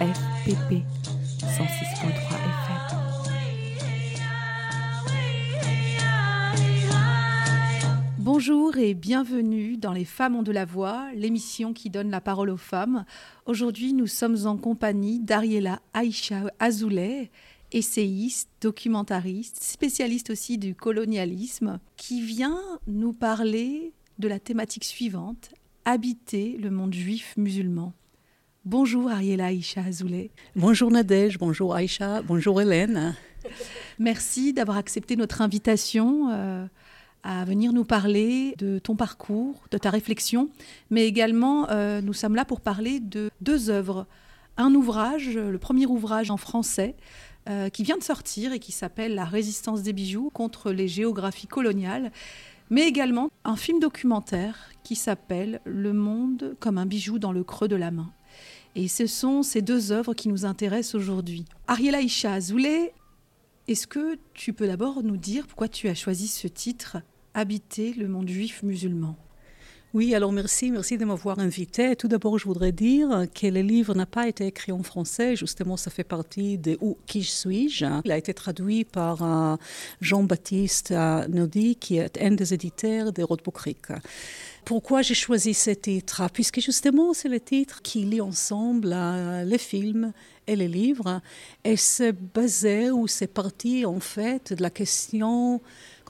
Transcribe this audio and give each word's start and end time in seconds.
FPP 0.00 0.82
106.3 1.38 2.02
FM. 2.48 2.80
Bonjour 8.18 8.76
et 8.76 8.94
bienvenue 8.94 9.76
dans 9.76 9.92
Les 9.92 10.04
Femmes 10.04 10.34
ont 10.34 10.42
de 10.42 10.50
la 10.50 10.64
voix, 10.64 11.06
l'émission 11.14 11.72
qui 11.72 11.88
donne 11.88 12.10
la 12.10 12.20
parole 12.20 12.50
aux 12.50 12.56
femmes. 12.56 13.04
Aujourd'hui, 13.46 13.92
nous 13.92 14.08
sommes 14.08 14.46
en 14.46 14.56
compagnie 14.56 15.20
d'Ariela 15.20 15.80
Aïcha 15.94 16.50
Azoulay, 16.58 17.30
essayiste, 17.70 18.48
documentariste, 18.60 19.62
spécialiste 19.62 20.30
aussi 20.30 20.58
du 20.58 20.74
colonialisme, 20.74 21.78
qui 21.96 22.20
vient 22.20 22.58
nous 22.88 23.12
parler 23.12 23.92
de 24.20 24.28
la 24.28 24.38
thématique 24.38 24.84
suivante, 24.84 25.50
habiter 25.84 26.58
le 26.58 26.70
monde 26.70 26.92
juif 26.92 27.34
musulman. 27.38 27.94
Bonjour 28.66 29.10
Ariela 29.10 29.46
Aïcha 29.46 29.82
Azoulay. 29.82 30.30
Bonjour 30.54 30.90
Nadège, 30.90 31.38
bonjour 31.38 31.74
Aïcha, 31.74 32.20
bonjour 32.22 32.60
Hélène. 32.60 33.16
Merci 33.98 34.52
d'avoir 34.52 34.76
accepté 34.76 35.16
notre 35.16 35.40
invitation 35.40 36.28
euh, 36.30 36.66
à 37.22 37.44
venir 37.46 37.72
nous 37.72 37.84
parler 37.84 38.54
de 38.58 38.78
ton 38.78 38.94
parcours, 38.94 39.64
de 39.70 39.78
ta 39.78 39.88
réflexion, 39.88 40.50
mais 40.90 41.06
également 41.06 41.70
euh, 41.70 42.02
nous 42.02 42.12
sommes 42.12 42.34
là 42.34 42.44
pour 42.44 42.60
parler 42.60 43.00
de 43.00 43.30
deux 43.40 43.70
œuvres. 43.70 44.06
Un 44.58 44.74
ouvrage, 44.74 45.30
le 45.34 45.58
premier 45.58 45.86
ouvrage 45.86 46.30
en 46.30 46.36
français, 46.36 46.94
euh, 47.48 47.70
qui 47.70 47.84
vient 47.84 47.96
de 47.96 48.02
sortir 48.02 48.52
et 48.52 48.58
qui 48.58 48.70
s'appelle 48.70 49.14
La 49.14 49.24
résistance 49.24 49.82
des 49.82 49.94
bijoux 49.94 50.28
contre 50.28 50.72
les 50.72 50.88
géographies 50.88 51.46
coloniales, 51.46 52.12
mais 52.70 52.86
également 52.86 53.30
un 53.44 53.56
film 53.56 53.80
documentaire 53.80 54.70
qui 54.84 54.94
s'appelle 54.94 55.60
Le 55.64 55.92
monde 55.92 56.56
comme 56.60 56.78
un 56.78 56.86
bijou 56.86 57.18
dans 57.18 57.32
le 57.32 57.44
creux 57.44 57.68
de 57.68 57.76
la 57.76 57.90
main. 57.90 58.12
Et 58.76 58.86
ce 58.86 59.06
sont 59.06 59.42
ces 59.42 59.62
deux 59.62 59.90
œuvres 59.90 60.14
qui 60.14 60.28
nous 60.28 60.44
intéressent 60.44 60.94
aujourd'hui. 60.94 61.44
Ariela 61.66 62.00
Isha 62.00 62.34
Azoulay, 62.34 62.92
est-ce 63.66 63.86
que 63.86 64.16
tu 64.34 64.52
peux 64.52 64.68
d'abord 64.68 65.02
nous 65.02 65.16
dire 65.16 65.46
pourquoi 65.46 65.68
tu 65.68 65.88
as 65.88 65.94
choisi 65.94 66.28
ce 66.28 66.46
titre, 66.46 66.98
Habiter 67.34 67.92
le 67.92 68.08
monde 68.08 68.28
juif 68.28 68.62
musulman? 68.62 69.16
Oui, 69.92 70.14
alors 70.14 70.30
merci, 70.30 70.70
merci 70.70 70.98
de 70.98 71.04
m'avoir 71.04 71.40
invité. 71.40 71.96
Tout 71.96 72.06
d'abord, 72.06 72.38
je 72.38 72.44
voudrais 72.44 72.70
dire 72.70 73.26
que 73.34 73.48
le 73.48 73.60
livre 73.60 73.92
n'a 73.94 74.06
pas 74.06 74.28
été 74.28 74.46
écrit 74.46 74.70
en 74.70 74.84
français. 74.84 75.34
Justement, 75.34 75.76
ça 75.76 75.90
fait 75.90 76.04
partie 76.04 76.58
de 76.58 76.78
Où 76.80 76.96
qui 77.06 77.24
suis-je? 77.24 77.86
Il 78.04 78.12
a 78.12 78.16
été 78.16 78.32
traduit 78.32 78.84
par 78.84 79.22
euh, 79.24 79.56
Jean-Baptiste 80.00 80.92
euh, 80.92 81.26
Naudy, 81.26 81.74
qui 81.74 81.96
est 81.96 82.22
un 82.22 82.30
des 82.30 82.54
éditeurs 82.54 83.12
de 83.12 83.24
Rothbuck 83.24 83.58
Pourquoi 84.64 85.02
j'ai 85.02 85.14
choisi 85.14 85.54
ce 85.54 85.70
titre? 85.70 86.22
Puisque 86.32 86.60
justement, 86.60 87.12
c'est 87.12 87.28
le 87.28 87.40
titre 87.40 87.82
qui 87.82 88.04
lie 88.04 88.20
ensemble 88.20 88.92
euh, 88.92 89.42
les 89.42 89.58
films 89.58 90.12
et 90.46 90.54
les 90.54 90.68
livres. 90.68 91.20
Et 91.64 91.76
c'est 91.76 92.12
basé 92.12 92.92
ou 92.92 93.08
c'est 93.08 93.26
parti 93.26 93.84
en 93.84 93.98
fait 93.98 94.52
de 94.52 94.62
la 94.62 94.70
question 94.70 95.60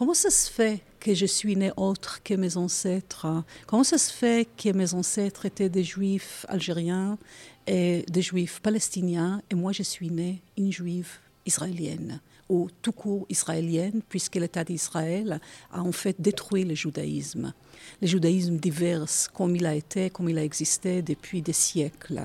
comment 0.00 0.14
ça 0.14 0.30
se 0.30 0.50
fait 0.50 0.80
que 0.98 1.12
je 1.12 1.26
suis 1.26 1.56
né 1.56 1.72
autre 1.76 2.22
que 2.22 2.32
mes 2.32 2.56
ancêtres? 2.56 3.44
Comment 3.66 3.84
ça 3.84 3.98
se 3.98 4.10
fait 4.10 4.48
que 4.56 4.70
mes 4.70 4.94
ancêtres 4.94 5.44
étaient 5.44 5.69
des 5.69 5.84
juifs 5.84 6.47
algériens 6.48 7.19
et 7.66 8.06
des 8.08 8.22
juifs 8.22 8.60
palestiniens 8.60 9.42
et 9.50 9.54
moi 9.54 9.72
je 9.72 9.82
suis 9.82 10.10
née 10.10 10.41
une 10.56 10.72
juive 10.72 11.19
israélienne 11.44 12.19
ou 12.48 12.69
tout 12.80 12.92
court 12.92 13.26
israélienne, 13.28 14.00
puisque 14.08 14.36
l'État 14.36 14.64
d'Israël 14.64 15.38
a 15.70 15.82
en 15.82 15.92
fait 15.92 16.16
détruit 16.19 16.64
le 16.64 16.75
judaïsme. 16.75 17.52
Le 18.00 18.06
judaïsme 18.06 18.56
divers 18.56 19.04
comme 19.34 19.54
il 19.54 19.66
a 19.66 19.75
été, 19.75 20.08
comme 20.08 20.30
il 20.30 20.38
a 20.38 20.42
existé 20.42 21.02
depuis 21.02 21.42
des 21.42 21.52
siècles. 21.52 22.22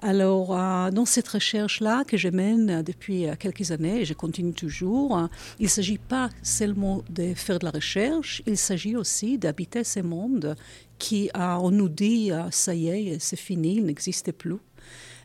Alors, 0.00 0.56
euh, 0.56 0.92
dans 0.92 1.04
cette 1.04 1.26
recherche-là 1.26 2.04
que 2.04 2.16
je 2.16 2.28
mène 2.28 2.82
depuis 2.82 3.26
euh, 3.26 3.34
quelques 3.36 3.72
années, 3.72 4.02
et 4.02 4.04
je 4.04 4.14
continue 4.14 4.52
toujours, 4.52 5.18
euh, 5.18 5.26
il 5.58 5.64
ne 5.64 5.68
s'agit 5.68 5.98
pas 5.98 6.30
seulement 6.40 7.02
de 7.10 7.34
faire 7.34 7.58
de 7.58 7.64
la 7.64 7.72
recherche, 7.72 8.40
il 8.46 8.56
s'agit 8.56 8.94
aussi 8.94 9.38
d'habiter 9.38 9.82
ce 9.82 9.98
monde 9.98 10.54
qui, 11.00 11.30
on 11.34 11.70
nous 11.70 11.88
dit, 11.88 12.30
ça 12.50 12.74
y 12.74 12.88
est, 12.88 13.18
c'est 13.20 13.36
fini, 13.36 13.76
il 13.76 13.84
n'existe 13.84 14.32
plus, 14.32 14.56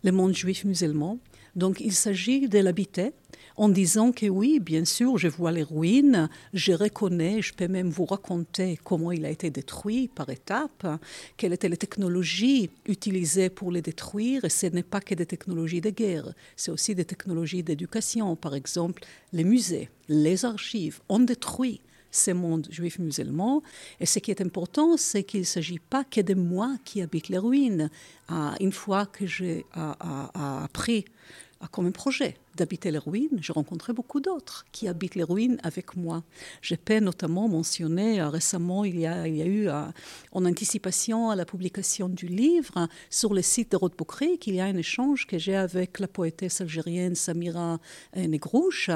le 0.03 0.11
monde 0.11 0.35
juif 0.35 0.66
musulman. 0.66 1.17
Donc, 1.56 1.80
il 1.80 1.94
s'agit 1.94 2.47
de 2.47 2.59
l'habiter 2.59 3.12
en 3.56 3.69
disant 3.69 4.12
que 4.12 4.25
oui, 4.25 4.59
bien 4.59 4.86
sûr, 4.86 5.18
je 5.18 5.28
vois 5.28 5.52
les 5.52 5.64
ruines, 5.64 6.30
je 6.53 6.74
reconnais, 6.74 7.41
je 7.41 7.53
peux 7.53 7.68
même 7.68 7.90
vous 7.90 8.06
raconter 8.06 8.80
comment 8.84 9.12
il 9.12 9.25
a 9.25 9.30
été 9.30 9.50
détruit 9.50 10.08
par 10.08 10.30
étapes, 10.30 10.88
quelles 11.38 11.53
étaient 11.53 11.69
les 11.69 11.78
technologies 11.78 12.69
utilisées 12.88 13.50
pour 13.50 13.72
les 13.72 13.81
détruire, 13.81 14.44
et 14.46 14.50
ce 14.50 14.68
n'est 14.68 14.84
pas 14.84 15.02
que 15.02 15.14
des 15.14 15.25
technologies 15.25 15.81
de 15.81 15.91
guerre, 15.91 16.34
c'est 16.56 16.72
aussi 16.72 16.96
des 16.96 17.06
technologies 17.06 17.64
d'éducation, 17.64 18.35
par 18.35 18.56
exemple 18.56 19.03
les 19.31 19.44
musées, 19.44 19.90
les 20.09 20.46
archives, 20.46 21.02
ont 21.09 21.20
détruit 21.20 21.81
ces 22.13 22.34
mondes 22.34 22.68
juifs 22.69 23.00
musulmans. 23.00 23.62
Et 24.00 24.06
ce 24.06 24.19
qui 24.19 24.31
est 24.31 24.40
important, 24.40 24.96
c'est 24.96 25.24
qu'il 25.24 25.41
ne 25.41 25.46
s'agit 25.46 25.79
pas 25.79 26.06
que 26.06 26.22
de 26.22 26.34
moi 26.34 26.78
qui 26.85 27.01
habite 27.01 27.28
les 27.28 27.38
ruines. 27.38 27.90
Une 28.62 28.72
fois 28.72 29.06
que 29.06 29.25
j'ai 29.25 29.66
appris 29.74 31.03
comme 31.72 31.88
un 31.88 31.91
projet 31.91 32.35
d'habiter 32.56 32.91
les 32.91 32.97
ruines. 32.97 33.40
J'ai 33.41 33.53
rencontré 33.53 33.94
beaucoup 33.94 34.19
d'autres 34.19 34.66
qui 34.72 34.88
habitent 34.88 35.16
les 35.16 35.24
ruines 35.24 35.59
avec 35.64 35.96
moi. 35.96 36.24
Je 36.62 36.75
peux 36.75 37.00
notamment 37.00 37.47
mentionner 37.47 38.22
euh, 38.22 38.30
récemment, 38.30 38.86
il 38.86 39.00
y 39.00 39.06
a, 39.06 39.28
eu 39.28 39.68
euh, 39.68 39.86
en 40.31 40.46
anticipation 40.46 41.30
à 41.30 41.36
la 41.36 41.46
publication 41.46 42.09
du 42.09 42.28
livre 42.28 42.88
sur 43.09 43.34
le 43.34 43.41
site 43.41 43.72
de 43.72 43.78
Rothbuck 43.78 44.14
qu'il 44.40 44.56
y 44.56 44.59
a 44.59 44.66
un 44.66 44.78
échange 44.78 45.25
que 45.25 45.38
j'ai 45.38 45.56
avec 45.56 46.00
la 46.00 46.08
poétesse 46.08 46.62
algérienne 46.62 47.16
Samira 47.16 47.80
Negrouche. 48.16 48.90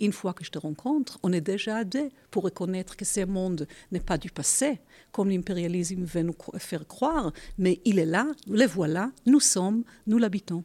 Une 0.00 0.12
fois 0.12 0.32
que 0.32 0.44
je 0.44 0.50
te 0.50 0.58
rencontre, 0.58 1.18
on 1.22 1.32
est 1.32 1.40
déjà 1.40 1.76
à 1.76 1.84
deux 1.84 2.10
pour 2.30 2.44
reconnaître 2.44 2.96
que 2.96 3.04
ce 3.04 3.24
monde 3.24 3.66
n'est 3.90 4.00
pas 4.00 4.18
du 4.18 4.30
passé, 4.30 4.80
comme 5.10 5.28
l'impérialisme 5.28 6.04
veut 6.04 6.22
nous 6.22 6.36
faire 6.58 6.86
croire, 6.86 7.32
mais 7.58 7.80
il 7.84 7.98
est 7.98 8.06
là, 8.06 8.26
le 8.48 8.66
voilà, 8.66 9.12
nous 9.26 9.40
sommes, 9.40 9.84
nous 10.06 10.18
l'habitons. 10.18 10.64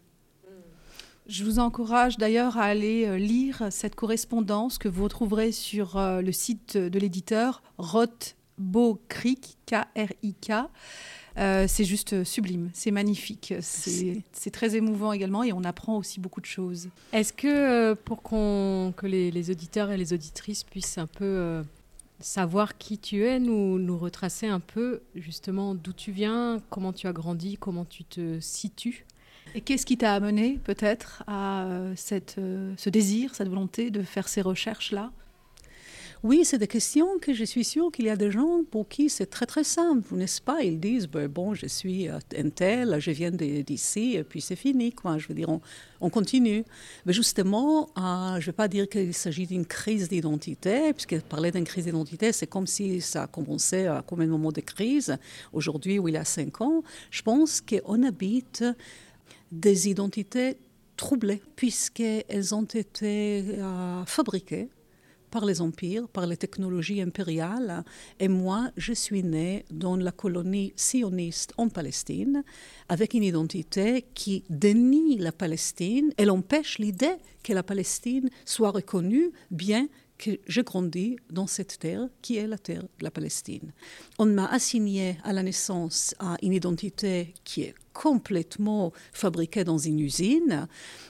Je 1.27 1.43
vous 1.43 1.59
encourage 1.59 2.17
d'ailleurs 2.17 2.57
à 2.57 2.63
aller 2.63 3.05
euh, 3.05 3.17
lire 3.17 3.63
cette 3.69 3.95
correspondance 3.95 4.77
que 4.77 4.87
vous 4.87 5.03
retrouverez 5.03 5.51
sur 5.51 5.97
euh, 5.97 6.21
le 6.21 6.31
site 6.31 6.77
de 6.77 6.99
l'éditeur 6.99 7.61
Rothbokrik, 7.77 9.57
K-R-I-K. 9.65 10.51
Euh, 11.37 11.65
c'est 11.67 11.83
juste 11.83 12.23
sublime, 12.23 12.69
c'est 12.73 12.91
magnifique, 12.91 13.53
c'est 13.59 14.51
très 14.51 14.75
émouvant 14.75 15.11
également 15.11 15.43
et 15.43 15.51
on 15.51 15.65
apprend 15.65 15.97
aussi 15.97 16.19
beaucoup 16.21 16.39
de 16.41 16.47
choses. 16.47 16.87
Est-ce 17.11 17.33
que 17.33 17.93
pour 17.93 18.23
que 18.23 19.05
les, 19.05 19.51
auditeurs 19.51 19.91
et 19.91 19.97
les 19.97 20.13
auditrices 20.13 20.63
puissent 20.63 20.97
un 20.97 21.05
peu 21.05 21.61
savoir 22.19 22.79
qui 22.79 22.97
tu 22.97 23.23
es, 23.23 23.39
nous, 23.39 23.77
nous 23.77 23.99
retracer 23.99 24.47
un 24.47 24.59
peu 24.59 25.01
justement 25.13 25.75
d'où 25.75 25.93
tu 25.93 26.11
viens, 26.11 26.59
comment 26.71 26.91
tu 26.91 27.05
as 27.05 27.13
grandi, 27.13 27.57
comment 27.57 27.85
tu 27.85 28.03
te 28.03 28.39
situes? 28.39 29.05
Et 29.55 29.61
qu'est-ce 29.61 29.85
qui 29.85 29.97
t'a 29.97 30.13
amené 30.13 30.59
peut-être 30.63 31.23
à 31.27 31.65
euh, 31.65 31.93
cette, 31.95 32.35
euh, 32.37 32.73
ce 32.77 32.89
désir, 32.89 33.35
cette 33.35 33.47
volonté 33.47 33.89
de 33.89 34.03
faire 34.03 34.27
ces 34.27 34.41
recherches-là? 34.41 35.11
Oui, 36.23 36.43
c'est 36.45 36.57
des 36.57 36.67
questions 36.67 37.19
que 37.21 37.31
je 37.31 37.43
suis 37.43 37.63
sûre 37.63 37.91
qu'il 37.91 38.05
y 38.05 38.09
a 38.09 38.15
des 38.15 38.31
gens 38.31 38.61
pour 38.71 38.87
qui 38.87 39.07
c'est 39.07 39.27
très 39.27 39.45
très 39.45 39.63
simple, 39.63 40.15
n'est-ce 40.15 40.41
pas? 40.41 40.63
Ils 40.63 40.79
disent 40.79 41.07
ben, 41.07 41.27
bon, 41.27 41.53
je 41.53 41.67
suis 41.67 42.09
euh, 42.09 42.17
un 42.35 42.49
tel, 42.49 42.99
je 42.99 43.11
viens 43.11 43.29
d'ici, 43.29 44.15
et 44.15 44.23
puis 44.23 44.41
c'est 44.41 44.55
fini, 44.55 44.91
quoi. 44.91 45.19
Je 45.19 45.27
veux 45.27 45.35
dire, 45.35 45.47
on, 46.01 46.09
continue. 46.09 46.65
Mais 47.05 47.13
justement, 47.13 47.89
je 47.95 48.01
ne 48.01 48.41
vais 48.41 48.51
pas 48.51 48.67
dire 48.67 48.89
qu'il 48.89 49.13
s'agit 49.13 49.45
d'une 49.45 49.65
crise 49.65 50.09
d'identité, 50.09 50.91
puisque 50.93 51.19
parler 51.21 51.51
d'une 51.51 51.65
crise 51.65 51.85
d'identité, 51.85 52.31
c'est 52.31 52.47
comme 52.47 52.67
si 52.67 52.99
ça 52.99 53.23
a 53.23 53.27
commencé 53.27 53.87
comme 54.07 54.21
un 54.21 54.27
moment 54.27 54.51
de 54.51 54.61
crise. 54.61 55.17
Aujourd'hui, 55.53 55.99
où 55.99 56.07
il 56.07 56.15
y 56.15 56.17
a 56.17 56.25
cinq 56.25 56.61
ans, 56.61 56.83
je 57.11 57.21
pense 57.21 57.61
qu'on 57.61 58.03
habite 58.03 58.63
des 59.51 59.89
identités 59.89 60.57
troublées, 60.95 61.41
puisqu'elles 61.55 62.55
ont 62.55 62.63
été 62.63 63.43
euh, 63.57 64.05
fabriquées 64.05 64.69
par 65.29 65.45
les 65.45 65.61
empires, 65.61 66.07
par 66.07 66.25
les 66.25 66.37
technologies 66.37 67.01
impériales. 67.01 67.83
Et 68.19 68.27
moi, 68.27 68.71
je 68.77 68.93
suis 68.93 69.23
née 69.23 69.65
dans 69.69 69.95
la 69.95 70.11
colonie 70.11 70.73
sioniste 70.75 71.53
en 71.57 71.69
Palestine, 71.69 72.43
avec 72.89 73.13
une 73.13 73.23
identité 73.23 74.05
qui 74.13 74.43
dénie 74.49 75.17
la 75.17 75.31
Palestine. 75.31 76.11
Elle 76.17 76.31
empêche 76.31 76.79
l'idée 76.79 77.15
que 77.43 77.53
la 77.53 77.63
Palestine 77.63 78.29
soit 78.45 78.71
reconnue, 78.71 79.31
bien 79.51 79.87
que 80.17 80.31
j'ai 80.47 80.63
grandi 80.63 81.17
dans 81.29 81.45
cette 81.45 81.77
terre 81.77 82.09
qui 82.21 82.37
est 82.37 82.47
la 82.47 82.57
terre 82.57 82.83
de 82.83 83.03
la 83.03 83.11
Palestine. 83.11 83.71
On 84.17 84.25
m'a 84.25 84.47
assigné 84.47 85.17
à 85.23 85.31
la 85.31 85.43
naissance 85.43 86.15
à 86.19 86.37
une 86.41 86.53
identité 86.53 87.35
qui 87.43 87.61
est 87.61 87.75
complètement 87.97 88.93
fabriquée 89.11 89.63
dans 89.63 89.79
une 89.79 89.99
usine. 89.99 90.67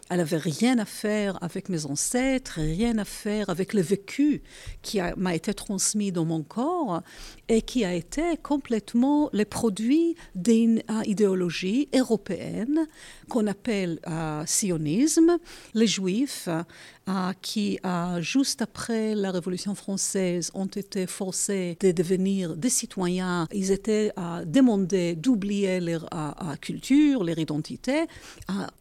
Elle 0.10 0.20
n'avait 0.20 0.38
rien 0.38 0.80
à 0.80 0.86
faire 0.86 1.38
avec 1.44 1.68
mes 1.68 1.86
ancêtres, 1.86 2.62
rien 2.62 2.98
à 2.98 3.04
faire 3.04 3.50
avec 3.50 3.74
le 3.74 3.82
vécu 3.82 4.42
qui 4.82 5.00
m'a 5.18 5.36
été 5.36 5.54
transmis 5.54 6.14
dans 6.14 6.24
mon 6.24 6.44
corps 6.44 7.02
et 7.50 7.62
qui 7.62 7.84
a 7.84 7.94
été 7.94 8.38
complètement 8.42 9.30
le 9.34 9.44
produit 9.44 10.16
d'une 10.34 10.82
euh, 10.90 11.02
idéologie 11.06 11.90
européenne 11.94 12.88
qu'on 13.28 13.48
appelle 13.48 14.00
euh, 14.08 14.44
sionisme. 14.46 15.40
Les 15.74 15.88
Juifs, 15.88 16.48
qui 17.42 17.80
juste 18.20 18.62
après 18.62 19.16
la 19.16 19.32
Révolution 19.32 19.76
française 19.76 20.52
ont 20.54 20.66
été 20.66 21.08
forcés 21.08 21.78
de 21.80 21.92
devenir 21.92 22.56
des 22.56 22.70
citoyens, 22.70 23.48
ils 23.54 23.72
étaient 23.72 24.12
demandés 24.46 25.16
d'oublier 25.16 25.80
leur 25.80 26.10
culture, 26.62 27.24
leur 27.24 27.38
identité, 27.40 28.06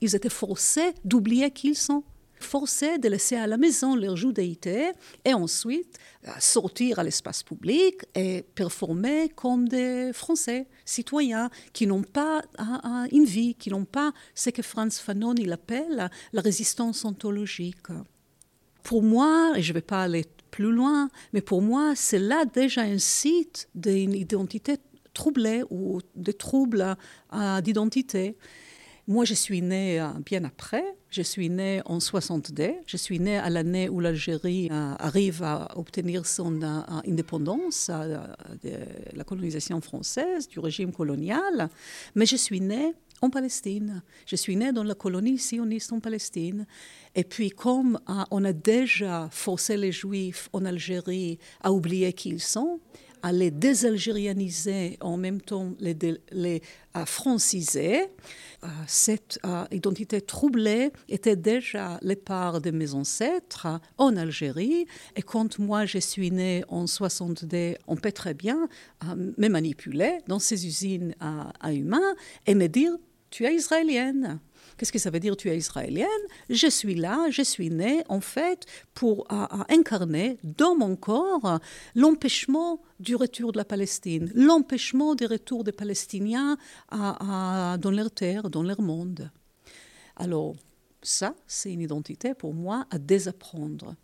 ils 0.00 0.14
étaient 0.17 0.28
forcés 0.28 0.93
d'oublier 1.05 1.50
qui 1.50 1.69
ils 1.69 1.76
sont. 1.76 2.05
Forcés 2.38 2.99
de 2.99 3.08
laisser 3.08 3.37
à 3.37 3.46
la 3.46 3.56
maison 3.56 3.96
leur 3.96 4.14
judaïté 4.14 4.90
et 5.25 5.32
ensuite 5.32 5.96
sortir 6.38 6.99
à 6.99 7.02
l'espace 7.02 7.43
public 7.43 8.02
et 8.14 8.44
performer 8.55 9.31
comme 9.31 9.67
des 9.67 10.11
Français, 10.12 10.67
citoyens, 10.84 11.49
qui 11.73 11.87
n'ont 11.87 12.02
pas 12.02 12.43
une 13.11 13.25
vie, 13.25 13.55
qui 13.55 13.70
n'ont 13.70 13.87
pas 13.87 14.12
ce 14.34 14.50
que 14.50 14.61
Franz 14.61 15.00
Fanon 15.00 15.34
il 15.38 15.50
appelle 15.50 16.11
la 16.34 16.43
résistance 16.43 17.06
ontologique. 17.06 17.87
Pour 18.87 19.03
moi, 19.03 19.53
et 19.56 19.62
je 19.62 19.73
ne 19.73 19.75
vais 19.75 19.81
pas 19.83 20.05
aller 20.05 20.25
plus 20.53 20.71
loin, 20.71 21.09
mais 21.33 21.41
pour 21.41 21.61
moi, 21.61 21.94
c'est 21.97 22.21
là 22.21 22.44
déjà 22.44 22.83
un 22.83 22.99
site 22.99 23.69
d'une 23.75 24.15
identité 24.15 24.77
troublée 25.12 25.65
ou 25.71 25.99
de 26.15 26.31
troubles 26.31 26.97
d'identité. 27.65 28.37
Moi, 29.09 29.25
je 29.25 29.35
suis 29.35 29.61
née 29.61 30.00
euh, 30.00 30.06
bien 30.25 30.44
après. 30.44 30.85
Je 31.11 31.23
suis 31.23 31.49
née 31.49 31.81
en 31.85 31.99
62. 31.99 32.75
Je 32.87 32.97
suis 32.97 33.19
née 33.21 33.38
à 33.38 33.50
l'année 33.50 33.88
où 33.88 33.99
l'Algérie 33.99 34.69
euh, 34.71 34.94
arrive 34.99 35.43
à 35.43 35.77
obtenir 35.77 36.25
son 36.25 36.62
euh, 36.62 36.81
indépendance 37.06 37.88
de 37.88 38.71
la 39.15 39.25
colonisation 39.25 39.81
française, 39.81 40.49
du 40.49 40.61
régime 40.61 40.93
colonial. 40.93 41.71
Mais 42.17 42.27
je 42.27 42.37
suis 42.37 42.61
née 42.61 42.94
en 43.22 43.30
Palestine. 43.30 44.02
Je 44.26 44.36
suis 44.36 44.56
née 44.56 44.72
dans 44.72 44.84
la 44.84 44.94
colonie 44.94 45.38
sioniste 45.38 45.92
en 45.92 46.00
Palestine. 46.00 46.66
Et 47.14 47.24
puis, 47.24 47.50
comme 47.50 47.98
on 48.30 48.44
a 48.44 48.52
déjà 48.52 49.28
forcé 49.30 49.76
les 49.76 49.92
Juifs 49.92 50.48
en 50.52 50.64
Algérie 50.64 51.38
à 51.62 51.72
oublier 51.72 52.12
qui 52.12 52.30
ils 52.30 52.40
sont, 52.40 52.80
à 53.26 53.32
les 53.32 53.50
désalgérianiser, 53.50 54.99
en 55.00 55.17
même 55.17 55.40
temps 55.40 55.75
les, 55.81 55.96
les 56.31 56.62
à 56.94 57.06
franciser. 57.06 58.02
Euh, 58.62 58.69
cette 58.87 59.40
euh, 59.44 59.64
identité 59.73 60.20
troublée 60.20 60.93
était 61.08 61.34
déjà 61.34 61.99
parts 62.25 62.61
de 62.61 62.70
mes 62.70 62.94
ancêtres 62.94 63.67
en 63.99 64.17
Algérie. 64.17 64.87
Et 65.17 65.23
quand 65.23 65.58
moi 65.58 65.87
je 65.87 65.99
suis 65.99 66.31
née 66.31 66.62
en 66.69 66.87
62, 66.87 67.75
on 67.88 67.96
peut 67.96 68.12
très 68.12 68.32
bien 68.32 68.69
euh, 69.02 69.32
me 69.37 69.49
manipuler 69.49 70.19
dans 70.28 70.38
ces 70.38 70.64
usines 70.64 71.12
à 71.19 71.73
humains 71.73 72.14
et 72.46 72.55
me 72.55 72.69
dire 72.69 72.93
tu 73.31 73.44
es 73.44 73.56
israélienne. 73.56 74.38
Qu'est-ce 74.76 74.93
que 74.93 74.99
ça 74.99 75.11
veut 75.11 75.20
dire 75.20 75.37
tu 75.37 75.49
es 75.49 75.56
israélienne? 75.56 76.06
Je 76.50 76.67
suis 76.67 76.94
là, 76.94 77.31
je 77.31 77.43
suis 77.43 77.70
née 77.70 78.02
en 78.08 78.20
fait 78.20 78.67
pour 78.94 79.26
incarner 79.69 80.38
dans 80.44 80.76
mon 80.76 80.96
corps 80.96 81.61
l'empêchement 81.94 82.81
du 83.00 83.17
retour 83.17 83.52
de 83.52 83.58
la 83.58 83.64
Palestine, 83.64 84.31
l'empêchement 84.34 85.14
du 85.14 85.26
retour 85.26 85.64
des 85.64 85.73
Palestiniens 85.73 86.58
dans 86.90 87.90
leur 87.90 88.11
terre, 88.11 88.50
dans 88.50 88.62
leur 88.62 88.81
monde. 88.82 89.31
Alors, 90.17 90.55
ça, 91.02 91.34
c'est 91.46 91.73
une 91.73 91.82
identité 91.82 92.34
pour 92.34 92.52
moi 92.52 92.87
à 92.90 92.99
désapprendre. 92.99 93.94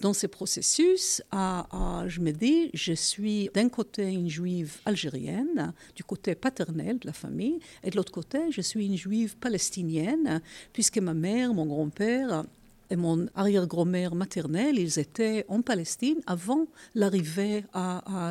Dans 0.00 0.12
ce 0.12 0.26
processus, 0.26 1.22
je 1.32 2.20
me 2.20 2.32
dis, 2.32 2.70
je 2.74 2.92
suis 2.92 3.48
d'un 3.54 3.68
côté 3.68 4.12
une 4.12 4.28
juive 4.28 4.78
algérienne, 4.84 5.72
du 5.94 6.04
côté 6.04 6.34
paternel 6.34 6.98
de 6.98 7.06
la 7.06 7.12
famille, 7.12 7.60
et 7.82 7.90
de 7.90 7.96
l'autre 7.96 8.12
côté, 8.12 8.50
je 8.50 8.60
suis 8.60 8.86
une 8.86 8.96
juive 8.96 9.36
palestinienne, 9.36 10.42
puisque 10.72 10.98
ma 10.98 11.14
mère, 11.14 11.54
mon 11.54 11.66
grand-père 11.66 12.44
et 12.90 12.96
mon 12.96 13.26
arrière-grand-mère 13.34 14.14
maternelle, 14.14 14.78
ils 14.78 14.98
étaient 14.98 15.44
en 15.48 15.62
Palestine 15.62 16.20
avant 16.26 16.66
l'arrivée 16.94 17.64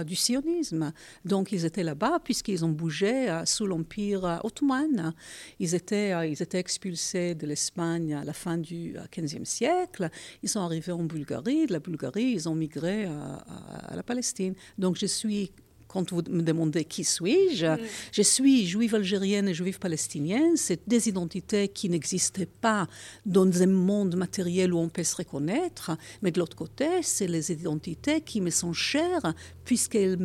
du 0.06 0.16
sionisme. 0.16 0.94
Donc 1.26 1.52
ils 1.52 1.66
étaient 1.66 1.84
là-bas 1.84 2.20
puisqu'ils 2.24 2.64
ont 2.64 2.70
bougé 2.70 3.30
euh, 3.30 3.46
sous 3.46 3.66
l'Empire 3.66 4.26
euh, 4.26 4.38
ottoman. 4.44 5.14
Ils 5.60 5.76
étaient, 5.76 6.14
euh, 6.14 6.26
ils 6.26 6.42
étaient 6.42 6.60
expulsés 6.60 7.36
de 7.36 7.48
l'Espagne 7.48 8.14
à 8.14 8.24
la 8.24 8.34
fin 8.34 8.58
du 8.58 8.96
XVe 9.16 9.46
siècle. 9.46 10.10
Ils 10.42 10.50
sont 10.50 10.62
arrivés 10.62 10.92
en 10.92 11.04
Bulgarie. 11.04 11.68
De 11.68 11.74
la 11.74 11.80
Bulgarie, 11.80 12.32
ils 12.34 12.50
ont 12.50 12.56
migré 12.56 13.06
à 13.06 13.96
la 13.96 14.04
Palestine. 14.04 14.54
Donc 14.78 14.98
je 14.98 15.06
suis 15.06 15.52
quand 15.94 16.12
vous 16.12 16.24
me 16.30 16.42
demandez 16.42 16.86
qui 16.86 17.04
suis-je, 17.04 17.68
mm. 17.68 17.80
je 18.12 18.22
suis 18.24 18.66
juive 18.66 18.95
algérienne 18.95 19.48
et 19.48 19.54
juive 19.54 19.78
palestinienne. 19.78 20.57
C'est 20.57 20.81
des 20.88 21.07
identités 21.07 21.68
qui 21.68 21.88
n'existaient 21.88 22.48
pas 22.48 22.88
dans 23.28 23.62
un 23.62 23.68
monde 23.68 24.16
matériel 24.16 24.74
où 24.74 24.80
on 24.80 24.90
peut 24.90 25.04
se 25.04 25.16
reconnaître. 25.16 25.92
Mais 26.24 26.31
de 26.31 26.40
l'autre 26.40 26.56
côté, 26.56 26.88
c'est 27.04 27.28
les 27.28 27.51
identités 27.51 28.22
qui 28.22 28.42
me 28.42 28.50
sont 28.50 28.74
chères 28.74 29.34
puisqu'elles 29.66 30.18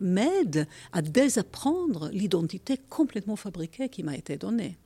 m'aident 0.00 0.68
à 0.92 1.02
désapprendre 1.02 2.08
l'identité 2.12 2.78
complètement 2.88 3.36
fabriquée 3.36 3.88
qui 3.88 4.04
m'a 4.04 4.16
été 4.16 4.36
donnée. 4.36 4.78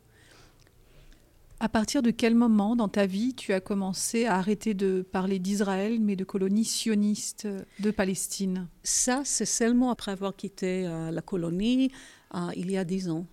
À 1.62 1.68
partir 1.68 2.00
de 2.00 2.10
quel 2.10 2.34
moment 2.34 2.74
dans 2.74 2.88
ta 2.88 3.04
vie 3.04 3.34
tu 3.34 3.52
as 3.52 3.60
commencé 3.60 4.24
à 4.24 4.36
arrêter 4.36 4.72
de 4.72 5.02
parler 5.02 5.38
d'Israël, 5.38 6.00
mais 6.00 6.16
de 6.16 6.24
colonies 6.24 6.64
sionistes 6.64 7.46
de 7.80 7.90
Palestine? 7.90 8.66
Ça, 8.82 9.20
c'est 9.26 9.44
seulement 9.44 9.90
après 9.90 10.10
avoir 10.10 10.34
quitté 10.34 10.86
euh, 10.86 11.10
la 11.10 11.20
colonie 11.20 11.92
euh, 12.34 12.48
il 12.56 12.70
y 12.70 12.78
a 12.78 12.84
dix 12.84 13.10
ans. 13.10 13.26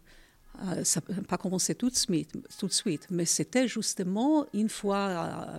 Euh, 0.65 0.83
ça 0.83 1.01
pas 1.01 1.37
commencé 1.37 1.75
tout 1.75 1.89
de 1.89 1.95
suite, 1.95 2.31
tout 2.57 2.65
de 2.67 2.73
suite 2.73 3.07
mais 3.11 3.25
c'était 3.25 3.67
justement 3.67 4.47
une 4.53 4.69
fois 4.69 5.05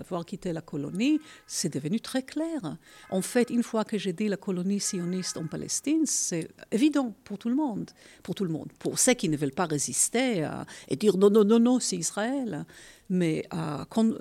avoir 0.01 0.25
quitté 0.25 0.53
la 0.53 0.61
colonie, 0.61 1.21
c'est 1.47 1.73
devenu 1.73 2.01
très 2.01 2.23
clair. 2.23 2.77
En 3.11 3.23
fait, 3.23 3.51
une 3.51 3.63
fois 3.63 3.85
que 3.85 3.97
j'ai 3.97 4.13
dit 4.13 4.27
la 4.27 4.37
colonie 4.37 4.81
sioniste 4.81 5.37
en 5.37 5.47
Palestine, 5.47 6.03
c'est 6.05 6.49
évident 6.73 7.15
pour 7.25 7.39
tout 7.39 7.49
le 7.49 7.55
monde, 7.55 7.91
pour 8.25 8.35
tout 8.35 8.45
le 8.45 8.51
monde, 8.51 8.71
pour 8.79 8.99
ceux 8.99 9.15
qui 9.15 9.29
ne 9.29 9.37
veulent 9.37 9.53
pas 9.53 9.67
résister 9.67 10.45
euh, 10.45 10.65
et 10.89 10.97
dire 10.97 11.17
non, 11.17 11.31
non, 11.31 11.45
non, 11.45 11.61
non, 11.61 11.79
c'est 11.79 11.97
Israël. 11.97 12.65
Mais 13.09 13.47
euh, 13.55 13.85
quand, 13.89 14.13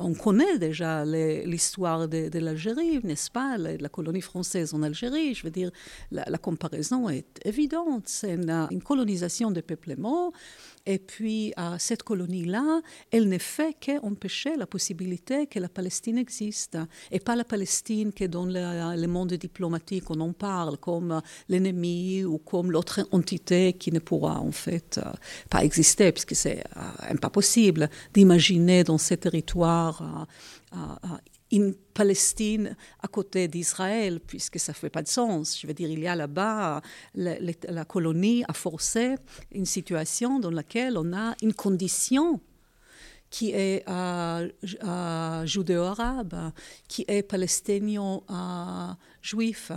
on 0.00 0.14
connaît 0.14 0.58
déjà 0.58 1.04
l'histoire 1.04 2.08
de, 2.08 2.38
l'Algérie, 2.38 3.00
n'est-ce 3.04 3.30
pas, 3.30 3.58
la, 3.58 3.88
colonie 3.88 4.22
française 4.22 4.72
en 4.74 4.82
Algérie. 4.82 5.34
Je 5.34 5.42
veux 5.44 5.50
dire, 5.50 5.70
la, 6.10 6.38
comparaison 6.38 7.08
est 7.08 7.38
évidente. 7.44 8.04
C'est 8.06 8.34
une, 8.34 8.82
colonisation 8.82 9.50
de 9.50 9.60
peuplement 9.60 10.32
et 10.86 10.98
puis, 10.98 11.52
cette 11.78 12.02
colonie-là, 12.02 12.80
elle 13.10 13.28
ne 13.28 13.38
fait 13.38 13.76
qu'empêcher 13.80 14.56
la 14.56 14.66
possibilité 14.66 15.46
que 15.46 15.58
la 15.58 15.68
Palestine 15.68 16.18
existe. 16.18 16.78
Et 17.10 17.20
pas 17.20 17.36
la 17.36 17.44
Palestine 17.44 18.12
que 18.12 18.24
dans 18.24 18.46
le, 18.46 19.06
monde 19.06 19.32
diplomatique 19.34 20.10
on 20.10 20.20
en 20.20 20.32
parle 20.32 20.76
comme 20.78 21.20
l'ennemi 21.48 22.24
ou 22.24 22.38
comme 22.38 22.70
l'autre 22.70 23.06
entité 23.10 23.72
qui 23.72 23.92
ne 23.92 23.98
pourra 23.98 24.40
en 24.40 24.52
fait 24.52 24.98
euh, 24.98 25.10
pas 25.50 25.64
exister, 25.64 26.12
puisque 26.12 26.34
c'est 26.34 26.64
euh, 26.76 27.14
impossible 27.22 27.90
d'imaginer 28.14 28.84
dans 28.84 28.98
ces 28.98 29.16
territoires 29.16 30.26
euh, 30.72 30.76
une 31.50 31.74
Palestine 31.74 32.76
à 33.00 33.08
côté 33.08 33.48
d'Israël, 33.48 34.20
puisque 34.20 34.58
ça 34.58 34.72
ne 34.72 34.76
fait 34.76 34.90
pas 34.90 35.02
de 35.02 35.08
sens. 35.08 35.60
Je 35.60 35.66
veux 35.66 35.74
dire, 35.74 35.90
il 35.90 36.00
y 36.00 36.06
a 36.06 36.14
là-bas, 36.14 36.82
la, 37.14 37.84
colonie 37.84 38.44
a 38.48 38.52
forcé 38.52 39.16
une 39.52 39.66
situation 39.66 40.38
dans 40.38 40.50
laquelle 40.50 40.96
on 40.96 41.12
a 41.12 41.34
une 41.42 41.54
condition 41.54 42.40
qui 43.30 43.50
est 43.52 43.88
euh, 43.88 44.48
judéo-arabe, 45.46 46.52
qui 46.88 47.04
est 47.06 47.22
palestinien-juif. 47.22 49.72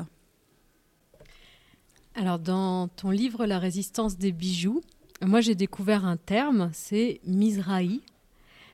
Alors, 2.15 2.39
dans 2.39 2.87
ton 2.89 3.09
livre 3.09 3.45
La 3.45 3.59
résistance 3.59 4.17
des 4.17 4.31
bijoux, 4.31 4.81
moi 5.21 5.41
j'ai 5.41 5.55
découvert 5.55 6.05
un 6.05 6.15
terme, 6.17 6.71
c'est 6.73 7.19
Mizrahi. 7.25 8.01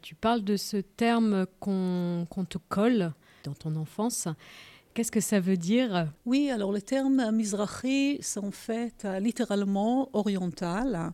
Tu 0.02 0.16
parles 0.16 0.44
de 0.44 0.56
ce 0.58 0.78
terme 0.78 1.46
qu'on 1.60 2.26
te 2.50 2.58
colle 2.70 3.12
dans 3.44 3.54
ton 3.54 3.76
enfance. 3.76 4.28
Qu'est-ce 4.94 5.12
que 5.12 5.20
ça 5.20 5.40
veut 5.40 5.58
dire? 5.58 6.08
Oui, 6.26 6.50
alors 6.50 6.72
le 6.72 6.82
terme 6.82 7.32
Mizrahi, 7.32 8.18
c'est 8.22 8.40
en 8.40 8.52
fait 8.52 9.06
euh, 9.06 9.20
littéralement 9.20 10.10
oriental. 10.14 11.14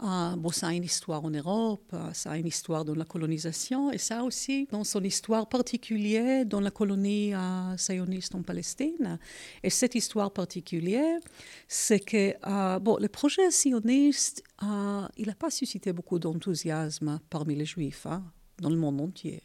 Ah, 0.00 0.36
bon, 0.38 0.50
ça 0.50 0.68
a 0.68 0.74
une 0.74 0.84
histoire 0.84 1.24
en 1.24 1.30
Europe, 1.30 1.82
ah, 1.92 2.10
ça 2.14 2.30
a 2.30 2.36
une 2.36 2.46
histoire 2.46 2.84
dans 2.84 2.94
la 2.94 3.04
colonisation, 3.04 3.90
et 3.90 3.98
ça 3.98 4.22
aussi 4.22 4.68
dans 4.70 4.84
son 4.84 5.02
histoire 5.02 5.48
particulière 5.48 6.46
dans 6.46 6.60
la 6.60 6.70
colonie 6.70 7.34
euh, 7.34 7.76
sioniste 7.76 8.36
en 8.36 8.42
Palestine. 8.42 9.18
Et 9.64 9.70
cette 9.70 9.96
histoire 9.96 10.30
particulière, 10.30 11.18
c'est 11.66 11.98
que 11.98 12.78
bon, 12.78 12.96
le 13.00 13.08
projet 13.08 13.50
sioniste, 13.50 14.44
il 14.62 15.26
n'a 15.26 15.34
pas 15.34 15.50
suscité 15.50 15.92
beaucoup 15.92 16.20
d'enthousiasme 16.20 17.18
parmi 17.28 17.56
les 17.56 17.64
Juifs 17.66 18.06
hein, 18.06 18.22
dans 18.60 18.70
le 18.70 18.76
monde 18.76 19.00
entier. 19.00 19.42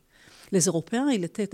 Les 0.51 0.65
Européens, 0.65 1.09
ils 1.09 1.23
étaient 1.23 1.49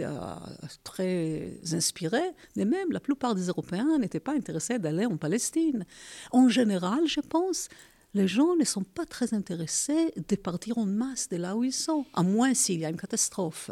très 0.83 1.53
inspirés, 1.71 2.31
mais 2.57 2.65
même 2.65 2.91
la 2.91 2.99
plupart 2.99 3.33
des 3.33 3.45
Européens 3.47 3.97
n'étaient 3.97 4.19
pas 4.19 4.33
intéressés 4.33 4.77
d'aller 4.77 5.05
en 5.05 5.15
Palestine. 5.15 5.85
En 6.31 6.49
général, 6.49 7.07
je 7.07 7.21
pense, 7.21 7.69
les 8.13 8.27
gens 8.27 8.55
ne 8.55 8.63
sont 8.63 8.83
pas 8.83 9.05
très 9.05 9.33
intéressés 9.33 10.13
de 10.15 10.35
partir 10.35 10.77
en 10.77 10.85
masse 10.85 11.29
de 11.29 11.37
là 11.37 11.55
où 11.55 11.63
ils 11.63 11.73
sont, 11.73 12.05
à 12.13 12.23
moins 12.23 12.53
s'il 12.53 12.79
y 12.79 12.85
a 12.85 12.89
une 12.89 12.97
catastrophe. 12.97 13.71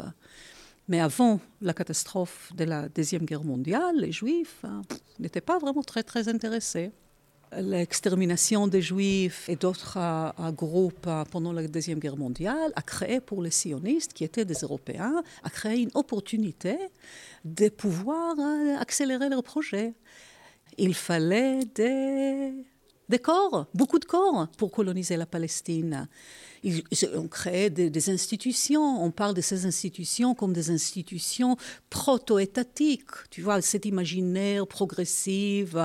Mais 0.88 1.00
avant 1.00 1.40
la 1.60 1.74
catastrophe 1.74 2.52
de 2.56 2.64
la 2.64 2.88
Deuxième 2.88 3.24
Guerre 3.24 3.44
mondiale, 3.44 3.96
les 3.96 4.12
Juifs 4.12 4.64
hein, 4.64 4.82
n'étaient 5.18 5.42
pas 5.42 5.58
vraiment 5.58 5.82
très, 5.82 6.02
très 6.02 6.28
intéressés. 6.28 6.92
L'extermination 7.56 8.66
des 8.68 8.82
Juifs 8.82 9.48
et 9.48 9.56
d'autres 9.56 9.96
euh, 9.98 10.52
groupes 10.52 11.06
euh, 11.06 11.24
pendant 11.24 11.52
la 11.52 11.66
Deuxième 11.66 11.98
Guerre 11.98 12.16
mondiale 12.16 12.72
a 12.76 12.82
créé 12.82 13.20
pour 13.20 13.42
les 13.42 13.50
sionistes, 13.50 14.12
qui 14.12 14.24
étaient 14.24 14.44
des 14.44 14.60
Européens, 14.62 15.22
a 15.42 15.50
créé 15.50 15.80
une 15.80 15.90
opportunité 15.94 16.76
de 17.44 17.68
pouvoir 17.70 18.36
euh, 18.38 18.76
accélérer 18.78 19.28
leur 19.28 19.42
projet. 19.42 19.94
Il 20.76 20.94
fallait 20.94 21.64
des 21.74 22.52
des 23.08 23.18
corps, 23.18 23.66
beaucoup 23.74 23.98
de 23.98 24.04
corps 24.04 24.48
pour 24.56 24.70
coloniser 24.70 25.16
la 25.16 25.26
Palestine. 25.26 26.08
Ils, 26.62 26.82
ont 27.14 27.28
créé 27.28 27.70
des, 27.70 28.10
institutions. 28.10 29.02
On 29.02 29.10
parle 29.10 29.34
de 29.34 29.40
ces 29.40 29.64
institutions 29.64 30.34
comme 30.34 30.52
des 30.52 30.70
institutions 30.70 31.56
proto-étatiques. 31.88 33.10
Tu 33.30 33.42
vois, 33.42 33.60
cet 33.62 33.86
imaginaire 33.86 34.66
progressif. 34.66 35.76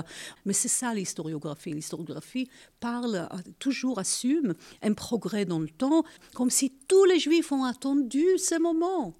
Mais 0.45 0.53
c'est 0.53 0.67
ça 0.67 0.93
l'historiographie. 0.93 1.73
L'historiographie 1.73 2.49
parle, 2.79 3.29
toujours 3.59 3.99
assume 3.99 4.55
un 4.81 4.93
progrès 4.93 5.45
dans 5.45 5.59
le 5.59 5.69
temps, 5.69 6.03
comme 6.33 6.49
si 6.49 6.71
tous 6.87 7.05
les 7.05 7.19
Juifs 7.19 7.51
ont 7.51 7.63
attendu 7.63 8.25
ce 8.37 8.59
moment 8.59 9.13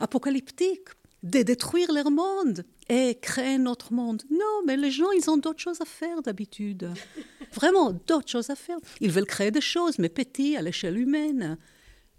apocalyptique 0.00 0.88
de 1.22 1.42
détruire 1.42 1.92
leur 1.92 2.10
monde 2.10 2.64
et 2.88 3.18
créer 3.20 3.58
notre 3.58 3.92
monde. 3.92 4.22
Non, 4.30 4.62
mais 4.66 4.76
les 4.76 4.90
gens, 4.90 5.10
ils 5.12 5.28
ont 5.30 5.36
d'autres 5.36 5.60
choses 5.60 5.80
à 5.80 5.84
faire 5.84 6.22
d'habitude. 6.22 6.90
Vraiment, 7.52 7.92
d'autres 7.92 8.28
choses 8.28 8.50
à 8.50 8.56
faire. 8.56 8.78
Ils 9.00 9.10
veulent 9.10 9.26
créer 9.26 9.50
des 9.50 9.60
choses, 9.60 9.98
mais 9.98 10.08
petits, 10.08 10.56
à 10.56 10.62
l'échelle 10.62 10.98
humaine. 10.98 11.58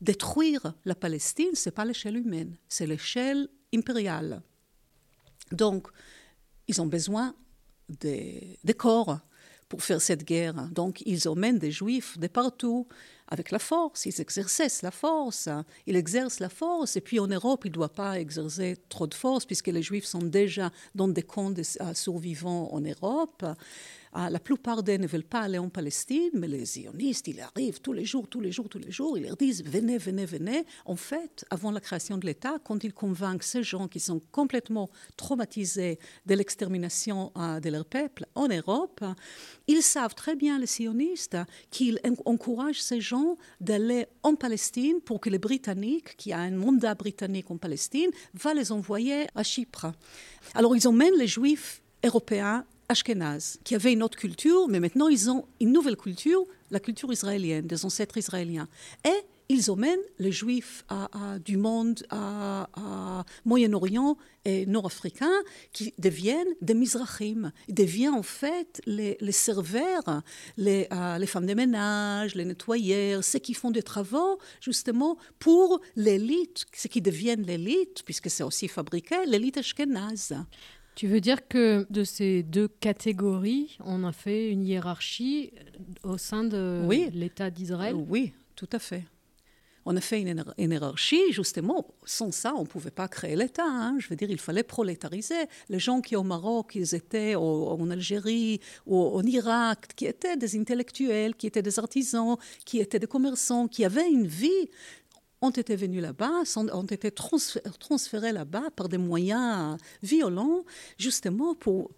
Détruire 0.01 0.73
la 0.85 0.95
Palestine, 0.95 1.51
c'est 1.53 1.71
pas 1.71 1.85
l'échelle 1.85 2.17
humaine, 2.17 2.57
c'est 2.67 2.87
l'échelle 2.87 3.47
impériale. 3.73 4.41
Donc, 5.51 5.87
ils 6.67 6.81
ont 6.81 6.87
besoin 6.87 7.35
des, 7.87 8.57
des 8.63 8.73
corps 8.73 9.19
pour 9.69 9.83
faire 9.83 10.01
cette 10.01 10.23
guerre. 10.23 10.69
Donc, 10.71 11.03
ils 11.05 11.27
emmènent 11.27 11.59
des 11.59 11.71
juifs 11.71 12.17
de 12.17 12.27
partout 12.27 12.87
avec 13.31 13.49
la 13.49 13.59
force. 13.59 14.05
Ils 14.05 14.21
exercent 14.21 14.83
la 14.83 14.91
force. 14.91 15.49
Ils 15.87 15.95
exercent 15.95 16.39
la 16.39 16.49
force. 16.49 16.97
Et 16.97 17.01
puis, 17.01 17.19
en 17.19 17.27
Europe, 17.27 17.63
ils 17.65 17.69
ne 17.69 17.73
doivent 17.73 17.89
pas 17.89 18.19
exercer 18.19 18.77
trop 18.89 19.07
de 19.07 19.15
force 19.15 19.45
puisque 19.45 19.67
les 19.67 19.81
juifs 19.81 20.05
sont 20.05 20.19
déjà 20.19 20.69
dans 20.93 21.07
des 21.07 21.23
camps 21.23 21.49
de 21.49 21.63
survivants 21.93 22.69
en 22.71 22.81
Europe. 22.81 23.43
Ah, 24.13 24.29
la 24.29 24.39
plupart 24.39 24.83
d'eux 24.83 24.97
ne 24.97 25.07
veulent 25.07 25.23
pas 25.23 25.39
aller 25.39 25.57
en 25.57 25.69
Palestine, 25.69 26.31
mais 26.33 26.47
les 26.49 26.65
zionistes, 26.65 27.29
ils 27.29 27.39
arrivent 27.39 27.79
tous 27.79 27.93
les 27.93 28.03
jours, 28.03 28.27
tous 28.27 28.41
les 28.41 28.51
jours, 28.51 28.67
tous 28.67 28.77
les 28.77 28.91
jours, 28.91 29.17
ils 29.17 29.23
leur 29.23 29.37
disent 29.37 29.63
venez, 29.63 29.97
venez, 29.97 30.25
venez. 30.25 30.65
En 30.83 30.97
fait, 30.97 31.45
avant 31.49 31.71
la 31.71 31.79
création 31.79 32.17
de 32.17 32.25
l'État, 32.25 32.57
quand 32.61 32.83
ils 32.83 32.93
convainquent 32.93 33.43
ces 33.43 33.63
gens 33.63 33.87
qui 33.87 34.01
sont 34.01 34.19
complètement 34.33 34.89
traumatisés 35.15 35.97
de 36.25 36.35
l'extermination 36.35 37.31
ah, 37.35 37.61
de 37.61 37.69
leur 37.69 37.85
peuple 37.85 38.25
en 38.35 38.49
Europe, 38.49 39.01
ils 39.67 39.81
savent 39.81 40.15
très 40.15 40.35
bien, 40.35 40.59
les 40.59 40.67
sionistes, 40.67 41.37
qu'ils 41.69 41.97
encouragent 42.25 42.81
ces 42.81 42.99
gens 42.99 43.20
d'aller 43.59 44.05
en 44.23 44.35
Palestine 44.35 45.01
pour 45.01 45.19
que 45.19 45.29
les 45.29 45.39
Britanniques, 45.39 46.15
qui 46.17 46.33
a 46.33 46.39
un 46.39 46.51
mandat 46.51 46.95
britannique 46.95 47.51
en 47.51 47.57
Palestine, 47.57 48.11
va 48.33 48.53
les 48.53 48.71
envoyer 48.71 49.27
à 49.35 49.43
Chypre. 49.43 49.87
Alors 50.53 50.75
ils 50.75 50.87
emmènent 50.87 51.17
les 51.17 51.27
Juifs 51.27 51.81
européens 52.03 52.65
Ashkenaz, 52.89 53.57
qui 53.63 53.75
avaient 53.75 53.93
une 53.93 54.03
autre 54.03 54.17
culture, 54.17 54.67
mais 54.67 54.79
maintenant 54.79 55.07
ils 55.07 55.29
ont 55.29 55.45
une 55.59 55.71
nouvelle 55.71 55.95
culture, 55.95 56.45
la 56.71 56.79
culture 56.79 57.11
israélienne, 57.11 57.65
des 57.65 57.85
ancêtres 57.85 58.17
israéliens. 58.17 58.67
Et 59.05 59.25
ils 59.51 59.69
emmènent 59.69 59.99
les 60.19 60.31
juifs 60.31 60.85
du 61.43 61.57
monde 61.57 62.03
à, 62.09 62.67
Moyen-Orient 63.45 64.17
et 64.45 64.65
nord-africain 64.65 65.31
qui 65.71 65.93
deviennent 65.99 66.53
des 66.61 66.73
Mizrachim, 66.73 67.51
ils 67.67 67.75
deviennent 67.75 68.13
en 68.13 68.23
fait 68.23 68.81
les, 68.85 69.17
les 69.19 69.31
serveurs, 69.31 70.23
les, 70.57 70.87
euh, 70.91 71.17
les, 71.17 71.27
femmes 71.27 71.45
de 71.45 71.53
ménage, 71.53 72.35
les 72.35 72.45
nettoyeurs, 72.45 73.23
ceux 73.23 73.39
qui 73.39 73.53
font 73.53 73.71
des 73.71 73.83
travaux 73.83 74.39
justement 74.59 75.17
pour 75.37 75.81
l'élite, 75.95 76.65
ceux 76.73 76.89
qui 76.89 77.01
deviennent 77.01 77.43
l'élite, 77.43 78.03
puisque 78.03 78.29
c'est 78.29 78.43
aussi 78.43 78.67
fabriqué, 78.67 79.15
l'élite 79.27 79.57
ashkénaze. 79.57 80.35
Tu 80.95 81.07
veux 81.07 81.21
dire 81.21 81.47
que 81.47 81.85
de 81.89 82.03
ces 82.03 82.43
deux 82.43 82.67
catégories, 82.67 83.77
on 83.83 84.03
a 84.03 84.11
fait 84.11 84.49
une 84.49 84.65
hiérarchie 84.65 85.53
au 86.03 86.17
sein 86.17 86.43
de 86.43 86.85
l'État 87.13 87.49
d'Israël? 87.49 87.95
Oui, 87.95 88.33
tout 88.55 88.69
à 88.71 88.79
fait. 88.79 89.05
On 89.85 89.95
a 89.95 90.01
fait 90.01 90.21
une, 90.21 90.43
hiérarchie, 90.57 91.31
justement, 91.31 91.87
sans 92.05 92.31
ça, 92.31 92.53
on 92.55 92.61
ne 92.61 92.67
pouvait 92.67 92.91
pas 92.91 93.07
créer 93.07 93.35
l'État. 93.35 93.65
Hein. 93.65 93.95
Je 93.99 94.09
veux 94.09 94.15
dire, 94.15 94.29
il 94.29 94.39
fallait 94.39 94.63
prolétariser. 94.63 95.47
Les 95.69 95.79
gens 95.79 96.01
qui 96.01 96.15
au 96.15 96.23
Maroc, 96.23 96.75
ils 96.75 96.93
étaient 96.93 97.35
en 97.35 97.89
Algérie 97.89 98.59
en 98.87 99.23
Irak, 99.23 99.87
qui 99.95 100.05
étaient 100.05 100.37
des 100.37 100.57
intellectuels, 100.57 101.35
qui 101.35 101.47
étaient 101.47 101.61
des 101.61 101.79
artisans, 101.79 102.37
qui 102.65 102.79
étaient 102.79 102.99
des 102.99 103.07
commerçants, 103.07 103.67
qui 103.67 103.83
avaient 103.83 104.09
une 104.09 104.27
vie 104.27 104.69
ont 105.41 105.49
été 105.49 105.75
venus 105.75 106.01
là-bas, 106.01 106.43
ont 106.55 106.85
été 106.85 107.11
transférés 107.11 108.31
là-bas 108.31 108.69
par 108.75 108.89
des 108.89 108.97
moyens 108.97 109.77
violents, 110.03 110.63
justement 110.97 111.55
pour, 111.55 111.91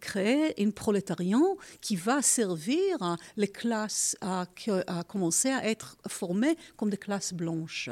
créer 0.00 0.60
une 0.62 0.72
prolétariat 0.72 1.36
qui 1.80 1.96
va 1.96 2.22
servir 2.22 3.16
les 3.36 3.48
classes 3.48 4.16
à, 4.20 4.46
à 4.86 5.04
commencer 5.04 5.50
à 5.50 5.66
être 5.66 5.96
formées 6.08 6.56
comme 6.76 6.90
des 6.90 6.96
classes 6.96 7.32
blanches. 7.32 7.90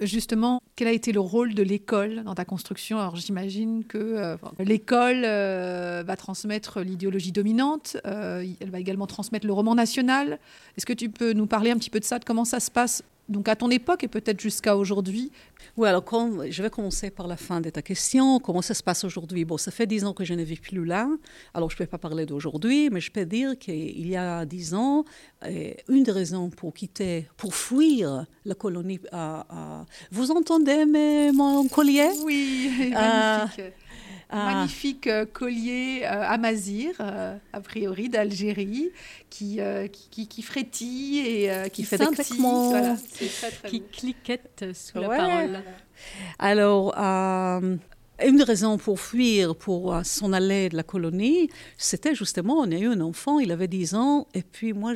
Justement, 0.00 0.62
quel 0.76 0.88
a 0.88 0.92
été 0.92 1.12
le 1.12 1.20
rôle 1.20 1.52
de 1.52 1.62
l'école 1.62 2.22
dans 2.24 2.34
ta 2.34 2.46
construction? 2.46 2.98
Alors 2.98 3.16
j'imagine 3.16 3.84
que 3.84 3.98
euh, 3.98 4.36
l'école 4.58 5.24
euh, 5.26 6.02
va 6.06 6.16
transmettre 6.16 6.80
l'idéologie 6.80 7.32
dominante, 7.32 7.98
euh, 8.06 8.46
elle 8.60 8.70
va 8.70 8.80
également 8.80 9.06
transmettre 9.06 9.46
le 9.46 9.52
roman 9.52 9.74
national. 9.74 10.38
Est-ce 10.78 10.86
que 10.86 10.94
tu 10.94 11.10
peux 11.10 11.34
nous 11.34 11.46
parler 11.46 11.70
un 11.70 11.76
petit 11.76 11.90
peu 11.90 12.00
de 12.00 12.04
ça, 12.04 12.18
de 12.18 12.24
comment 12.24 12.46
ça 12.46 12.60
se 12.60 12.70
passe? 12.70 13.02
Donc 13.30 13.48
à 13.48 13.56
ton 13.56 13.70
époque 13.70 14.04
et 14.04 14.08
peut-être 14.08 14.40
jusqu'à 14.40 14.76
aujourd'hui 14.76 15.30
Oui, 15.76 15.88
alors 15.88 16.04
je 16.50 16.62
vais 16.62 16.68
commencer 16.68 17.10
par 17.10 17.28
la 17.28 17.36
fin 17.36 17.60
de 17.60 17.70
ta 17.70 17.80
question. 17.80 18.40
Comment 18.40 18.60
ça 18.60 18.74
se 18.74 18.82
passe 18.82 19.04
aujourd'hui? 19.04 19.44
Bon, 19.44 19.56
ça 19.56 19.70
fait 19.70 19.86
dix 19.86 20.04
ans 20.04 20.12
que 20.12 20.24
je 20.24 20.34
ne 20.34 20.42
vis 20.42 20.56
plus 20.56 20.84
là. 20.84 21.08
Alors 21.54 21.70
je 21.70 21.76
ne 21.76 21.78
peux 21.78 21.86
pas 21.86 21.98
parler 21.98 22.26
d'aujourd'hui, 22.26 22.90
mais 22.90 23.00
je 23.00 23.10
peux 23.10 23.24
dire 23.24 23.56
qu'il 23.56 24.06
y 24.08 24.16
a 24.16 24.44
dix 24.44 24.74
ans, 24.74 25.04
euh, 25.44 25.72
une 25.88 26.02
des 26.02 26.12
raisons 26.12 26.50
pour 26.50 26.74
quitter, 26.74 27.28
pour 27.36 27.54
fuir 27.54 28.26
la 28.44 28.54
colonie, 28.54 29.00
à, 29.12 29.86
vous 30.10 30.30
entendez 30.32 30.84
mes, 30.84 31.30
mon 31.30 31.68
collier? 31.68 32.10
Oui, 32.24 32.90
magnifique. 32.92 33.74
Ah. 34.32 34.54
magnifique 34.54 35.08
euh, 35.08 35.26
collier 35.26 36.02
euh, 36.04 36.22
amazir, 36.22 36.94
euh, 37.00 37.36
a 37.52 37.60
priori 37.60 38.08
d'Algérie, 38.08 38.90
qui, 39.28 39.58
qui, 40.10 40.28
qui, 40.28 40.42
frétille 40.42 41.18
et 41.18 41.70
qui, 41.70 41.82
fait 41.84 41.98
des 41.98 42.06
claquements. 42.06 42.70
Voilà, 42.70 42.96
qui 43.66 43.82
cliquette 43.82 44.66
sous 44.72 44.98
la 45.00 45.08
parole. 45.08 45.62
Alors, 46.38 46.94
une 48.22 48.42
raison 48.42 48.78
pour 48.78 49.00
fuir, 49.00 49.56
pour 49.56 49.98
s'en 50.04 50.32
aller 50.32 50.68
de 50.68 50.76
la 50.76 50.82
colonie, 50.82 51.48
c'était 51.76 52.14
justement, 52.14 52.58
on 52.58 52.70
a 52.70 52.76
eu 52.76 52.86
un 52.86 53.00
enfant, 53.00 53.40
il 53.40 53.50
avait 53.50 53.68
10 53.68 53.94
ans, 53.94 54.28
et 54.34 54.42
puis 54.42 54.72
moi, 54.72 54.92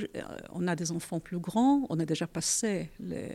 on 0.53 0.69
a 0.69 0.76
des 0.76 0.93
enfants 0.93 1.21
plus 1.21 1.38
grands, 1.38 1.87
on 1.88 1.99
a 1.99 2.05
déjà 2.05 2.26
passé 2.26 2.91
les 3.00 3.31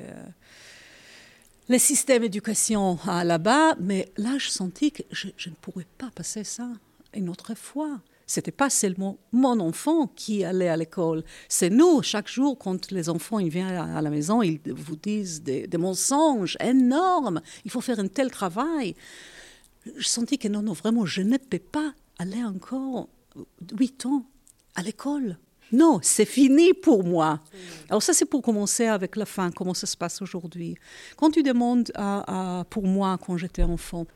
le 1.70 1.78
système 1.78 2.24
d'éducation 2.24 2.98
là-bas, 3.06 3.76
mais 3.80 4.12
là, 4.18 4.38
je 4.40 4.50
sentis 4.50 4.92
que 4.92 5.04
je, 5.12 5.28
ne 5.28 5.56
pourrais 5.62 5.86
pas 5.98 6.10
passer 6.14 6.44
ça 6.44 6.68
une 7.14 7.30
autre 7.30 7.56
fois. 7.56 8.02
C'était 8.26 8.52
pas 8.52 8.70
seulement 8.70 9.18
mon 9.32 9.60
enfant 9.60 10.08
qui 10.08 10.44
allait 10.44 10.68
à 10.68 10.78
l'école, 10.78 11.24
c'est 11.48 11.70
nous. 11.70 12.02
Chaque 12.04 12.28
jour, 12.28 12.58
quand 12.58 12.92
les 12.92 13.10
enfants 13.10 13.40
ils 13.40 13.50
viennent 13.50 13.68
à 13.76 14.02
la 14.02 14.10
maison, 14.10 14.42
ils 14.42 14.60
vous 14.66 14.96
disent 14.96 15.42
des, 15.42 15.68
mensonges 15.78 16.58
énormes. 16.60 17.42
Il 17.66 17.72
faut 17.72 17.82
faire 17.82 18.00
un 18.00 18.08
tel 18.08 18.30
travail. 18.30 18.96
Je 19.96 20.08
sentis 20.08 20.38
que 20.38 20.48
non, 20.48 20.62
non, 20.62 20.74
vraiment, 20.74 21.06
je 21.06 21.22
ne 21.22 21.38
peux 21.38 21.60
pas 21.60 21.94
aller 22.18 22.44
encore 22.44 23.10
huit 23.80 24.06
ans 24.06 24.26
à 24.76 24.82
l'école. 24.82 25.38
Non, 25.72 26.00
c'est 26.02 26.26
fini 26.26 26.74
pour 26.74 27.04
moi. 27.04 27.40
Alors 27.90 28.02
ça, 28.02 28.14
c'est 28.14 28.26
pour 28.26 28.42
commencer 28.42 28.86
avec 28.86 29.16
la 29.16 29.26
fin, 29.26 29.52
comment 29.52 29.74
ça 29.74 29.86
se 29.86 29.96
passe 29.96 30.22
aujourd'hui? 30.22 30.76
Quand 31.16 31.30
tu 31.30 31.44
demandes 31.44 31.92
à, 31.96 32.66
pour 32.70 32.84
moi, 32.84 33.20
quand 33.24 33.38
j'étais 33.38 33.64
enfant, 33.64 34.08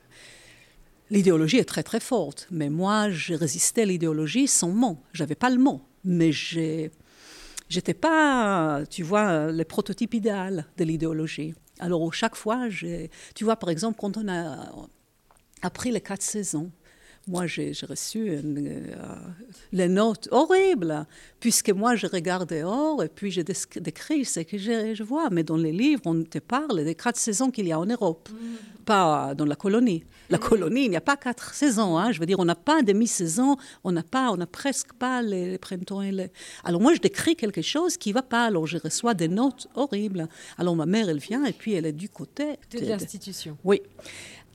l'idéologie 1.12 1.57
est 1.57 1.65
très 1.65 1.83
très 1.83 2.00
forte, 2.00 2.48
mais 2.50 2.69
moi, 2.69 3.12
j'ai 3.12 3.36
résisté 3.36 3.83
à 3.83 3.86
l'idéologie 3.86 4.48
sans 4.48 4.69
mot. 4.69 4.98
J'avais 5.13 5.36
pas 5.36 5.51
le 5.51 5.60
mot, 5.60 5.81
mais 6.03 6.31
j'ai, 6.31 6.89
j'étais 7.69 7.93
pas, 7.93 8.81
tu 8.89 9.03
vois, 9.03 9.51
le 9.51 9.63
prototype 9.63 10.15
idéal 10.15 10.65
de 10.77 10.83
l'idéologie. 10.83 11.53
Alors 11.79 12.12
chaque 12.13 12.36
fois, 12.36 12.67
tu 13.36 13.43
vois, 13.43 13.57
par 13.57 13.69
exemple, 13.69 14.00
quand 14.00 14.17
on 14.17 14.27
a 14.27 14.72
appris 15.62 15.91
les 15.91 16.01
quatre 16.01 16.24
saisons, 16.24 16.72
moi, 17.25 17.48
j'ai 17.48 17.72
reçu 17.88 18.32
euh, 18.32 18.42
les 19.72 19.88
notes 19.88 20.27
horribles, 20.32 21.06
puisque 21.39 21.70
moi, 21.70 21.96
je 21.96 22.06
regarde 22.06 22.50
dehors 22.50 23.01
et 23.01 23.08
puis 23.08 23.32
je 23.32 23.42
décris 23.42 24.25
ce 24.25 24.42
que 24.42 24.58
je, 24.58 25.03
vois. 25.03 25.30
Mais 25.30 25.44
dans 25.44 25.56
les 25.56 25.72
livres, 25.72 26.01
on 26.06 26.24
te 26.24 26.39
parle 26.39 26.84
des 26.84 26.96
quatre 26.96 27.18
saisons 27.18 27.50
qu'il 27.50 27.68
y 27.68 27.72
a 27.72 27.80
en 27.80 27.86
Europe, 27.86 28.30
mm. 28.30 28.84
pas 28.84 29.34
dans 29.36 29.46
la 29.46 29.56
colonie. 29.56 30.03
La 30.30 30.38
colonie, 30.38 30.86
il 30.86 30.89
n'y 30.89 30.98
a 30.98 31.01
pas 31.01 31.15
quatre 31.15 31.53
saisons. 31.53 31.98
Hein. 31.98 32.12
Je 32.12 32.20
veux 32.20 32.25
dire, 32.25 32.39
on 32.39 32.46
n'a 32.46 32.56
pas 32.56 32.82
demi-saison, 32.82 33.56
on 33.86 33.92
n'a 33.94 34.03
pas, 34.03 34.32
on 34.32 34.38
n'a 34.38 34.48
presque 34.48 34.92
pas 34.94 35.22
les, 35.22 35.58
printemps 35.58 36.01
et 36.01 36.12
les... 36.12 36.27
Alors 36.65 36.82
moi, 36.82 36.94
je 36.94 37.00
décris 37.00 37.36
quelque 37.36 37.62
chose 37.62 37.96
qui 37.96 38.10
ne 38.10 38.15
va 38.15 38.22
pas. 38.22 38.46
Alors 38.46 38.68
je 38.68 38.77
reçois 38.77 39.13
des 39.13 39.30
notes 39.30 39.68
horribles. 39.75 40.27
Alors 40.58 40.75
ma 40.75 40.86
mère, 40.86 41.08
elle 41.08 41.20
vient 41.20 41.46
et 41.46 41.53
puis 41.53 41.74
elle 41.74 41.86
est 41.86 41.94
du 41.94 42.10
côté 42.10 42.58
de, 42.72 42.80
de 42.80 42.86
l'institution. 42.86 43.58
Oui. 43.63 43.82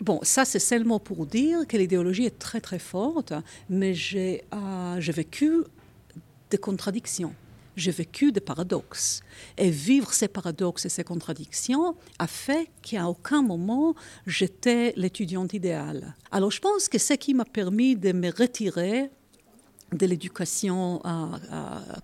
Bon, 0.01 0.21
ça 0.23 0.45
c'est 0.45 0.61
seulement 0.61 1.01
pour 1.01 1.27
dire 1.27 1.67
que 1.67 1.77
l'idéologie 1.77 2.25
est 2.25 2.39
très 2.39 2.61
très 2.61 2.79
forte, 2.79 3.33
mais 3.69 3.95
j'ai 3.95 4.45
euh, 4.55 5.01
vécu 5.01 5.65
des 6.51 6.59
contradictions, 6.59 7.35
j'ai 7.77 7.91
vécu 7.91 8.31
des 8.31 8.41
paradoxes. 8.41 9.23
Et 9.57 9.71
vivre 9.71 10.13
ces 10.13 10.29
paradoxes 10.29 10.87
et 10.87 10.89
ces 10.89 11.03
contradictions 11.03 11.97
a 12.21 12.29
fait 12.29 12.71
qu'à 12.81 13.09
aucun 13.09 13.43
moment 13.43 13.97
j'étais 14.25 14.93
l'étudiante 14.97 15.53
idéale. 15.53 16.15
Alors 16.31 16.53
je 16.53 16.61
pense 16.61 16.89
que 16.89 16.99
ce 16.99 17.15
qui 17.15 17.35
m'a 17.35 17.45
permis 17.45 17.97
de 17.97 18.13
me 18.13 18.31
retirer 18.31 19.11
de 19.93 20.07
l'éducation 20.07 21.01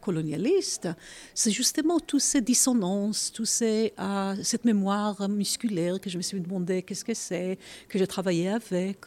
colonialiste, 0.01 0.89
c'est 1.35 1.51
justement 1.51 2.01
toutes 2.01 2.21
ces 2.21 2.41
dissonances, 2.41 3.31
toutes 3.33 3.47
ces, 3.47 3.93
cette 4.43 4.65
mémoire 4.65 5.29
musculaire 5.29 6.01
que 6.01 6.09
je 6.09 6.17
me 6.17 6.23
suis 6.23 6.41
demandé 6.41 6.83
qu'est-ce 6.83 7.05
que 7.05 7.15
c'est, 7.15 7.59
que 7.89 7.99
j'ai 7.99 8.07
travaillé 8.07 8.49
avec. 8.49 9.05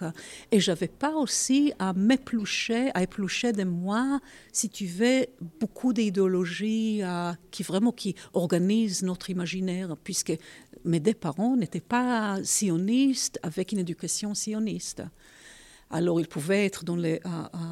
Et 0.51 0.59
je 0.59 0.71
n'avais 0.71 0.87
pas 0.87 1.15
aussi 1.15 1.73
à 1.79 1.93
m'éplucher, 1.93 2.91
à 2.93 3.03
éplucher 3.03 3.51
de 3.51 3.63
moi, 3.63 4.19
si 4.51 4.69
tu 4.69 4.85
veux, 4.85 5.25
beaucoup 5.59 5.93
d'idéologies 5.93 7.01
qui 7.49 7.63
vraiment 7.63 7.91
qui 7.91 8.15
organisent 8.33 9.03
notre 9.03 9.29
imaginaire, 9.29 9.97
puisque 10.03 10.33
mes 10.85 10.99
deux 10.99 11.13
parents 11.13 11.55
n'étaient 11.55 11.79
pas 11.79 12.37
sionistes 12.43 13.39
avec 13.41 13.71
une 13.71 13.79
éducation 13.79 14.33
sioniste. 14.35 15.03
Alors 15.89 16.19
ils 16.19 16.27
pouvaient 16.27 16.65
être 16.65 16.83
dans 16.83 16.97
les 16.97 17.21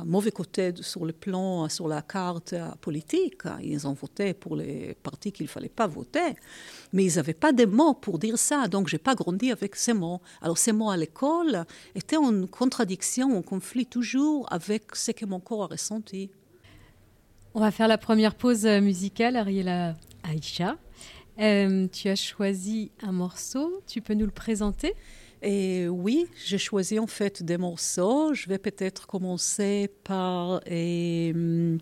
mauvais 0.06 0.32
côté 0.32 0.72
sur 0.80 1.06
le 1.06 1.12
plan, 1.12 1.68
sur 1.68 1.88
la 1.90 2.02
carte 2.02 2.56
politique. 2.80 3.42
Ils 3.62 3.86
ont 3.88 3.94
voté 3.94 4.34
pour 4.34 4.56
les 4.56 4.96
partis 5.04 5.34
qu'il 5.34 5.48
ne 5.48 5.50
fallait 5.50 5.68
pas 5.68 5.86
voter, 5.86 6.36
mais 6.94 7.04
ils 7.04 7.18
n'avaient 7.18 7.34
pas 7.34 7.52
de 7.52 7.66
mots 7.66 7.94
pour 7.94 8.18
dire 8.18 8.38
ça. 8.38 8.70
Donc 8.70 8.88
je 8.88 8.96
n'ai 8.96 9.00
pas 9.00 9.16
grandi 9.16 9.52
avec 9.52 9.76
ces 9.76 9.94
mots. 9.94 10.22
Alors 10.42 10.58
ces 10.58 10.72
mots 10.72 10.90
à 10.90 10.96
l'école 10.96 11.66
étaient 11.94 12.16
en 12.16 12.48
contradiction, 12.48 13.38
en 13.38 13.42
conflit 13.42 13.86
toujours 13.86 14.48
avec 14.50 14.96
ce 14.96 15.12
que 15.12 15.26
mon 15.26 15.42
corps 15.42 15.64
a 15.64 15.68
ressenti. 15.68 16.30
On 17.54 17.60
va 17.60 17.72
faire 17.72 17.90
la 17.90 17.98
première 17.98 18.36
pause 18.36 18.66
musicale, 18.66 19.36
Ariela 19.36 19.96
Aïcha. 20.24 20.78
Euh, 21.40 21.88
tu 21.92 22.08
as 22.08 22.16
choisi 22.16 22.92
un 23.02 23.12
morceau, 23.12 23.82
tu 23.88 24.00
peux 24.02 24.14
nous 24.14 24.26
le 24.26 24.32
présenter? 24.32 24.94
Et 25.42 25.88
oui, 25.88 26.28
j'ai 26.46 26.58
choisi 26.58 27.00
en 27.00 27.08
fait 27.08 27.44
des 27.44 27.58
morceaux. 27.58 28.34
Je 28.34 28.48
vais 28.48 28.58
peut-être 28.58 29.06
commencer 29.08 29.90
par, 30.04 30.62
euh, 30.72 31.78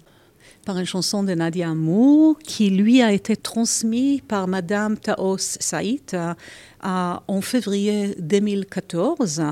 par 0.65 0.77
une 0.77 0.85
chanson 0.85 1.23
de 1.23 1.33
Nadia 1.33 1.69
Amour 1.69 2.37
qui 2.39 2.69
lui 2.69 3.01
a 3.01 3.11
été 3.11 3.35
transmise 3.35 4.21
par 4.27 4.47
Madame 4.47 4.97
Taos 4.97 5.37
Saïd 5.37 6.13
euh, 6.13 6.33
en 6.81 7.41
février 7.41 8.15
2014. 8.19 9.43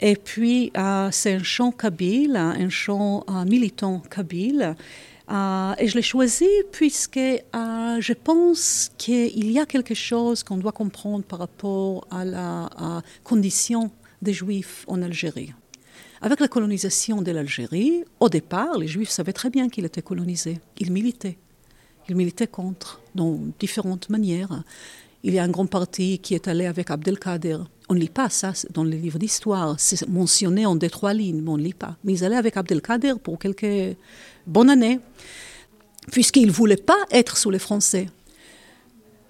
Et 0.00 0.16
puis, 0.16 0.72
euh, 0.76 1.08
c'est 1.12 1.34
un 1.34 1.42
chant 1.42 1.70
kabyle, 1.70 2.36
un 2.36 2.68
chant 2.68 3.24
militant 3.46 4.00
kabyle. 4.00 4.76
Euh, 5.30 5.74
et 5.78 5.88
je 5.88 5.96
l'ai 5.96 6.02
choisi 6.02 6.48
puisque 6.70 7.16
euh, 7.16 7.40
je 8.00 8.12
pense 8.12 8.90
qu'il 8.96 9.50
y 9.50 9.58
a 9.58 9.66
quelque 9.66 9.94
chose 9.94 10.44
qu'on 10.44 10.56
doit 10.56 10.72
comprendre 10.72 11.24
par 11.24 11.40
rapport 11.40 12.06
à 12.10 12.24
la 12.24 13.02
condition 13.24 13.90
des 14.22 14.32
Juifs 14.32 14.84
en 14.86 15.02
Algérie. 15.02 15.52
Avec 16.22 16.40
la 16.40 16.48
colonisation 16.48 17.22
de 17.22 17.30
l'Algérie, 17.30 18.04
au 18.20 18.28
départ, 18.28 18.78
les 18.78 18.88
Juifs 18.88 19.10
savaient 19.10 19.32
très 19.32 19.50
bien 19.50 19.68
qu'ils 19.68 19.84
étaient 19.84 20.02
colonisés. 20.02 20.60
Ils 20.78 20.90
militaient. 20.90 21.38
Ils 22.08 22.16
militaient 22.16 22.46
contre, 22.46 23.00
dans 23.14 23.38
différentes 23.58 24.08
manières. 24.08 24.62
Il 25.22 25.34
y 25.34 25.38
a 25.38 25.42
un 25.42 25.48
grand 25.48 25.66
parti 25.66 26.18
qui 26.18 26.34
est 26.34 26.48
allé 26.48 26.66
avec 26.66 26.90
Abdelkader. 26.90 27.58
On 27.88 27.94
ne 27.94 28.00
lit 28.00 28.08
pas 28.08 28.30
ça 28.30 28.52
dans 28.70 28.84
les 28.84 28.98
livres 28.98 29.18
d'histoire. 29.18 29.76
C'est 29.78 30.08
mentionné 30.08 30.66
en 30.66 30.76
deux, 30.76 30.90
trois 30.90 31.12
lignes, 31.12 31.40
mais 31.42 31.50
on 31.50 31.56
ne 31.56 31.62
lit 31.62 31.74
pas. 31.74 31.96
Mais 32.04 32.12
ils 32.12 32.24
allaient 32.24 32.36
avec 32.36 32.56
Abdelkader 32.56 33.14
pour 33.22 33.38
quelques 33.38 33.96
bonne 34.46 34.70
année, 34.70 35.00
puisqu'ils 36.12 36.46
ne 36.46 36.52
voulaient 36.52 36.76
pas 36.76 36.98
être 37.10 37.36
sous 37.36 37.50
les 37.50 37.58
Français. 37.58 38.08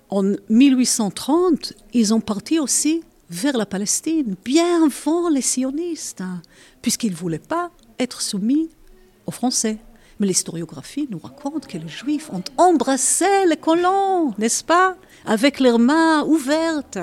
En 0.08 0.22
1830, 0.48 1.72
ils 1.92 2.14
ont 2.14 2.20
parti 2.20 2.58
aussi 2.60 3.02
vers 3.28 3.56
la 3.56 3.66
Palestine, 3.66 4.36
bien 4.44 4.84
avant 4.84 5.28
les 5.28 5.40
sionistes, 5.40 6.20
hein, 6.20 6.42
puisqu'ils 6.80 7.10
ne 7.10 7.16
voulaient 7.16 7.38
pas 7.38 7.70
être 7.98 8.20
soumis 8.20 8.68
aux 9.26 9.32
Français. 9.32 9.78
Mais 10.18 10.26
l'historiographie 10.26 11.06
nous 11.10 11.18
raconte 11.18 11.66
que 11.66 11.76
les 11.76 11.88
Juifs 11.88 12.30
ont 12.32 12.42
embrassé 12.56 13.26
les 13.48 13.56
colons, 13.56 14.32
n'est-ce 14.38 14.64
pas? 14.64 14.96
Avec 15.26 15.60
leurs 15.60 15.78
mains 15.78 16.24
ouvertes, 16.24 16.98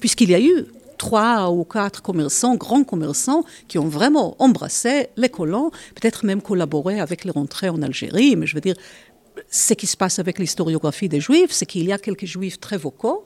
puisqu'il 0.00 0.30
y 0.30 0.34
a 0.34 0.40
eu 0.40 0.66
trois 0.98 1.50
ou 1.50 1.64
quatre 1.64 2.02
commerçants, 2.02 2.56
grands 2.56 2.84
commerçants, 2.84 3.44
qui 3.68 3.78
ont 3.78 3.88
vraiment 3.88 4.36
embrassé 4.38 5.08
les 5.16 5.30
colons, 5.30 5.70
peut-être 5.94 6.26
même 6.26 6.42
collaboré 6.42 7.00
avec 7.00 7.24
les 7.24 7.30
rentrées 7.30 7.70
en 7.70 7.80
Algérie. 7.80 8.36
Mais 8.36 8.46
je 8.46 8.54
veux 8.54 8.60
dire, 8.60 8.76
ce 9.50 9.72
qui 9.74 9.86
se 9.86 9.96
passe 9.96 10.18
avec 10.18 10.38
l'historiographie 10.38 11.08
des 11.08 11.20
Juifs, 11.20 11.52
c'est 11.52 11.66
qu'il 11.66 11.84
y 11.84 11.92
a 11.92 11.98
quelques 11.98 12.26
Juifs 12.26 12.60
très 12.60 12.76
vocaux 12.76 13.24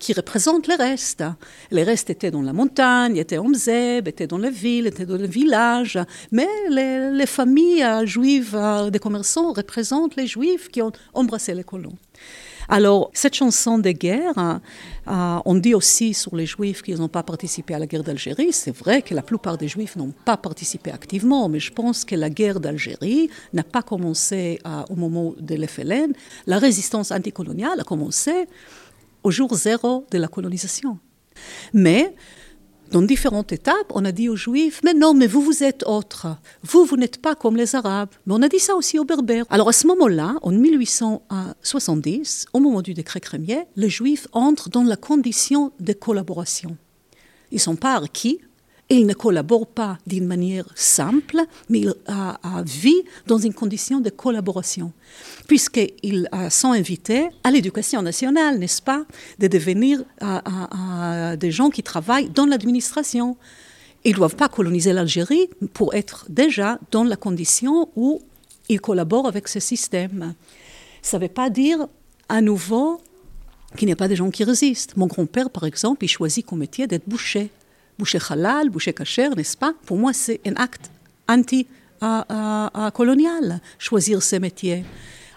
qui 0.00 0.12
représentent 0.12 0.66
les 0.66 0.74
restes. 0.74 1.22
Les 1.70 1.84
restes 1.84 2.10
étaient 2.10 2.32
dans 2.32 2.42
la 2.42 2.52
montagne, 2.52 3.16
étaient 3.16 3.38
en 3.38 3.48
Mzeb, 3.48 4.08
étaient 4.08 4.26
dans 4.26 4.38
les 4.38 4.50
villes, 4.50 4.88
étaient 4.88 5.06
dans 5.06 5.16
les 5.16 5.28
villages. 5.28 5.98
Mais 6.32 6.48
les, 6.68 7.12
les 7.12 7.26
familles 7.26 7.86
juives 8.04 8.58
des 8.90 8.98
commerçants 8.98 9.52
représentent 9.52 10.16
les 10.16 10.26
Juifs 10.26 10.68
qui 10.70 10.82
ont 10.82 10.92
embrassé 11.14 11.54
les 11.54 11.64
colons. 11.64 11.96
Alors, 12.72 13.10
cette 13.12 13.34
chanson 13.34 13.78
de 13.78 13.90
guerre, 13.90 14.60
euh, 15.08 15.38
on 15.44 15.56
dit 15.56 15.74
aussi 15.74 16.14
sur 16.14 16.36
les 16.36 16.46
Juifs 16.46 16.82
qu'ils 16.82 16.98
n'ont 16.98 17.08
pas 17.08 17.24
participé 17.24 17.74
à 17.74 17.80
la 17.80 17.86
guerre 17.86 18.04
d'Algérie. 18.04 18.52
C'est 18.52 18.70
vrai 18.70 19.02
que 19.02 19.12
la 19.12 19.22
plupart 19.22 19.58
des 19.58 19.66
Juifs 19.66 19.96
n'ont 19.96 20.14
pas 20.24 20.36
participé 20.36 20.92
activement, 20.92 21.48
mais 21.48 21.58
je 21.58 21.72
pense 21.72 22.04
que 22.04 22.14
la 22.14 22.30
guerre 22.30 22.60
d'Algérie 22.60 23.28
n'a 23.52 23.64
pas 23.64 23.82
commencé 23.82 24.60
euh, 24.64 24.82
au 24.88 24.94
moment 24.94 25.34
de 25.36 25.56
l'FLN. 25.56 26.12
La 26.46 26.60
résistance 26.60 27.10
anticoloniale 27.10 27.80
a 27.80 27.82
commencé 27.82 28.46
au 29.22 29.30
jour 29.30 29.54
zéro 29.54 30.06
de 30.10 30.18
la 30.18 30.28
colonisation. 30.28 30.98
Mais 31.72 32.14
dans 32.90 33.02
différentes 33.02 33.52
étapes, 33.52 33.92
on 33.94 34.04
a 34.04 34.10
dit 34.10 34.28
aux 34.28 34.34
Juifs, 34.36 34.80
mais 34.84 34.94
non, 34.94 35.14
mais 35.14 35.28
vous, 35.28 35.40
vous 35.40 35.62
êtes 35.62 35.84
autres. 35.86 36.26
Vous, 36.62 36.84
vous 36.84 36.96
n'êtes 36.96 37.18
pas 37.18 37.36
comme 37.36 37.56
les 37.56 37.76
Arabes. 37.76 38.10
Mais 38.26 38.34
on 38.34 38.42
a 38.42 38.48
dit 38.48 38.58
ça 38.58 38.74
aussi 38.74 38.98
aux 38.98 39.04
Berbères. 39.04 39.44
Alors 39.48 39.68
à 39.68 39.72
ce 39.72 39.86
moment-là, 39.86 40.34
en 40.42 40.50
1870, 40.50 42.46
au 42.52 42.58
moment 42.58 42.82
du 42.82 42.92
décret 42.94 43.20
crémier, 43.20 43.60
les 43.76 43.88
Juifs 43.88 44.26
entrent 44.32 44.70
dans 44.70 44.82
la 44.82 44.96
condition 44.96 45.72
de 45.78 45.92
collaboration. 45.92 46.76
Ils 47.52 47.56
ne 47.56 47.60
sont 47.60 47.76
pas 47.76 47.94
acquis, 47.94 48.40
ils 48.90 49.06
ne 49.06 49.14
collaborent 49.14 49.68
pas 49.68 49.98
d'une 50.06 50.26
manière 50.26 50.66
simple, 50.74 51.38
mais 51.68 51.80
ils 51.80 51.94
vivent 52.66 53.02
dans 53.26 53.38
une 53.38 53.54
condition 53.54 54.00
de 54.00 54.10
collaboration, 54.10 54.92
puisqu'ils 55.46 56.28
sont 56.50 56.72
invités 56.72 57.28
à 57.44 57.52
l'éducation 57.52 58.02
nationale, 58.02 58.58
n'est-ce 58.58 58.82
pas, 58.82 59.04
de 59.38 59.46
devenir 59.46 60.02
des 61.38 61.50
gens 61.50 61.70
qui 61.70 61.82
travaillent 61.82 62.30
dans 62.30 62.46
l'administration. 62.46 63.36
Ils 64.04 64.12
ne 64.12 64.16
doivent 64.16 64.36
pas 64.36 64.48
coloniser 64.48 64.92
l'Algérie 64.92 65.48
pour 65.72 65.94
être 65.94 66.26
déjà 66.28 66.78
dans 66.90 67.04
la 67.04 67.16
condition 67.16 67.88
où 67.94 68.20
ils 68.68 68.80
collaborent 68.80 69.28
avec 69.28 69.46
ce 69.46 69.60
système. 69.60 70.34
Ça 71.02 71.18
ne 71.18 71.22
veut 71.22 71.28
pas 71.28 71.48
dire 71.48 71.86
à 72.28 72.40
nouveau 72.40 73.00
qu'il 73.76 73.86
n'y 73.86 73.92
a 73.92 73.96
pas 73.96 74.08
des 74.08 74.16
gens 74.16 74.30
qui 74.30 74.42
résistent. 74.42 74.96
Mon 74.96 75.06
grand-père, 75.06 75.48
par 75.50 75.64
exemple, 75.64 76.04
il 76.04 76.08
choisit 76.08 76.44
comme 76.44 76.58
métier 76.58 76.86
d'être 76.88 77.08
boucher 77.08 77.50
boucher 78.00 78.18
halal, 78.30 78.70
boucher 78.70 78.94
kasher, 78.94 79.28
n'est-ce 79.36 79.56
pas 79.56 79.72
Pour 79.86 79.96
moi, 79.98 80.12
c'est 80.12 80.40
un 80.46 80.56
acte 80.56 80.90
anti-colonial, 81.28 83.60
choisir 83.78 84.20
ces 84.22 84.40
métiers. 84.40 84.84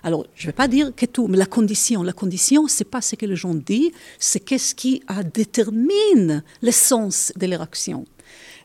Alors, 0.06 0.26
je 0.36 0.44
ne 0.44 0.48
vais 0.48 0.54
pas 0.54 0.68
dire 0.68 0.92
que 0.96 1.06
tout, 1.06 1.28
mais 1.28 1.38
la 1.38 1.46
condition, 1.46 2.04
la 2.04 2.14
condition, 2.14 2.68
c'est 2.68 2.90
pas 2.96 3.02
ce 3.02 3.16
que 3.16 3.26
les 3.26 3.36
gens 3.36 3.54
disent, 3.54 3.92
c'est 4.18 4.40
qu'est-ce 4.40 4.74
qui 4.76 5.04
détermine 5.34 6.44
l'essence 6.62 7.34
de 7.36 7.48
leur 7.48 7.62
action. 7.62 8.06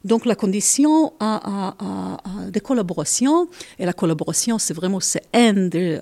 Donc 0.04 0.26
la 0.26 0.36
condition 0.36 1.12
de 1.20 2.58
collaboration, 2.60 3.48
et 3.80 3.84
la 3.84 3.92
collaboration, 3.92 4.58
c'est 4.58 4.74
vraiment 4.74 5.00
c'est 5.00 5.24
une 5.34 5.68
des, 5.68 5.98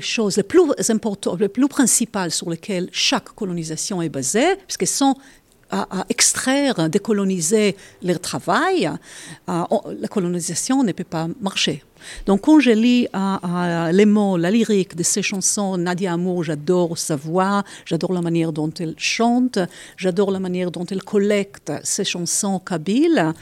choses 0.00 0.36
les 0.36 0.42
plus 0.42 0.62
importantes, 0.88 1.40
les 1.40 1.48
plus 1.48 1.68
principales 1.68 2.32
sur 2.32 2.50
lesquelles 2.50 2.88
chaque 2.92 3.28
colonisation 3.30 4.02
est 4.02 4.08
basée, 4.08 4.56
puisqu'elles 4.66 4.88
sont 4.88 5.14
à, 5.70 6.04
extraire, 6.08 6.88
décoloniser 6.88 7.76
leur 8.02 8.20
travail, 8.20 8.90
la 9.48 10.08
colonisation 10.08 10.82
ne 10.82 10.92
peut 10.92 11.04
pas 11.04 11.28
marcher. 11.40 11.82
Donc 12.26 12.42
quand 12.42 12.60
je 12.60 12.70
lis 12.70 13.08
les 13.92 14.06
mots, 14.06 14.36
la 14.36 14.50
lyrique 14.50 14.96
de 14.96 15.02
ces 15.02 15.22
chansons, 15.22 15.76
Nadia 15.76 16.12
Amour, 16.12 16.44
j'adore 16.44 16.98
sa 16.98 17.16
voix, 17.16 17.64
j'adore 17.84 18.12
la 18.12 18.22
manière 18.22 18.52
dont 18.52 18.70
elle 18.78 18.94
chante, 18.96 19.58
j'adore 19.96 20.30
la 20.30 20.40
manière 20.40 20.70
dont 20.70 20.84
elle 20.84 21.02
collecte 21.02 21.72
ses 21.82 22.04
chansons 22.04 22.58
kabyles. 22.58 23.32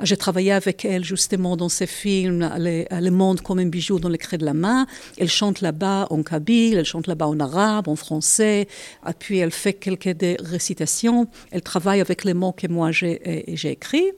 J'ai 0.00 0.16
travaillé 0.16 0.52
avec 0.52 0.84
elle 0.84 1.04
justement 1.04 1.56
dans 1.56 1.68
ses 1.68 1.86
films 1.86 2.50
Le 2.56 3.10
monde 3.10 3.40
comme 3.40 3.58
un 3.58 3.66
bijou 3.66 3.98
dans 3.98 4.08
les 4.08 4.18
creux 4.18 4.38
de 4.38 4.44
la 4.44 4.54
main. 4.54 4.86
Elle 5.18 5.30
chante 5.30 5.60
là-bas 5.60 6.06
en 6.10 6.22
kabyle, 6.22 6.78
elle 6.78 6.84
chante 6.84 7.06
là-bas 7.06 7.28
en 7.28 7.40
arabe, 7.40 7.88
en 7.88 7.96
français, 7.96 8.68
et 9.08 9.12
puis 9.18 9.38
elle 9.38 9.50
fait 9.50 9.74
quelques 9.74 10.16
récitations. 10.40 11.28
Elle 11.50 11.62
travaille 11.62 12.00
avec 12.00 12.24
les 12.24 12.34
mots 12.34 12.52
que 12.52 12.66
moi 12.66 12.90
j'ai 12.92 13.70
écrits. 13.70 14.12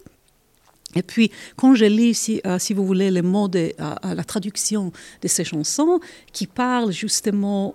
Et 0.97 1.03
puis, 1.03 1.31
quand 1.57 1.75
je 1.75 1.85
lis, 1.85 2.15
si, 2.15 2.41
euh, 2.47 2.59
vous 2.75 2.87
voulez, 2.87 3.11
les 3.11 3.23
mots 3.23 3.49
de 3.49 3.73
la 3.79 4.25
traduction 4.25 4.93
de 5.23 5.29
ces 5.29 5.45
chansons, 5.45 6.01
qui 6.33 6.47
parlent 6.47 6.93
justement 6.93 7.75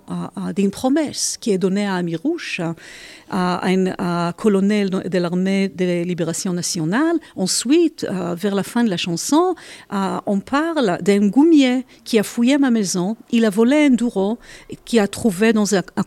d'une 0.54 0.70
promesse 0.70 1.36
qui 1.40 1.50
est 1.50 1.58
donnée 1.58 1.86
à 1.86 1.94
Amirouche, 1.94 2.60
à 3.30 3.66
un 3.66 4.32
colonel 4.32 4.90
de 4.90 5.18
l'armée 5.18 5.68
de 5.68 6.02
libération 6.02 6.52
nationale, 6.52 7.16
ensuite, 7.36 8.04
euh, 8.04 8.34
vers 8.34 8.54
la 8.54 8.62
fin 8.62 8.84
de 8.84 8.90
la 8.90 8.96
chanson, 8.96 9.54
euh, 9.92 10.18
on 10.26 10.40
parle 10.40 10.98
d'un 11.02 11.28
goumier 11.28 11.84
qui 12.04 12.18
a 12.18 12.22
fouillé 12.22 12.58
ma 12.58 12.70
maison, 12.70 13.16
il 13.30 13.44
a 13.44 13.50
volé 13.50 13.86
un 13.86 13.90
doureau 13.90 14.38
qu'il 14.84 15.00
a 15.00 15.08
trouvé 15.08 15.52
dans 15.52 15.74
un, 15.74 15.82
un 15.96 16.02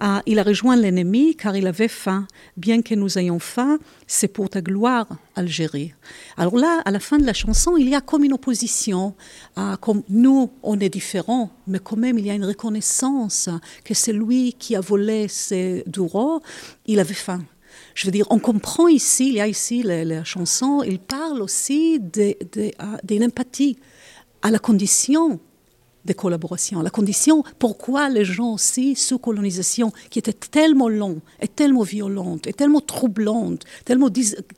ah, 0.00 0.22
il 0.26 0.38
a 0.38 0.44
rejoint 0.44 0.76
l'ennemi 0.76 1.34
car 1.34 1.56
il 1.56 1.66
avait 1.66 1.88
faim. 1.88 2.26
Bien 2.56 2.82
que 2.82 2.94
nous 2.94 3.18
ayons 3.18 3.40
faim, 3.40 3.78
c'est 4.06 4.28
pour 4.28 4.48
ta 4.48 4.60
gloire, 4.60 5.08
Algérie. 5.34 5.92
Alors 6.36 6.56
là, 6.56 6.82
à 6.84 6.90
la 6.90 7.00
fin 7.00 7.18
de 7.18 7.26
la 7.26 7.32
chanson, 7.32 7.76
il 7.76 7.88
y 7.88 7.94
a 7.94 8.00
comme 8.00 8.22
une 8.22 8.32
opposition. 8.32 9.14
Ah, 9.56 9.76
comme 9.80 10.02
nous, 10.08 10.50
on 10.62 10.78
est 10.78 10.88
différents, 10.88 11.50
mais 11.66 11.80
quand 11.80 11.96
même, 11.96 12.18
il 12.18 12.26
y 12.26 12.30
a 12.30 12.34
une 12.34 12.44
reconnaissance 12.44 13.48
que 13.84 13.94
c'est 13.94 14.12
lui 14.12 14.54
qui 14.58 14.76
a 14.76 14.80
volé 14.80 15.26
ces 15.26 15.82
douros, 15.86 16.42
il 16.86 17.00
avait 17.00 17.14
faim. 17.14 17.42
Je 17.94 18.06
veux 18.06 18.12
dire, 18.12 18.26
on 18.30 18.38
comprend 18.38 18.86
ici, 18.86 19.28
il 19.28 19.34
y 19.34 19.40
a 19.40 19.48
ici 19.48 19.82
la, 19.82 20.22
chanson, 20.22 20.84
il 20.84 21.00
parle 21.00 21.42
aussi 21.42 22.00
ah, 22.78 22.98
d'une 23.02 23.24
empathie 23.24 23.78
à 24.42 24.52
la 24.52 24.60
condition 24.60 25.40
de 26.04 26.12
collaboration. 26.12 26.80
La 26.80 26.90
condition, 26.90 27.44
pourquoi 27.58 28.08
les 28.08 28.24
gens 28.24 28.54
aussi, 28.54 28.94
sous 28.94 29.18
colonisation, 29.18 29.92
qui 30.10 30.18
était 30.18 30.32
tellement 30.32 30.88
long 30.88 31.20
et 31.40 31.48
tellement 31.48 31.82
violente 31.82 32.46
et 32.46 32.52
tellement 32.52 32.80
troublante, 32.80 33.64
tellement 33.84 34.08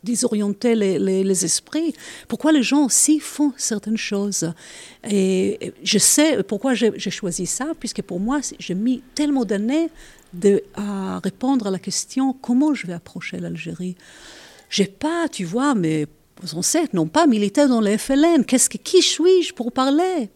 désorienter 0.05 0.75
les, 0.75 0.99
les, 0.99 1.45
esprits, 1.45 1.95
pourquoi 2.29 2.53
les 2.53 2.63
gens 2.63 2.85
aussi 2.85 3.19
font 3.21 3.53
certaines 3.57 3.97
choses? 3.97 4.53
Et 5.09 5.73
je 5.83 5.99
sais 5.99 6.43
pourquoi 6.43 6.75
j'ai 6.75 7.11
choisi 7.11 7.47
ça, 7.47 7.73
puisque 7.79 8.03
pour 8.03 8.21
moi, 8.21 8.41
j'ai 8.59 8.75
mis 8.75 9.03
tellement 9.15 9.45
d'années 9.45 9.89
à 10.75 11.19
répondre 11.19 11.67
à 11.67 11.71
la 11.71 11.79
question 11.79 12.33
comment 12.33 12.75
je 12.75 12.87
vais 12.87 12.93
approcher 12.93 13.39
l'Algérie? 13.39 13.97
J'ai 14.69 14.87
pas, 14.87 15.29
tu 15.29 15.45
vois, 15.45 15.75
mes 15.75 16.07
ancêtres 16.55 16.95
n'ont 16.95 17.09
pas 17.09 17.27
milité 17.27 17.67
dans 17.67 17.81
les 17.81 17.99
FLN. 17.99 18.45
Qu'est-ce 18.45 18.71
que, 18.71 18.79
qui 18.79 19.03
suis-je 19.03 19.53
pour 19.53 19.73
parler? 19.73 20.31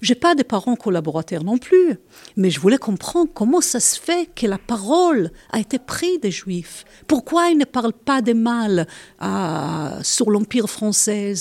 J'ai 0.00 0.14
pas 0.14 0.34
de 0.34 0.42
parents 0.42 0.76
collaborateurs 0.76 1.44
non 1.44 1.58
plus, 1.58 1.98
mais 2.36 2.50
je 2.50 2.60
voulais 2.60 2.78
comprendre 2.78 3.30
comment 3.32 3.60
ça 3.60 3.80
se 3.80 3.98
fait 3.98 4.28
que 4.34 4.46
la 4.46 4.58
parole 4.58 5.30
a 5.50 5.58
été 5.58 5.78
prise 5.78 6.20
des 6.20 6.30
Juifs. 6.30 6.84
Pourquoi 7.06 7.48
ils 7.48 7.58
ne 7.58 7.64
parlent 7.64 7.92
pas 7.92 8.22
des 8.22 8.34
mal 8.34 8.86
euh, 9.22 10.02
sur 10.02 10.30
l'Empire 10.30 10.68
français, 10.68 11.34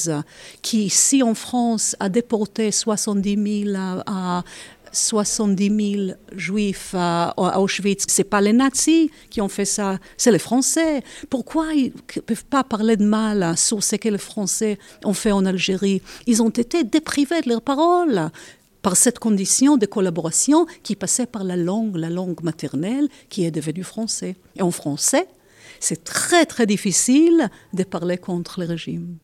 qui 0.62 0.86
ici 0.86 1.24
en 1.24 1.34
France 1.34 1.96
a 2.00 2.10
déporté 2.10 2.72
70 2.72 3.64
000 3.66 3.78
à, 4.06 4.44
70 4.92 5.96
000 6.08 6.18
juifs 6.36 6.94
à, 6.94 7.34
Auschwitz. 7.60 8.06
Ce 8.08 8.22
pas 8.22 8.42
les 8.42 8.54
nazis 8.54 9.10
qui 9.30 9.42
ont 9.42 9.50
fait 9.50 9.66
ça, 9.66 9.98
c'est 10.18 10.32
les 10.32 10.40
Français. 10.40 11.02
Pourquoi 11.30 11.74
ils 11.74 11.94
ne 12.16 12.22
peuvent 12.22 12.46
pas 12.46 12.64
parler 12.64 12.98
de 12.98 13.06
mal 13.06 13.58
sur 13.58 13.84
ce 13.84 13.96
que 13.96 14.10
les 14.10 14.18
Français 14.18 14.78
ont 15.04 15.14
fait 15.14 15.32
en 15.32 15.46
Algérie? 15.46 16.02
Ils 16.26 16.42
ont 16.42 16.50
été 16.50 16.84
déprivés 16.84 17.42
de 17.42 17.50
leur 17.50 17.62
parole 17.62 18.32
par 18.82 18.96
cette 18.96 19.20
condition 19.20 19.78
de 19.78 19.86
collaboration 19.86 20.66
qui 20.84 20.96
passait 20.96 21.26
par 21.26 21.44
la 21.44 21.58
langue, 21.58 21.98
la 21.98 22.10
langue 22.10 22.42
maternelle 22.42 23.10
qui 23.30 23.44
est 23.44 23.52
devenue 23.52 23.84
français. 23.84 24.36
Et 24.56 24.62
en 24.62 24.72
français, 24.72 25.28
c'est 25.80 26.04
très 26.04 26.46
très 26.46 26.66
difficile 26.66 27.50
de 27.74 27.84
parler 27.84 28.18
contre 28.18 28.60
le 28.60 28.66
régime. 28.66 29.18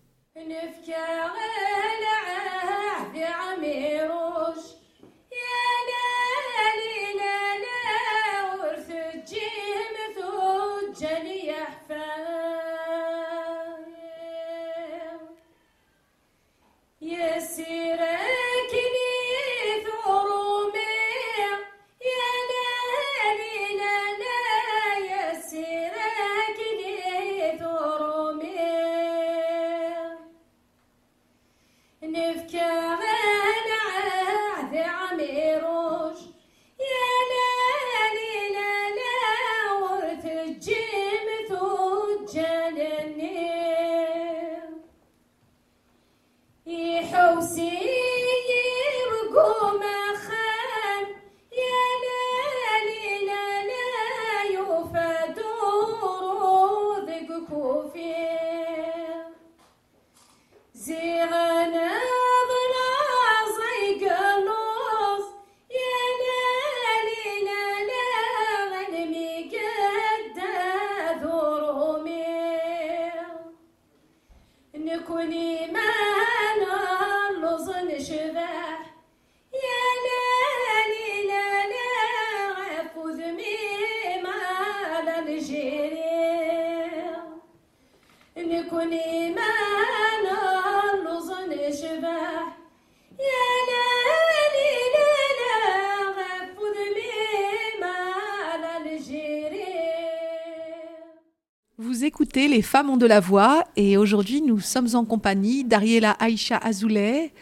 Les 102.36 102.62
femmes 102.62 102.89
ont 102.89 102.97
de 102.97 103.06
la 103.06 103.19
voix 103.19 103.63
et 103.76 103.97
aujourd'hui 103.97 104.41
nous 104.41 104.60
sommes 104.60 104.88
en 104.93 105.04
compagnie 105.04 105.63
d'Ariela 105.63 106.12
Aïcha 106.19 106.58
Azoulay, 106.58 107.34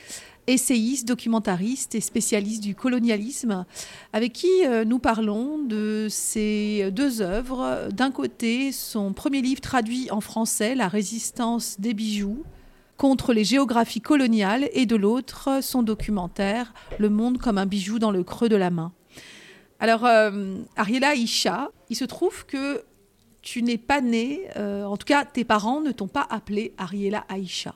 essayiste, 0.47 1.07
documentariste 1.07 1.95
et 1.95 2.01
spécialiste 2.01 2.63
du 2.63 2.73
colonialisme, 2.73 3.65
avec 4.13 4.33
qui 4.33 4.49
euh, 4.65 4.85
nous 4.85 4.99
parlons 4.99 5.59
de 5.59 6.07
ses 6.09 6.89
deux 6.91 7.21
œuvres. 7.21 7.89
D'un 7.91 8.11
côté, 8.11 8.71
son 8.71 9.13
premier 9.13 9.41
livre 9.41 9.61
traduit 9.61 10.09
en 10.09 10.21
français, 10.21 10.73
La 10.73 10.87
résistance 10.87 11.79
des 11.79 11.93
bijoux, 11.93 12.43
contre 12.97 13.33
les 13.33 13.43
géographies 13.43 14.01
coloniales 14.01 14.69
et 14.73 14.85
de 14.85 14.95
l'autre 14.95 15.59
son 15.61 15.83
documentaire 15.83 16.73
Le 16.97 17.09
monde 17.09 17.37
comme 17.37 17.57
un 17.57 17.65
bijou 17.65 17.99
dans 17.99 18.11
le 18.11 18.23
creux 18.23 18.49
de 18.49 18.55
la 18.55 18.69
main. 18.69 18.93
Alors, 19.79 20.05
euh, 20.05 20.55
Ariela 20.75 21.15
Isha, 21.15 21.71
il 21.89 21.95
se 21.95 22.05
trouve 22.05 22.45
que 22.45 22.83
tu 23.41 23.63
n'es 23.63 23.77
pas 23.77 24.01
née, 24.01 24.47
euh, 24.55 24.83
en 24.85 24.97
tout 24.97 25.05
cas 25.05 25.25
tes 25.25 25.43
parents 25.43 25.81
ne 25.81 25.91
t'ont 25.91 26.07
pas 26.07 26.27
appelée 26.29 26.73
Ariela 26.77 27.25
Aïcha, 27.27 27.75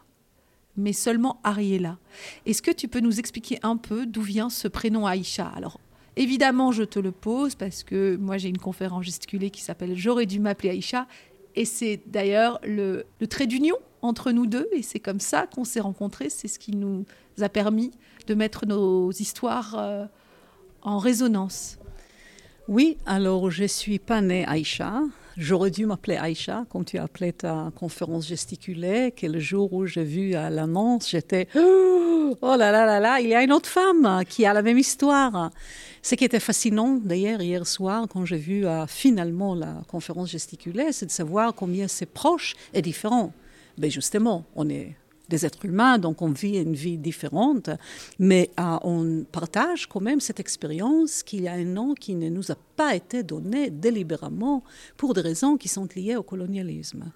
mais 0.77 0.93
seulement 0.93 1.39
Ariela. 1.43 1.97
Est-ce 2.45 2.61
que 2.61 2.71
tu 2.71 2.87
peux 2.87 2.99
nous 2.99 3.19
expliquer 3.19 3.59
un 3.63 3.77
peu 3.77 4.05
d'où 4.05 4.21
vient 4.21 4.49
ce 4.49 4.67
prénom 4.67 5.07
Aïcha? 5.07 5.51
Alors, 5.55 5.79
évidemment, 6.15 6.71
je 6.71 6.83
te 6.83 6.99
le 6.99 7.11
pose 7.11 7.55
parce 7.55 7.83
que 7.83 8.15
moi 8.17 8.37
j'ai 8.37 8.49
une 8.49 8.59
conférence 8.59 9.05
gesticulée 9.05 9.49
qui 9.49 9.61
s'appelle 9.61 9.95
J'aurais 9.95 10.27
dû 10.27 10.39
m'appeler 10.39 10.69
Aïcha, 10.69 11.07
et 11.55 11.65
c'est 11.65 12.01
d'ailleurs 12.05 12.59
le, 12.63 13.05
trait 13.29 13.47
d'union 13.47 13.77
entre 14.01 14.31
nous 14.31 14.45
deux, 14.45 14.67
et 14.71 14.83
c'est 14.83 14.99
comme 14.99 15.19
ça 15.19 15.47
qu'on 15.47 15.63
s'est 15.63 15.79
rencontrés, 15.79 16.29
c'est 16.29 16.47
ce 16.47 16.59
qui 16.59 16.75
nous 16.75 17.05
a 17.41 17.49
permis 17.49 17.91
de 18.27 18.35
mettre 18.35 18.67
nos 18.67 19.11
histoires 19.11 19.75
euh, 19.79 20.05
en 20.83 20.99
résonance. 20.99 21.79
Oui, 22.67 22.97
alors 23.05 23.49
je 23.49 23.65
suis 23.65 23.99
pas 23.99 24.21
née 24.21 24.45
Aïcha. 24.45 25.01
J'aurais 25.37 25.69
dû 25.69 25.85
m'appeler 25.85 26.15
Aïcha, 26.15 26.65
comme 26.69 26.85
tu 26.85 26.97
as 26.97 27.03
appelé 27.03 27.33
ta 27.33 27.71
conférence 27.75 28.27
gesticulée, 28.27 29.11
que 29.11 29.27
le 29.27 29.39
jour 29.39 29.73
où 29.73 29.85
j'ai 29.85 30.03
vu 30.03 30.33
à 30.33 30.49
l'annonce, 30.49 31.09
j'étais 31.09 31.49
oh 31.55 32.35
là 32.41 32.71
là 32.71 32.85
là 32.85 32.99
là, 33.01 33.19
il 33.19 33.27
y 33.27 33.35
a 33.35 33.43
une 33.43 33.51
autre 33.51 33.67
femme 33.67 34.23
qui 34.29 34.45
a 34.45 34.53
la 34.53 34.61
même 34.61 34.77
histoire. 34.77 35.51
Ce 36.01 36.15
qui 36.15 36.23
était 36.23 36.39
fascinant 36.39 36.99
d'ailleurs 37.03 37.41
hier 37.41 37.67
soir 37.67 38.07
quand 38.07 38.23
j'ai 38.23 38.37
vu 38.37 38.65
euh, 38.65 38.87
finalement 38.87 39.55
la 39.55 39.81
conférence 39.89 40.29
gesticulée, 40.29 40.93
c'est 40.93 41.07
de 41.07 41.11
savoir 41.11 41.53
combien 41.53 41.87
c'est 41.87 42.05
proche 42.05 42.55
et 42.73 42.81
différent. 42.81 43.33
Mais 43.77 43.87
ben, 43.87 43.91
justement, 43.91 44.45
on 44.55 44.69
est 44.69 44.95
des 45.29 45.45
êtres 45.45 45.65
humains, 45.65 45.97
donc 45.97 46.21
on 46.21 46.31
vit 46.31 46.57
une 46.57 46.73
vie 46.73 46.97
différente, 46.97 47.69
mais 48.19 48.51
euh, 48.59 48.77
on 48.83 49.25
partage 49.31 49.87
quand 49.87 50.01
même 50.01 50.19
cette 50.19 50.39
expérience 50.39 51.23
qu'il 51.23 51.43
y 51.43 51.47
a 51.47 51.53
un 51.53 51.65
nom 51.65 51.93
qui 51.93 52.15
ne 52.15 52.29
nous 52.29 52.51
a 52.51 52.55
pas 52.75 52.95
été 52.95 53.23
donné 53.23 53.69
délibérément 53.69 54.63
pour 54.97 55.13
des 55.13 55.21
raisons 55.21 55.57
qui 55.57 55.67
sont 55.67 55.87
liées 55.95 56.15
au 56.15 56.23
colonialisme. 56.23 57.11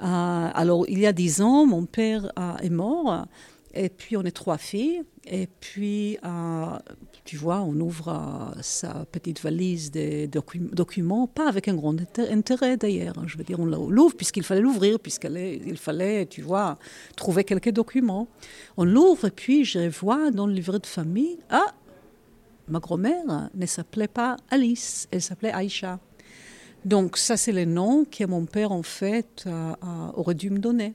Euh, 0.00 0.50
alors, 0.54 0.84
il 0.88 0.98
y 0.98 1.06
a 1.06 1.12
dix 1.12 1.40
ans, 1.42 1.66
mon 1.66 1.86
père 1.86 2.32
est 2.60 2.70
mort, 2.70 3.26
et 3.74 3.88
puis 3.88 4.16
on 4.16 4.22
est 4.22 4.32
trois 4.32 4.58
filles, 4.58 5.02
et 5.24 5.48
puis 5.60 6.18
tu 7.24 7.36
vois, 7.36 7.60
on 7.60 7.78
ouvre 7.80 8.52
sa 8.60 9.04
petite 9.04 9.40
valise 9.40 9.90
des 9.90 10.26
documents, 10.28 11.26
pas 11.26 11.48
avec 11.48 11.68
un 11.68 11.74
grand 11.74 11.96
intérêt 12.18 12.76
d'ailleurs. 12.76 13.14
Je 13.26 13.38
veux 13.38 13.44
dire, 13.44 13.60
on 13.60 13.66
l'ouvre 13.66 14.16
puisqu'il 14.16 14.42
fallait 14.42 14.60
l'ouvrir, 14.60 14.98
puisqu'il 14.98 15.76
fallait, 15.76 16.26
tu 16.26 16.42
vois, 16.42 16.78
trouver 17.16 17.44
quelques 17.44 17.70
documents. 17.70 18.28
On 18.76 18.84
l'ouvre 18.84 19.26
et 19.26 19.30
puis 19.30 19.64
je 19.64 19.88
vois 19.88 20.30
dans 20.30 20.46
le 20.46 20.52
livret 20.52 20.80
de 20.80 20.86
famille, 20.86 21.38
ah, 21.50 21.72
ma 22.68 22.80
grand-mère 22.80 23.50
ne 23.54 23.66
s'appelait 23.66 24.08
pas 24.08 24.36
Alice, 24.50 25.08
elle 25.10 25.22
s'appelait 25.22 25.52
Aïcha. 25.52 26.00
Donc 26.84 27.16
ça, 27.16 27.36
c'est 27.36 27.52
le 27.52 27.64
nom 27.64 28.04
que 28.04 28.24
mon 28.24 28.44
père, 28.44 28.72
en 28.72 28.82
fait, 28.82 29.48
aurait 30.16 30.34
dû 30.34 30.50
me 30.50 30.58
donner. 30.58 30.94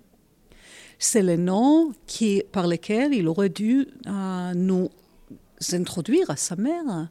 C'est 1.00 1.22
le 1.22 1.36
nom 1.36 1.92
qui, 2.08 2.44
par 2.52 2.68
lequel 2.68 3.14
il 3.14 3.28
aurait 3.28 3.50
dû 3.50 3.88
euh, 4.08 4.54
nous 4.56 4.90
introduire 5.72 6.30
à 6.30 6.36
sa 6.36 6.56
mère. 6.56 7.10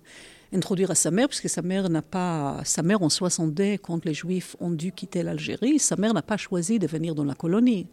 Introduire 0.52 0.92
à 0.92 0.94
sa 0.94 1.10
mère, 1.10 1.28
puisque 1.28 1.48
sa 1.48 1.62
mère 1.62 1.88
n'a 1.88 2.02
pas. 2.02 2.60
Sa 2.64 2.82
mère, 2.82 3.02
en 3.02 3.08
62, 3.08 3.78
quand 3.78 4.04
les 4.04 4.14
Juifs 4.14 4.56
ont 4.60 4.70
dû 4.70 4.92
quitter 4.92 5.22
l'Algérie, 5.22 5.78
sa 5.78 5.96
mère 5.96 6.14
n'a 6.14 6.22
pas 6.22 6.36
choisi 6.36 6.78
de 6.78 6.86
venir 6.86 7.14
dans 7.14 7.24
la 7.24 7.34
colonie. 7.34 7.86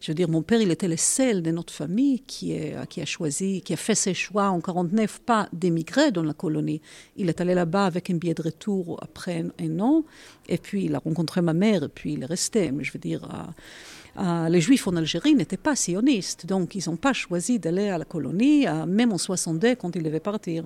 Je 0.00 0.10
veux 0.10 0.14
dire, 0.14 0.28
mon 0.28 0.42
père, 0.42 0.60
il 0.60 0.70
était 0.70 0.88
le 0.88 0.96
seul 0.96 1.42
de 1.42 1.50
notre 1.50 1.72
famille 1.72 2.20
qui, 2.20 2.54
a 2.54 3.04
choisi, 3.04 3.60
qui 3.60 3.72
a 3.72 3.76
fait 3.76 3.96
ses 3.96 4.14
choix 4.14 4.48
en 4.50 4.60
49, 4.60 5.20
pas 5.20 5.48
d'émigrer 5.52 6.12
dans 6.12 6.22
la 6.22 6.32
colonie. 6.32 6.80
Il 7.16 7.28
est 7.28 7.40
allé 7.40 7.54
là-bas 7.54 7.86
avec 7.86 8.08
un 8.08 8.14
billet 8.14 8.34
de 8.34 8.42
retour 8.42 8.98
après 9.02 9.44
un, 9.60 9.80
an, 9.80 10.04
et 10.48 10.58
puis 10.58 10.84
il 10.84 10.94
a 10.94 10.98
rencontré 10.98 11.42
ma 11.42 11.54
mère, 11.54 11.82
et 11.82 11.88
puis 11.88 12.14
il 12.14 12.22
est 12.22 12.26
resté. 12.26 12.70
Mais 12.72 12.84
je 12.84 12.92
veux 12.92 13.00
dire. 13.00 13.24
Euh, 13.24 13.50
euh, 14.18 14.48
les 14.48 14.60
Juifs 14.60 14.86
en 14.86 14.96
Algérie 14.96 15.34
n'étaient 15.34 15.56
pas 15.56 15.76
sionistes, 15.76 16.46
donc 16.46 16.74
ils 16.74 16.88
n'ont 16.88 16.96
pas 16.96 17.12
choisi 17.12 17.58
d'aller 17.58 17.88
à 17.88 17.98
la 17.98 18.04
colonie, 18.04 18.66
euh, 18.66 18.86
même 18.86 19.12
en 19.12 19.18
62 19.18 19.74
quand 19.76 19.94
ils 19.94 20.02
devaient 20.02 20.20
partir. 20.20 20.64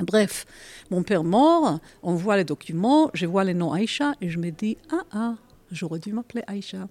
Bref, 0.00 0.44
mon 0.90 1.02
père 1.02 1.24
mort, 1.24 1.80
on 2.02 2.14
voit 2.14 2.36
les 2.36 2.44
documents, 2.44 3.10
je 3.14 3.26
vois 3.26 3.44
le 3.44 3.54
nom 3.54 3.72
Aïcha 3.72 4.14
et 4.20 4.28
je 4.28 4.38
me 4.38 4.50
dis 4.50 4.76
Ah, 4.90 5.04
ah, 5.12 5.34
j'aurais 5.70 5.98
dû 5.98 6.12
m'appeler 6.12 6.42
Aïcha. 6.46 6.88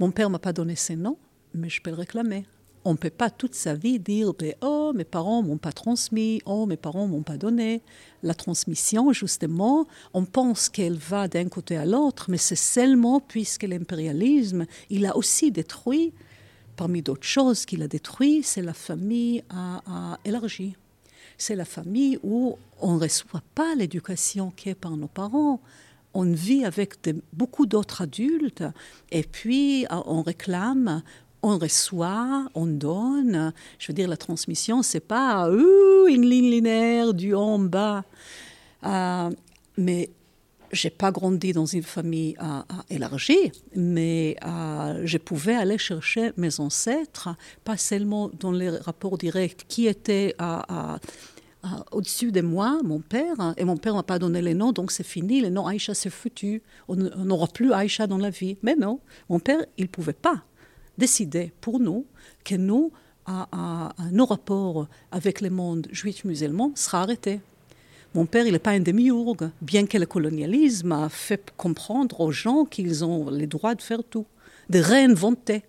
Mon 0.00 0.10
père 0.10 0.28
m'a 0.28 0.38
pas 0.38 0.52
donné 0.52 0.76
ce 0.76 0.92
nom, 0.92 1.16
mais 1.54 1.70
je 1.70 1.80
peux 1.80 1.90
le 1.90 1.96
réclamer 1.96 2.44
on 2.84 2.92
ne 2.92 2.96
peut 2.96 3.10
pas 3.10 3.30
toute 3.30 3.54
sa 3.54 3.74
vie 3.74 3.98
dire 3.98 4.34
ben, 4.34 4.54
Oh, 4.60 4.92
mes 4.94 5.04
parents 5.04 5.42
m'ont 5.42 5.56
pas 5.56 5.72
transmis, 5.72 6.40
oh, 6.44 6.66
mes 6.66 6.76
parents 6.76 7.06
m'ont 7.06 7.22
pas 7.22 7.36
donné. 7.36 7.82
La 8.22 8.34
transmission, 8.34 9.12
justement, 9.12 9.86
on 10.12 10.24
pense 10.24 10.68
qu'elle 10.68 10.98
va 10.98 11.28
d'un 11.28 11.48
côté 11.48 11.76
à 11.76 11.86
l'autre, 11.86 12.26
mais 12.28 12.36
c'est 12.36 12.54
seulement 12.56 13.20
puisque 13.20 13.62
l'impérialisme, 13.62 14.66
il 14.90 15.06
a 15.06 15.16
aussi 15.16 15.50
détruit, 15.50 16.12
parmi 16.76 17.02
d'autres 17.02 17.26
choses 17.26 17.64
qu'il 17.64 17.82
a 17.82 17.88
détruit, 17.88 18.42
c'est 18.42 18.62
la 18.62 18.74
famille 18.74 19.42
à, 19.50 20.18
élargie. 20.24 20.76
C'est 21.38 21.56
la 21.56 21.64
famille 21.64 22.18
où 22.22 22.56
on 22.80 22.94
ne 22.94 23.00
reçoit 23.00 23.42
pas 23.54 23.74
l'éducation 23.74 24.52
qui 24.54 24.68
est 24.68 24.74
par 24.74 24.96
nos 24.96 25.08
parents 25.08 25.60
on 26.14 26.32
vit 26.32 26.64
avec 26.64 26.94
beaucoup 27.32 27.66
d'autres 27.66 28.02
adultes 28.02 28.62
et 29.10 29.24
puis 29.24 29.84
on 29.90 30.22
réclame 30.22 31.02
on 31.44 31.58
reçoit, 31.58 32.46
on 32.54 32.66
donne. 32.66 33.52
Je 33.78 33.88
veux 33.88 33.94
dire, 33.94 34.08
la 34.08 34.16
transmission, 34.16 34.82
c'est 34.82 35.00
pas 35.00 35.46
euh, 35.48 36.06
une 36.06 36.24
ligne 36.24 36.50
linéaire 36.50 37.12
du 37.12 37.34
haut 37.34 37.40
en 37.40 37.58
bas. 37.58 38.04
Euh, 38.84 39.30
mais 39.76 40.10
j'ai 40.72 40.88
pas 40.88 41.12
grandi 41.12 41.52
dans 41.52 41.66
une 41.66 41.82
famille 41.82 42.34
euh, 42.42 42.62
élargie, 42.88 43.52
mais 43.76 44.36
je 45.04 45.18
pouvais 45.18 45.54
aller 45.54 45.78
chercher 45.78 46.32
mes 46.36 46.58
ancêtres, 46.58 47.28
pas 47.62 47.76
seulement 47.76 48.30
dans 48.40 48.50
les 48.50 48.70
rapports 48.70 49.18
directs 49.18 49.66
qui 49.68 49.86
étaient 49.86 50.34
au-dessus 51.92 52.32
de 52.32 52.40
moi, 52.40 52.80
mon 52.82 53.00
père, 53.00 53.54
et 53.56 53.64
mon 53.64 53.76
père 53.76 53.94
m'a 53.94 54.02
pas 54.02 54.18
donné 54.18 54.42
les 54.42 54.54
noms, 54.54 54.72
donc 54.72 54.90
c'est 54.90 55.06
fini, 55.06 55.40
les 55.40 55.50
noms 55.50 55.66
Aïcha 55.66 55.94
c'est 55.94 56.10
foutu, 56.10 56.62
on 56.88 56.96
n'aura 56.96 57.46
plus 57.46 57.72
Aïcha 57.72 58.06
dans 58.06 58.18
la 58.18 58.30
vie. 58.30 58.56
Mais 58.62 58.74
non, 58.74 58.98
mon 59.28 59.38
père, 59.38 59.64
il 59.78 59.88
pouvait 59.88 60.12
pas 60.12 60.42
décider 60.98 61.52
pour 61.60 61.80
nous 61.80 62.06
que 62.44 62.54
nous, 62.54 62.92
nos 63.26 64.26
rapports 64.26 64.86
avec 65.10 65.40
le 65.40 65.50
monde 65.50 65.88
juif 65.90 66.24
musulman 66.24 66.72
sera 66.74 67.02
arrêté. 67.02 67.40
Mon 68.14 68.26
père, 68.26 68.46
il 68.46 68.52
n'est 68.52 68.58
pas 68.60 68.70
un 68.70 68.80
démiurge, 68.80 69.50
bien 69.60 69.86
que 69.86 69.98
le 69.98 70.06
colonialisme 70.06 70.92
a 70.92 71.08
fait 71.08 71.50
comprendre 71.56 72.20
aux 72.20 72.30
gens 72.30 72.64
qu'ils 72.64 73.04
ont 73.04 73.28
le 73.28 73.46
droit 73.46 73.74
de 73.74 73.82
faire 73.82 74.04
tout, 74.04 74.26
de 74.70 74.78
réinventer 74.78 75.64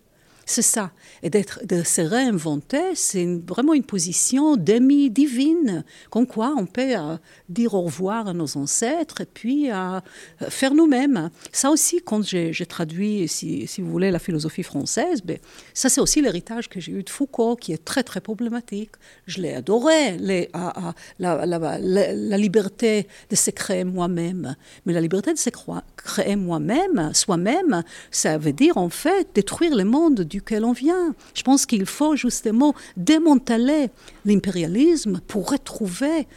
c'est 0.46 0.62
ça. 0.62 0.92
Et 1.24 1.30
d'être, 1.30 1.66
de 1.66 1.82
se 1.84 2.02
réinventer, 2.02 2.94
c'est 2.94 3.26
vraiment 3.48 3.74
une 3.74 3.84
position 3.84 4.58
demi-divine, 4.58 5.84
comme 6.12 6.28
quoi 6.28 6.54
on 6.56 6.66
peut 6.66 6.96
euh, 6.96 7.18
dire 7.50 7.74
au 7.74 7.82
revoir 7.82 8.28
à 8.28 8.34
nos 8.34 8.58
ancêtres 8.58 9.22
et 9.22 9.26
puis 9.26 9.72
euh, 9.72 10.00
faire 10.50 10.74
nous-mêmes. 10.74 11.30
Ça 11.52 11.72
aussi, 11.72 12.02
quand 12.04 12.24
j'ai, 12.24 12.54
traduit, 12.68 13.28
si, 13.28 13.68
vous 13.80 13.90
voulez, 13.90 14.12
la 14.12 14.20
philosophie 14.20 14.64
française, 14.64 15.22
ben, 15.24 15.38
ça 15.74 15.90
c'est 15.90 16.02
aussi 16.02 16.22
l'héritage 16.22 16.70
que 16.70 16.80
j'ai 16.80 16.92
eu 16.92 17.04
de 17.04 17.10
Foucault, 17.10 17.56
qui 17.56 17.74
est 17.74 17.84
très 17.84 18.04
très 18.04 18.22
problématique. 18.22 18.92
Je 19.26 19.42
l'ai 19.42 19.54
adoré, 19.56 20.18
les, 20.18 20.50
la, 21.20 21.46
la, 21.46 21.80
la, 21.80 22.38
liberté 22.38 23.08
de 23.30 23.36
se 23.36 23.50
créer 23.50 23.84
moi-même. 23.84 24.56
Mais 24.86 24.94
la 24.94 25.02
liberté 25.02 25.34
de 25.34 25.40
se 25.40 25.50
créer 25.98 26.36
moi-même, 26.36 27.12
soi-même, 27.14 27.84
ça 28.12 28.38
veut 28.38 28.54
dire 28.54 28.78
en 28.78 28.90
fait 28.90 29.28
détruire 29.34 29.76
le 29.76 29.86
monde 29.86 30.22
du 30.22 30.35
duquel 30.36 30.65
on 30.65 30.74
vient. 30.74 31.15
Je 31.34 31.43
pense 31.43 31.65
qu'il 31.65 31.86
faut 31.86 32.15
justement 32.15 32.74
démanteler 32.98 33.89
l'impérialisme 34.26 35.21
pour 35.28 35.50
retrouver 35.50 36.28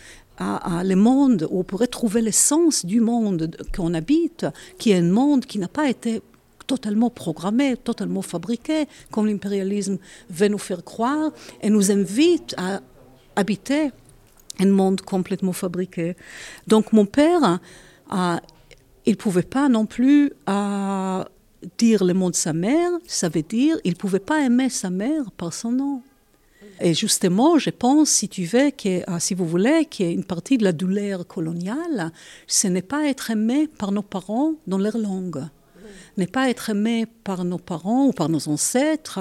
le 0.41 0.95
monde, 0.95 1.49
ou 1.51 1.65
pour 1.65 1.81
retrouver 1.81 2.21
l'essence 2.23 2.87
du 2.87 3.01
monde 3.01 3.57
qu'on 3.75 3.93
habite, 3.95 4.47
qui 4.79 4.93
est 4.93 4.99
un 4.99 5.11
monde 5.21 5.45
qui 5.47 5.59
n'a 5.59 5.67
pas 5.67 5.89
été 5.89 6.23
totalement 6.69 7.11
programmé, 7.11 7.77
totalement 7.77 8.23
fabriqué, 8.23 8.87
comme 9.11 9.27
l'impérialisme 9.27 9.99
veut 10.31 10.49
nous 10.49 10.65
faire 10.69 10.85
croire, 10.85 11.33
et 11.61 11.71
nous 11.71 11.91
invite 11.91 12.55
à 12.57 12.81
habiter 13.35 13.91
un 14.61 14.71
monde 14.81 15.01
complètement 15.01 15.57
fabriqué. 15.65 16.15
Donc 16.69 16.93
mon 16.93 17.07
père, 17.07 17.59
euh, 18.13 18.37
il 19.07 19.13
ne 19.13 19.17
pouvait 19.17 19.51
pas 19.59 19.69
non 19.69 19.87
plus 19.87 20.33
euh, 20.49 21.25
dire 21.79 22.05
le 22.05 22.15
mot 22.15 22.31
de 22.31 22.37
sa 22.37 22.53
mère, 22.53 22.91
ça 23.07 23.29
veut 23.29 23.43
dire 23.43 23.77
il 23.85 23.93
ne 23.93 23.97
pouvait 23.97 24.19
pas 24.21 24.41
aimer 24.41 24.69
sa 24.69 24.91
mère 24.91 25.31
par 25.33 25.53
son 25.53 25.73
nom. 25.73 26.03
Et 26.81 26.95
justement, 26.95 27.59
je 27.59 27.71
pense, 27.71 28.09
si 28.09 28.29
tu 28.29 28.45
veux, 28.45 28.71
que, 28.71 29.03
ah, 29.09 29.19
si 29.19 29.35
vous 29.35 29.47
voulez, 29.47 29.85
qu'une 29.87 30.25
partie 30.25 30.59
de 30.59 30.65
la 30.65 30.73
douleur 30.73 31.27
coloniale, 31.27 32.13
ce 32.47 32.69
n'est 32.69 32.83
pas 32.83 33.09
être 33.09 33.31
aimé 33.31 33.67
par 33.67 33.91
nos 33.91 34.03
parents 34.03 34.53
dans 34.67 34.79
leur 34.79 34.97
langue. 34.97 35.45
n'est 36.17 36.27
pas 36.27 36.51
être 36.51 36.71
aimé 36.71 37.07
par 37.25 37.45
nos 37.45 37.59
parents 37.59 38.07
ou 38.07 38.13
par 38.13 38.29
nos 38.29 38.49
ancêtres 38.49 39.21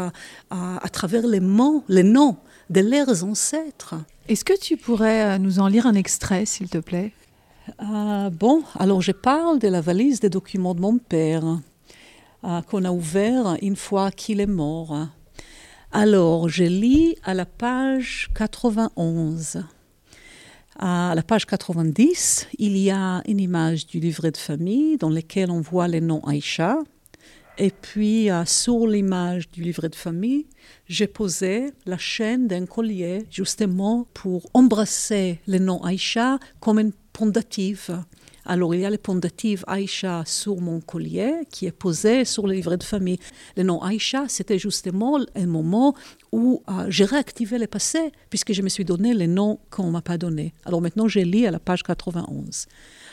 à, 0.50 0.90
travers 0.92 1.26
les 1.26 1.40
mots, 1.40 1.84
les 1.88 2.04
noms 2.04 2.38
de 2.70 2.82
leurs 2.82 3.24
ancêtres. 3.24 3.96
Est-ce 4.28 4.44
que 4.44 4.60
tu 4.60 4.78
pourrais 4.78 5.24
euh, 5.24 5.38
nous 5.38 5.60
en 5.60 5.68
lire 5.68 5.88
un 5.88 5.94
extrait, 5.94 6.46
s'il 6.46 6.70
te 6.70 6.80
plaît? 6.80 7.14
Euh, 7.82 8.30
Bon, 8.30 8.64
alors 8.76 9.02
je 9.02 9.12
parle 9.12 9.60
de 9.60 9.68
la 9.68 9.80
valise 9.80 10.20
des 10.20 10.30
documents 10.30 10.76
de 10.76 10.82
mon 10.82 10.98
père 10.98 11.60
qu'on 12.42 12.86
a 12.86 12.92
ouvert 12.92 13.58
une 13.62 13.76
fois 13.76 14.12
qu'il 14.12 14.40
est 14.40 14.46
mort. 14.46 15.08
Alors, 15.92 16.50
je 16.50 16.64
lis 16.66 17.16
à 17.24 17.34
la 17.34 17.46
page 17.46 18.30
91. 18.36 19.64
À 20.80 21.14
la 21.16 21.24
page 21.24 21.46
90, 21.46 22.50
il 22.60 22.78
y 22.78 22.92
a 22.92 23.24
une 23.26 23.40
image 23.40 23.88
du 23.88 24.00
livret 24.00 24.32
de 24.32 24.38
famille 24.38 24.98
dans 24.98 25.10
lequel 25.10 25.50
on 25.50 25.62
voit 25.62 25.88
les 25.88 26.02
noms 26.02 26.24
Aïcha. 26.26 26.78
Et 27.58 27.72
puis, 27.72 28.30
euh, 28.30 28.46
sur 28.46 28.86
l'image 28.86 29.50
du 29.50 29.64
livret 29.64 29.90
de 29.90 29.96
famille, 29.96 30.46
j'ai 30.88 31.08
posé 31.08 31.72
la 31.88 31.98
chaîne 31.98 32.48
d'un 32.48 32.68
collier 32.68 33.24
justement 33.32 34.08
pour 34.14 34.48
embrasser 34.54 35.40
le 35.48 35.58
nom 35.58 35.82
Aïcha 35.84 36.38
comme 36.60 36.78
une 36.78 36.94
pendative. 37.14 38.04
Alors, 38.50 38.74
il 38.74 38.80
y 38.80 38.86
a 38.86 38.90
le 38.90 38.98
pendative 38.98 39.66
Aïcha 39.68 40.24
sur 40.26 40.62
mon 40.62 40.80
collier 40.80 41.34
qui 41.52 41.66
est 41.66 41.74
posé 41.74 42.24
sur 42.24 42.48
le 42.48 42.54
livret 42.54 42.78
de 42.78 42.84
famille. 42.84 43.20
Le 43.58 43.64
nom 43.64 43.84
Aïcha, 43.84 44.24
c'était 44.30 44.58
justement 44.58 45.20
un 45.36 45.46
moment 45.46 45.94
où 46.32 46.64
euh, 46.70 46.86
j'ai 46.88 47.04
réactivé 47.04 47.58
le 47.58 47.68
passé, 47.68 48.14
puisque 48.30 48.54
je 48.54 48.62
me 48.62 48.70
suis 48.70 48.86
donné 48.86 49.14
les 49.14 49.28
noms 49.28 49.60
qu'on 49.70 49.88
ne 49.88 49.92
m'a 49.92 50.02
pas 50.02 50.18
donné. 50.18 50.54
Alors 50.64 50.82
maintenant, 50.82 51.10
je 51.10 51.20
lis 51.20 51.46
à 51.46 51.52
la 51.52 51.60
page 51.60 51.84
91. 51.84 52.68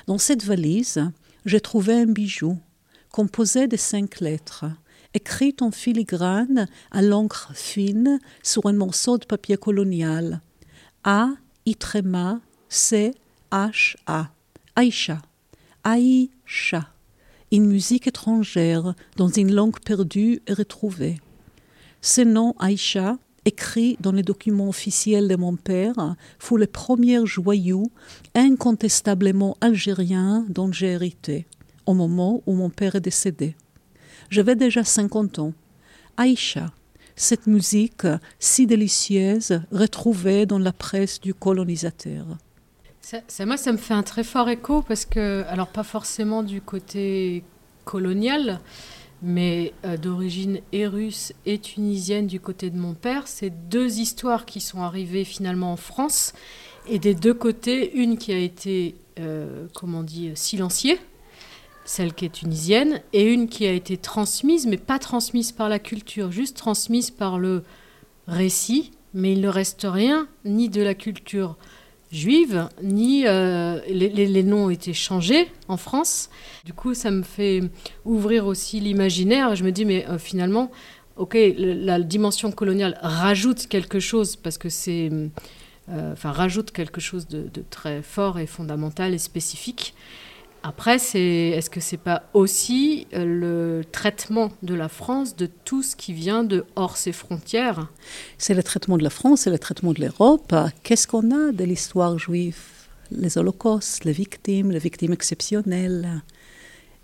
Dans 0.07 0.19
cette 0.19 0.45
valise, 0.45 1.03
j'ai 1.45 1.61
trouvé 1.61 1.95
un 1.95 2.07
bijou 2.07 2.57
composé 3.11 3.67
de 3.67 3.77
cinq 3.77 4.21
lettres, 4.21 4.67
écrites 5.15 5.63
en 5.63 5.73
filigrane 5.73 6.69
à 6.93 7.03
l'encre 7.03 7.51
fine 7.57 8.21
sur 8.45 8.67
un 8.67 8.73
morceau 8.73 9.19
de 9.19 9.25
papier 9.25 9.57
colonial. 9.57 10.43
A, 11.03 11.31
I, 11.67 11.77
C, 12.69 13.15
H, 13.51 13.97
A. 14.07 14.31
Aïcha. 14.77 15.23
Aïcha. 15.85 16.89
Une 17.53 17.67
musique 17.67 18.09
étrangère 18.09 18.95
dans 19.17 19.29
une 19.29 19.55
langue 19.55 19.79
perdue 19.79 20.43
et 20.49 20.53
retrouvée. 20.53 21.21
Ce 22.01 22.23
nom 22.23 22.57
Aïcha, 22.59 23.17
écrit 23.45 23.97
dans 24.01 24.11
les 24.11 24.25
documents 24.25 24.69
officiels 24.69 25.29
de 25.29 25.37
mon 25.37 25.55
père, 25.55 26.17
fut 26.41 26.59
le 26.59 26.67
premier 26.67 27.25
joyau 27.25 27.85
incontestablement 28.35 29.57
algérien 29.61 30.45
dont 30.49 30.73
j'ai 30.73 30.89
hérité 30.89 31.47
au 31.87 31.95
moment 31.95 32.43
où 32.47 32.55
mon 32.55 32.69
père 32.69 32.97
est 32.97 33.01
décédé. 33.01 33.55
J'avais 34.29 34.57
déjà 34.57 34.83
50 34.83 35.39
ans. 35.39 35.53
Aïcha, 36.17 36.73
cette 37.15 37.47
musique 37.47 38.09
si 38.41 38.67
délicieuse 38.67 39.61
retrouvée 39.71 40.47
dans 40.47 40.59
la 40.59 40.73
presse 40.73 41.21
du 41.21 41.33
colonisateur. 41.33 42.27
Ça, 43.05 43.45
moi, 43.45 43.59
ça 43.59 43.71
me 43.71 43.77
fait 43.77 43.93
un 43.93 44.03
très 44.03 44.25
fort 44.25 44.49
écho 44.49 44.81
parce 44.81 45.05
que, 45.05 45.45
alors 45.49 45.69
pas 45.69 45.83
forcément 45.83 46.43
du 46.43 46.63
côté 46.63 47.45
colonial, 47.85 48.61
mais 49.23 49.75
euh, 49.85 49.99
d'origine 49.99 50.61
et 50.73 50.87
russe 50.87 51.35
et 51.45 51.59
tunisienne 51.59 52.27
du 52.27 52.41
côté 52.41 52.71
de 52.71 52.79
mon 52.79 52.95
père. 52.95 53.29
C'est 53.29 53.69
deux 53.69 53.99
histoires 53.99 54.47
qui 54.47 54.59
sont 54.61 54.81
arrivées 54.81 55.25
finalement 55.25 55.73
en 55.73 55.77
France 55.77 56.33
et 56.89 56.99
des 56.99 57.15
deux 57.15 57.35
côtés, 57.35 57.95
une 57.95 58.17
qui 58.17 58.33
a 58.33 58.39
été, 58.39 58.95
euh, 59.21 59.67
comment 59.75 59.99
on 59.99 60.03
dit, 60.03 60.31
silenciée, 60.35 60.99
celle 61.85 62.15
qui 62.15 62.25
est 62.25 62.33
tunisienne, 62.33 63.03
et 63.13 63.31
une 63.31 63.49
qui 63.49 63.67
a 63.67 63.73
été 63.73 63.99
transmise, 63.99 64.67
mais 64.67 64.79
pas 64.79 64.99
transmise 64.99 65.53
par 65.53 65.69
la 65.69 65.79
culture, 65.79 66.33
juste 66.33 66.57
transmise 66.57 67.11
par 67.11 67.39
le 67.39 67.65
récit, 68.27 68.93
mais 69.13 69.35
il 69.35 69.43
ne 69.43 69.49
reste 69.49 69.87
rien 69.89 70.27
ni 70.47 70.71
de 70.71 70.81
la 70.81 70.95
culture 70.95 71.59
juive, 72.15 72.69
ni 72.83 73.27
euh, 73.27 73.81
les, 73.89 74.43
noms 74.43 74.67
ont 74.67 74.71
été 74.71 74.93
changés 74.93 75.51
en 75.69 75.77
France. 75.77 76.31
Du 76.65 76.73
coup, 76.73 76.95
ça 76.95 77.11
me 77.11 77.23
fait 77.23 77.63
ouvrir 78.05 78.47
aussi 78.47 78.81
l'imaginaire. 78.81 79.55
Je 79.57 79.65
me 79.65 79.73
dis, 79.73 79.85
mais 79.85 80.07
euh, 80.09 80.19
finalement, 80.19 80.71
ok, 81.17 81.37
la, 81.57 82.01
dimension 82.01 82.53
coloniale 82.53 82.99
rajoute 83.03 83.67
quelque 83.67 84.01
chose 84.01 84.37
parce 84.37 84.59
que 84.59 84.69
c'est, 84.69 85.11
euh, 85.91 86.13
enfin, 86.13 86.33
rajoute 86.33 86.71
quelque 86.71 87.01
chose 87.01 87.27
de, 87.27 87.49
très 87.71 88.03
fort 88.03 88.39
et 88.39 88.47
fondamental 88.47 89.13
et 89.15 89.19
spécifique. 89.19 89.95
Après, 90.67 90.95
est-ce 90.95 91.69
que 91.69 91.79
c'est 91.79 91.99
pas 91.99 92.23
aussi 92.33 93.07
le 93.13 93.83
traitement 93.93 94.51
de 94.63 94.73
la 94.73 94.89
France 94.89 95.37
de 95.37 95.45
tout 95.45 95.83
ce 95.83 95.95
qui 95.95 96.15
vient 96.15 96.43
de 96.43 96.65
hors 96.75 96.97
ses 96.97 97.13
frontières? 97.13 97.89
C'est 98.39 98.55
le 98.55 98.63
traitement 98.63 98.97
de 98.97 99.03
la 99.03 99.11
France, 99.11 99.43
c'est 99.43 99.51
le 99.51 99.59
traitement 99.59 99.93
de 99.93 100.01
l'Europe. 100.01 100.55
Qu'est-ce 100.83 101.07
qu'on 101.07 101.31
a 101.33 101.53
de 101.53 101.65
l'histoire 101.65 102.19
juive? 102.19 102.57
Les 103.11 103.37
holocaustes, 103.37 104.07
les 104.07 104.13
victimes, 104.13 104.71
les 104.71 104.79
victimes 104.79 105.13
exceptionnelles. 105.13 106.23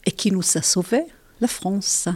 Et 0.06 0.12
qui 0.12 0.32
nous 0.32 0.40
a 0.54 0.62
sauvés? 0.62 1.04
La 1.42 1.48
France. 1.48 2.08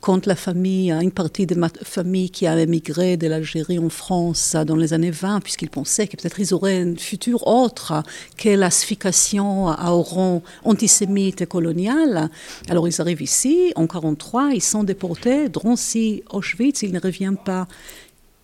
Quand 0.00 0.26
la 0.26 0.36
famille, 0.36 0.90
une 0.92 1.10
partie 1.12 1.46
de 1.46 1.54
ma 1.54 1.68
famille 1.82 2.30
qui 2.30 2.46
a 2.46 2.58
émigré 2.58 3.16
de 3.16 3.26
l'Algérie 3.26 3.78
en 3.78 3.88
France 3.88 4.56
dans 4.66 4.76
les 4.76 4.92
années 4.92 5.10
20, 5.10 5.40
puisqu'ils 5.40 5.70
pensaient 5.70 6.08
que 6.08 6.16
peut-être 6.16 6.40
ils 6.40 6.54
auraient 6.54 6.80
un 6.80 6.96
futur 6.96 7.46
autre 7.46 8.02
que 8.36 8.48
l'asphyxiation 8.48 9.68
à 9.68 9.90
rang 9.90 10.42
antisémite 10.64 11.42
et 11.42 11.46
colonial. 11.46 12.30
Alors 12.68 12.88
ils 12.88 13.00
arrivent 13.00 13.22
ici, 13.22 13.72
en 13.76 13.82
1943, 13.82 14.50
ils 14.54 14.62
sont 14.62 14.84
déportés, 14.84 15.48
Drancy, 15.48 16.22
Auschwitz, 16.30 16.82
ils 16.82 16.92
ne 16.92 17.00
reviennent 17.00 17.36
pas. 17.36 17.68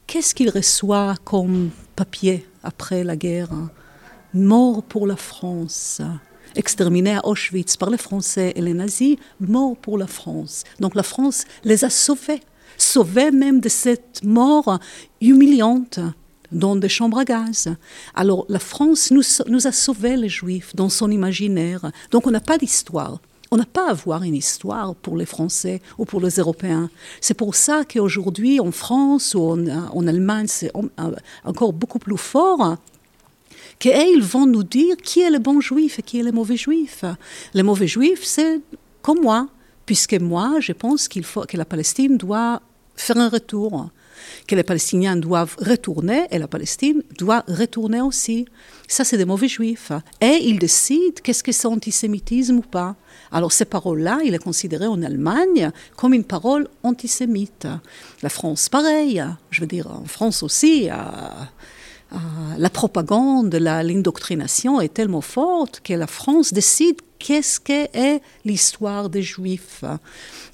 Qu'est-ce 0.07 0.35
qu'ils 0.35 0.51
reçoivent 0.51 1.19
comme 1.25 1.71
papier 1.95 2.47
après 2.63 3.03
la 3.03 3.17
guerre? 3.17 3.49
Mort 4.35 4.83
pour 4.83 5.07
la 5.07 5.17
France 5.17 6.03
exterminés 6.57 7.17
à 7.17 7.27
Auschwitz 7.27 7.77
par 7.77 7.91
les 7.91 7.99
Français 7.99 8.53
et 8.57 8.63
les 8.63 8.75
nazis, 8.75 9.17
morts 9.41 9.77
pour 9.77 9.99
la 9.99 10.07
France. 10.07 10.65
Donc 10.81 10.95
la 10.95 11.03
France 11.03 11.45
les 11.65 11.85
a 11.85 11.91
sauvés, 11.91 12.41
sauvés 12.77 13.31
même 13.31 13.61
de 13.61 13.69
cette 13.69 14.23
mort 14.25 14.79
humiliante 15.21 16.01
dans 16.53 16.77
des 16.77 16.89
chambres 16.89 17.19
à 17.19 17.25
gaz. 17.25 17.69
Alors 18.15 18.47
la 18.49 18.59
France 18.59 19.11
nous, 19.11 19.67
a 19.67 19.73
sauvés 19.73 20.17
les 20.17 20.29
Juifs 20.29 20.75
dans 20.75 20.89
son 20.89 21.11
imaginaire. 21.11 21.91
Donc 22.11 22.27
on 22.27 22.31
n'a 22.31 22.41
pas 22.41 22.59
d'histoire. 22.59 23.21
On 23.53 23.57
n'a 23.57 23.65
pas 23.65 23.87
à 23.87 23.91
avoir 23.91 24.25
une 24.25 24.35
histoire 24.35 24.97
pour 24.97 25.17
les 25.17 25.25
Français 25.25 25.81
ou 25.99 26.05
pour 26.05 26.21
les 26.21 26.31
Européens. 26.31 26.91
C'est 27.21 27.35
pour 27.35 27.55
ça 27.55 27.85
qu'aujourd'hui, 27.85 28.59
en 28.59 28.73
France 28.73 29.35
ou 29.37 29.41
en, 29.41 29.69
en 29.69 30.07
Allemagne, 30.09 30.47
c'est 30.49 30.73
encore 31.45 31.73
beaucoup 31.73 32.01
plus 32.01 32.17
fort 32.17 32.77
qu'ils 33.79 34.23
vont 34.23 34.47
nous 34.47 34.63
dire? 34.63 34.97
Qui 34.97 35.21
est 35.21 35.31
le 35.31 35.39
bon 35.39 35.61
juif 35.61 35.99
et 35.99 36.03
qui 36.03 36.21
est 36.21 36.23
le 36.23 36.33
mauvais 36.33 36.57
juif? 36.57 37.05
Le 37.55 37.63
mauvais 37.63 37.87
juif, 37.87 38.25
c'est 38.25 38.61
comme 39.03 39.21
moi, 39.21 39.49
puisque 39.85 40.15
moi, 40.15 40.57
je 40.61 40.73
pense 40.73 41.09
qu'il 41.09 41.25
faut 41.25 41.43
que 41.43 41.57
la 41.57 41.65
Palestine 41.65 42.17
doit 42.17 42.61
faire 42.97 43.19
un 43.19 43.29
retour, 43.29 43.91
que 44.49 44.55
les 44.55 44.63
Palestiniens 44.63 45.17
doivent 45.17 45.55
retourner 45.59 46.27
et 46.31 46.39
la 46.39 46.49
Palestine 46.49 47.03
doit 47.19 47.45
retourner 47.47 48.01
aussi. 48.01 48.47
Ça, 48.89 49.05
c'est 49.05 49.19
des 49.19 49.25
mauvais 49.25 49.49
juifs. 49.49 49.93
Et 50.21 50.39
ils 50.43 50.59
décident 50.59 51.21
qu'est-ce 51.23 51.45
que 51.45 51.53
c'est 51.53 51.69
antisémitisme 51.69 52.57
ou 52.57 52.63
pas. 52.63 52.97
Alors 53.31 53.53
ces 53.53 53.65
paroles-là, 53.65 54.21
il 54.25 54.35
est 54.35 54.43
considéré 54.43 54.87
en 54.87 55.03
Allemagne 55.03 55.71
comme 55.97 56.15
une 56.15 56.25
parole 56.25 56.69
antisémite. 56.83 57.67
La 58.23 58.29
France, 58.29 58.69
pareil. 58.69 59.23
Je 59.51 59.61
veux 59.61 59.67
dire, 59.67 59.89
en 59.91 60.07
France 60.07 60.43
aussi, 60.43 60.89
euh, 60.91 60.95
la 62.59 62.71
propagande, 62.71 63.55
l'indoctrination 63.55 64.81
est 64.81 64.95
tellement 64.95 65.21
forte 65.21 65.81
que 65.81 65.93
la 65.93 66.07
France 66.07 66.53
décide 66.53 66.97
qu'est-ce 67.19 67.59
qu'est 67.61 68.23
l'histoire 68.45 69.11
des 69.11 69.23
Juifs. 69.23 69.85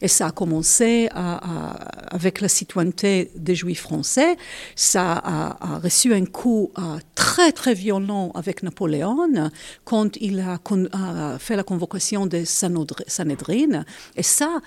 Et 0.00 0.08
ça 0.08 0.28
a 0.28 0.30
commencé 0.30 1.08
avec 1.12 2.40
la 2.40 2.48
citoyenneté 2.48 3.31
des 3.37 3.54
Juifs 3.54 3.83
français. 3.83 4.37
Ça 4.74 5.12
a, 5.12 5.79
reçu 5.79 6.14
un 6.14 6.24
coup 6.24 6.70
euh, 6.79 6.98
très 7.14 7.52
très 7.52 7.74
violent 7.74 8.31
avec 8.35 8.62
Napoléon 8.62 9.50
quand 9.85 10.16
il 10.20 10.40
a, 10.40 10.58
fait 11.38 11.56
la 11.56 11.62
convocation 11.62 12.27
des 12.27 12.44
Sanhedrin. 12.44 13.85
Et 14.16 14.22
ça, 14.22 14.60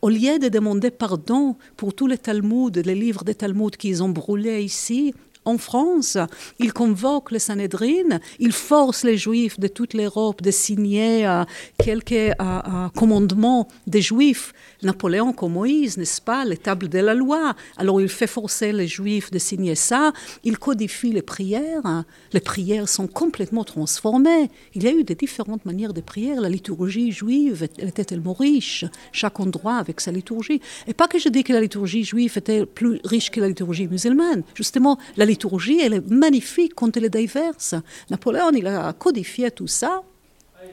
au 0.00 0.08
lieu 0.08 0.38
de 0.38 0.48
demander 0.48 0.90
pardon 0.90 1.56
pour 1.76 1.94
tous 1.94 2.06
les 2.06 2.18
Talmuds, 2.18 2.70
les 2.74 2.94
livres 2.94 3.24
des 3.24 3.34
Talmuds 3.34 3.70
qu'ils 3.70 4.02
ont 4.02 4.08
brûlés 4.08 4.62
ici, 4.62 5.14
en 5.44 5.58
France, 5.58 6.18
il 6.58 6.72
convoque 6.72 7.30
le 7.32 7.38
Sanhedrin, 7.38 8.20
il 8.38 8.52
force 8.52 9.04
les 9.04 9.16
Juifs 9.16 9.58
de 9.58 9.68
toute 9.68 9.94
l'Europe 9.94 10.40
de 10.40 10.50
signer 10.50 11.26
euh, 11.26 11.44
quelques 11.78 12.12
euh, 12.12 12.32
euh, 12.40 12.88
commandements 12.96 13.68
des 13.86 14.02
Juifs. 14.02 14.52
Napoléon 14.82 15.32
comme 15.32 15.52
Moïse, 15.52 15.96
n'est-ce 15.96 16.20
pas, 16.20 16.44
les 16.44 16.56
tables 16.56 16.88
de 16.88 16.98
la 16.98 17.14
loi. 17.14 17.54
Alors 17.76 18.00
il 18.00 18.08
fait 18.08 18.26
forcer 18.26 18.72
les 18.72 18.86
Juifs 18.86 19.30
de 19.30 19.38
signer 19.38 19.74
ça. 19.74 20.12
Il 20.44 20.58
codifie 20.58 21.12
les 21.12 21.22
prières. 21.22 22.04
Les 22.32 22.40
prières 22.40 22.88
sont 22.88 23.06
complètement 23.06 23.64
transformées. 23.64 24.50
Il 24.74 24.82
y 24.82 24.88
a 24.88 24.92
eu 24.92 25.04
des 25.04 25.14
différentes 25.14 25.64
manières 25.64 25.92
de 25.92 26.00
prier. 26.00 26.34
La 26.34 26.48
liturgie 26.48 27.12
juive 27.12 27.68
était 27.78 28.04
tellement 28.04 28.32
riche, 28.32 28.84
chaque 29.12 29.38
endroit 29.40 29.76
avec 29.76 30.00
sa 30.00 30.10
liturgie. 30.10 30.60
Et 30.86 30.94
pas 30.94 31.08
que 31.08 31.18
je 31.18 31.28
dis 31.28 31.44
que 31.44 31.52
la 31.52 31.60
liturgie 31.60 32.04
juive 32.04 32.36
était 32.36 32.66
plus 32.66 33.00
riche 33.04 33.30
que 33.30 33.40
la 33.40 33.48
liturgie 33.48 33.86
musulmane. 33.86 34.42
Justement, 34.54 34.98
la 35.16 35.24
liturgie, 35.24 35.80
elle 35.80 35.94
est 35.94 36.10
magnifique 36.10 36.74
quand 36.74 36.96
elle 36.96 37.04
est 37.04 37.16
diverse. 37.16 37.74
Napoléon, 38.10 38.50
il 38.52 38.66
a 38.66 38.92
codifié 38.92 39.50
tout 39.50 39.68
ça. 39.68 40.02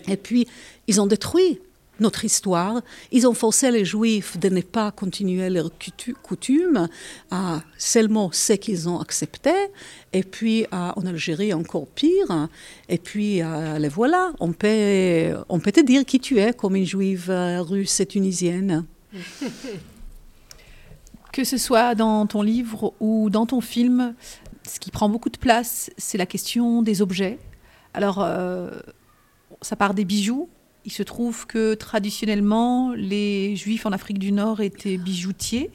Et 0.07 0.17
puis, 0.17 0.47
ils 0.87 0.99
ont 1.01 1.07
détruit 1.07 1.59
notre 1.99 2.25
histoire. 2.25 2.81
Ils 3.11 3.27
ont 3.27 3.33
forcé 3.33 3.71
les 3.71 3.85
Juifs 3.85 4.37
de 4.39 4.49
ne 4.49 4.61
pas 4.61 4.91
continuer 4.91 5.49
leurs 5.49 5.71
coutumes, 6.21 6.87
à 7.31 7.61
seulement 7.77 8.29
ce 8.31 8.53
qu'ils 8.53 8.89
ont 8.89 8.99
accepté. 8.99 9.51
Et 10.13 10.23
puis 10.23 10.65
en 10.71 11.05
Algérie, 11.05 11.53
encore 11.53 11.87
pire. 11.87 12.47
Et 12.87 12.97
puis 12.97 13.41
les 13.77 13.89
voilà. 13.89 14.31
On 14.39 14.51
peut, 14.51 15.35
on 15.49 15.59
peut 15.59 15.71
te 15.71 15.81
dire 15.81 16.05
qui 16.05 16.19
tu 16.19 16.39
es 16.39 16.53
comme 16.53 16.75
une 16.75 16.85
Juive 16.85 17.29
euh, 17.29 17.61
russe 17.61 17.99
et 17.99 18.05
tunisienne. 18.05 18.85
que 21.31 21.43
ce 21.43 21.57
soit 21.57 21.95
dans 21.95 22.25
ton 22.25 22.41
livre 22.41 22.93
ou 22.99 23.29
dans 23.29 23.45
ton 23.45 23.61
film, 23.61 24.15
ce 24.67 24.79
qui 24.79 24.91
prend 24.91 25.09
beaucoup 25.09 25.29
de 25.29 25.37
place, 25.37 25.91
c'est 25.97 26.17
la 26.17 26.25
question 26.25 26.81
des 26.81 27.01
objets. 27.01 27.37
Alors, 27.93 28.21
euh, 28.21 28.69
ça 29.61 29.75
part 29.75 29.93
des 29.93 30.05
bijoux. 30.05 30.49
Il 30.89 30.91
se 30.91 31.03
trouve 31.03 31.45
que 31.45 31.75
traditionnellement, 31.75 32.93
les 32.95 33.55
Juifs 33.55 33.85
en 33.85 33.91
Afrique 33.91 34.17
du 34.17 34.31
Nord 34.31 34.59
étaient 34.59 34.97
bijoutiers. 34.97 35.69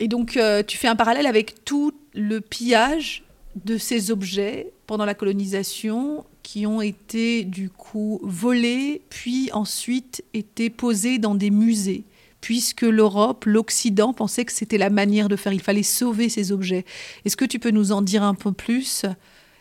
Et 0.00 0.08
donc, 0.08 0.36
euh, 0.36 0.64
tu 0.64 0.76
fais 0.76 0.88
un 0.88 0.96
parallèle 0.96 1.28
avec 1.28 1.64
tout 1.64 1.92
le 2.12 2.40
pillage 2.40 3.22
de 3.64 3.78
ces 3.78 4.10
objets 4.10 4.72
pendant 4.88 5.04
la 5.04 5.14
colonisation 5.14 6.24
qui 6.42 6.66
ont 6.66 6.82
été 6.82 7.44
du 7.44 7.70
coup 7.70 8.18
volés, 8.24 9.02
puis 9.10 9.48
ensuite 9.52 10.24
été 10.34 10.70
posés 10.70 11.18
dans 11.18 11.36
des 11.36 11.50
musées 11.50 12.02
puisque 12.40 12.82
l'Europe, 12.82 13.44
l'Occident 13.44 14.12
pensait 14.12 14.44
que 14.44 14.50
c'était 14.50 14.76
la 14.76 14.90
manière 14.90 15.28
de 15.28 15.36
faire. 15.36 15.52
Il 15.52 15.62
fallait 15.62 15.84
sauver 15.84 16.28
ces 16.28 16.50
objets. 16.50 16.84
Est-ce 17.24 17.36
que 17.36 17.44
tu 17.44 17.60
peux 17.60 17.70
nous 17.70 17.92
en 17.92 18.02
dire 18.02 18.24
un 18.24 18.34
peu 18.34 18.50
plus? 18.50 19.04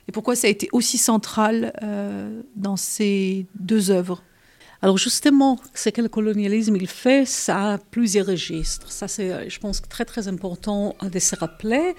Et 0.08 0.12
pourquoi 0.12 0.36
ça 0.36 0.48
a 0.48 0.50
été 0.50 0.68
aussi 0.72 0.98
central 0.98 1.72
euh, 1.84 2.42
dans 2.56 2.78
ces 2.78 3.46
deux 3.60 3.92
œuvres? 3.92 4.24
Alors 4.82 4.98
justement, 4.98 5.60
ce 5.76 5.90
que 5.90 6.02
le 6.02 6.10
colonialisme 6.10 6.76
il 6.76 6.88
fait, 6.88 7.26
ça 7.26 7.74
a 7.74 7.78
plusieurs 7.78 8.26
registres. 8.26 8.92
Ça 8.92 9.08
c'est, 9.08 9.50
je 9.50 9.60
pense, 9.60 9.82
très 9.82 10.06
très 10.06 10.28
important 10.28 10.96
de 11.02 11.20
se 11.20 11.36
rappeler. 11.36 11.96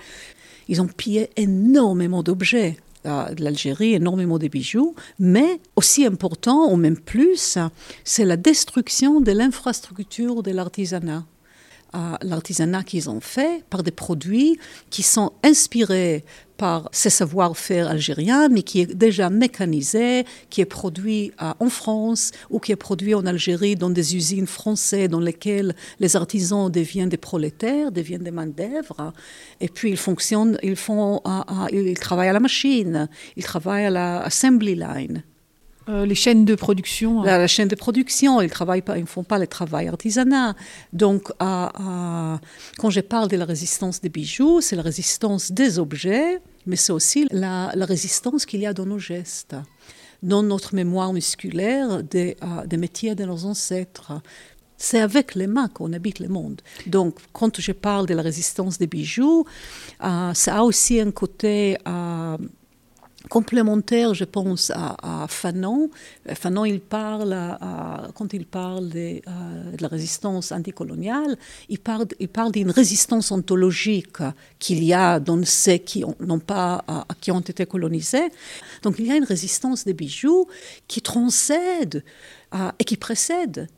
Ils 0.69 0.81
ont 0.81 0.89
pillé 0.89 1.31
énormément 1.37 2.23
d'objets 2.23 2.77
de 3.05 3.43
l'Algérie, 3.43 3.95
énormément 3.95 4.39
de 4.39 4.49
bijoux, 4.49 4.95
mais 5.19 5.61
aussi 5.77 6.07
important, 6.07 6.73
ou 6.73 6.77
même 6.77 6.99
plus, 6.99 7.59
c'est 8.05 8.25
la 8.25 8.37
destruction 8.37 9.21
de 9.21 9.33
l'infrastructure 9.33 10.43
de 10.43 10.53
l'artisanat. 10.53 11.25
L'artisanat 12.23 12.83
qu'ils 12.83 13.11
ont 13.11 13.21
fait 13.21 13.65
par 13.71 13.83
des 13.83 13.91
produits 13.91 14.59
qui 14.91 15.03
sont 15.03 15.33
inspirés 15.43 16.25
par 16.57 16.89
ce 16.93 17.11
savoir-faire 17.11 17.89
algérien, 17.89 18.49
mais 18.49 18.63
qui 18.63 18.81
est 18.81 18.95
déjà 18.95 19.31
mécanisé, 19.31 20.25
qui 20.49 20.61
est 20.61 20.67
produit 20.67 21.33
en 21.39 21.69
France 21.69 22.31
ou 22.51 22.61
qui 22.61 22.71
est 22.71 22.77
produit 22.77 23.15
en 23.15 23.27
Algérie 23.27 23.75
dans 23.75 23.91
des 23.91 24.15
usines 24.15 24.47
françaises 24.47 25.09
dans 25.09 25.19
lesquelles 25.19 25.75
les 25.99 26.15
artisans 26.15 26.71
deviennent 26.71 27.09
des 27.09 27.17
prolétaires, 27.17 27.91
deviennent 27.91 28.23
des 28.23 28.31
main-d'œuvre. 28.31 29.13
Et 29.61 29.69
puis 29.69 29.91
ils 29.91 29.97
fonctionnent, 29.97 30.57
ils, 30.63 30.77
font, 30.77 31.21
ils 31.73 31.99
travaillent 31.99 32.29
à 32.29 32.33
la 32.33 32.41
machine, 32.41 33.09
ils 33.37 33.45
travaillent 33.45 33.87
à 33.87 33.91
la 33.91 34.23
assembly 34.23 34.77
line. 34.77 35.25
Euh, 35.89 36.07
les 36.07 36.15
chaînes 36.15 36.45
de 36.45 36.55
production. 36.55 37.23
Hein. 37.23 37.27
La, 37.27 37.47
chaîne 37.47 37.69
de 37.69 37.75
production, 37.75 38.41
ils 38.41 38.51
ne 38.51 39.05
font 39.05 39.25
pas 39.25 39.39
le 39.39 39.47
travail 39.47 39.89
artisanat. 39.89 40.55
Donc, 40.93 41.33
quand 41.39 42.91
je 42.91 43.01
parle 43.01 43.29
de 43.29 43.37
la 43.37 43.45
résistance 43.45 44.01
des 44.01 44.09
bijoux, 44.09 44.61
c'est 44.61 44.77
la 44.77 44.83
résistance 44.83 45.53
des 45.53 45.79
objets, 45.79 46.41
mais 46.67 46.77
c'est 46.77 46.93
aussi 46.93 47.27
la, 47.31 47.69
résistance 47.75 48.47
qu'il 48.47 48.61
y 48.61 48.67
a 48.67 48.73
dans 48.73 48.87
nos 48.87 48.99
gestes, 48.99 49.57
dans 50.23 50.43
notre 50.43 50.75
mémoire 50.75 51.13
musculaire 51.13 52.03
des, 52.03 52.37
euh, 52.43 52.67
des 52.67 52.77
métiers 52.77 53.15
de 53.15 53.25
nos 53.25 53.45
ancêtres. 53.45 54.13
C'est 54.77 55.01
avec 55.01 55.35
les 55.35 55.47
mains 55.47 55.69
qu'on 55.69 55.93
habite 55.93 56.19
le 56.19 56.29
monde. 56.29 56.61
Donc, 56.87 57.17
quand 57.33 57.61
je 57.61 57.73
parle 57.73 58.07
de 58.07 58.15
la 58.15 58.23
résistance 58.23 58.79
des 58.79 58.89
bijoux, 58.89 59.45
euh, 60.03 60.35
ça 60.35 60.59
a 60.59 60.63
aussi 60.63 61.01
un 61.01 61.13
côté 61.13 61.79
complémentaire, 63.29 64.15
je 64.15 64.25
pense, 64.25 64.71
à, 64.75 65.27
Fanon. 65.29 65.91
Fanon, 66.35 66.65
il 66.65 66.81
parle, 66.81 67.59
quand 68.15 68.33
il 68.33 68.47
parle 68.47 68.89
de, 68.89 68.99
euh, 68.99 69.73
de, 69.77 69.83
la 69.83 69.89
résistance 69.89 70.53
anticoloniale, 70.53 71.37
il 71.69 71.79
parle, 71.79 72.07
il 72.21 72.29
parle 72.29 72.53
d'une 72.53 72.71
résistance 72.71 73.31
ontologique 73.31 74.19
qu'il 74.59 74.83
y 74.85 74.93
a 74.93 75.21
dans 75.21 75.43
ceux 75.45 75.79
qui 75.79 76.05
ont, 76.05 76.39
pas, 76.39 76.85
qui 77.21 77.31
ont 77.31 77.41
été 77.41 77.67
colonisés. 77.67 78.29
Donc 78.83 78.97
il 78.99 79.07
y 79.07 79.13
a 79.13 79.17
une 79.17 79.25
résistance 79.25 79.85
des 79.85 79.95
bijoux 79.95 80.47
qui 80.89 81.03
transcède 81.03 82.05
et 82.79 82.85
qui 82.85 82.97
précède 82.97 83.69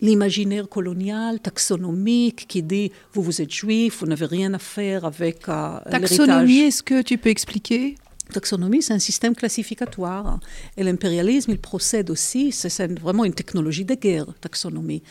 l'imaginaire 0.00 0.68
colonial, 0.68 1.40
taxonomique, 1.40 2.46
qui 2.46 2.62
dit 2.62 2.92
vous 3.12 3.22
vous 3.22 3.40
êtes 3.40 3.52
juif, 3.52 4.00
vous 4.00 4.06
n'avez 4.06 4.26
rien 4.26 4.52
à 4.54 4.58
faire 4.58 5.04
avec 5.04 5.48
euh, 5.48 5.78
Taxonomie, 5.90 6.60
est-ce 6.60 6.82
que 6.82 7.02
tu 7.02 7.18
peux 7.18 7.30
expliquer? 7.30 7.96
Taxonomie, 8.34 8.82
c'est 8.82 8.92
un 8.92 8.98
système 8.98 9.34
classificatoire. 9.34 10.40
Et 10.76 10.84
l'impérialisme, 10.84 11.52
il 11.52 11.58
procède 11.58 12.10
aussi, 12.10 12.52
c'est 12.52 13.00
vraiment 13.00 13.24
une 13.24 13.34
technologie 13.34 13.84
de 13.84 13.94
guerre, 13.94 14.26
taxonomie. 14.40 15.02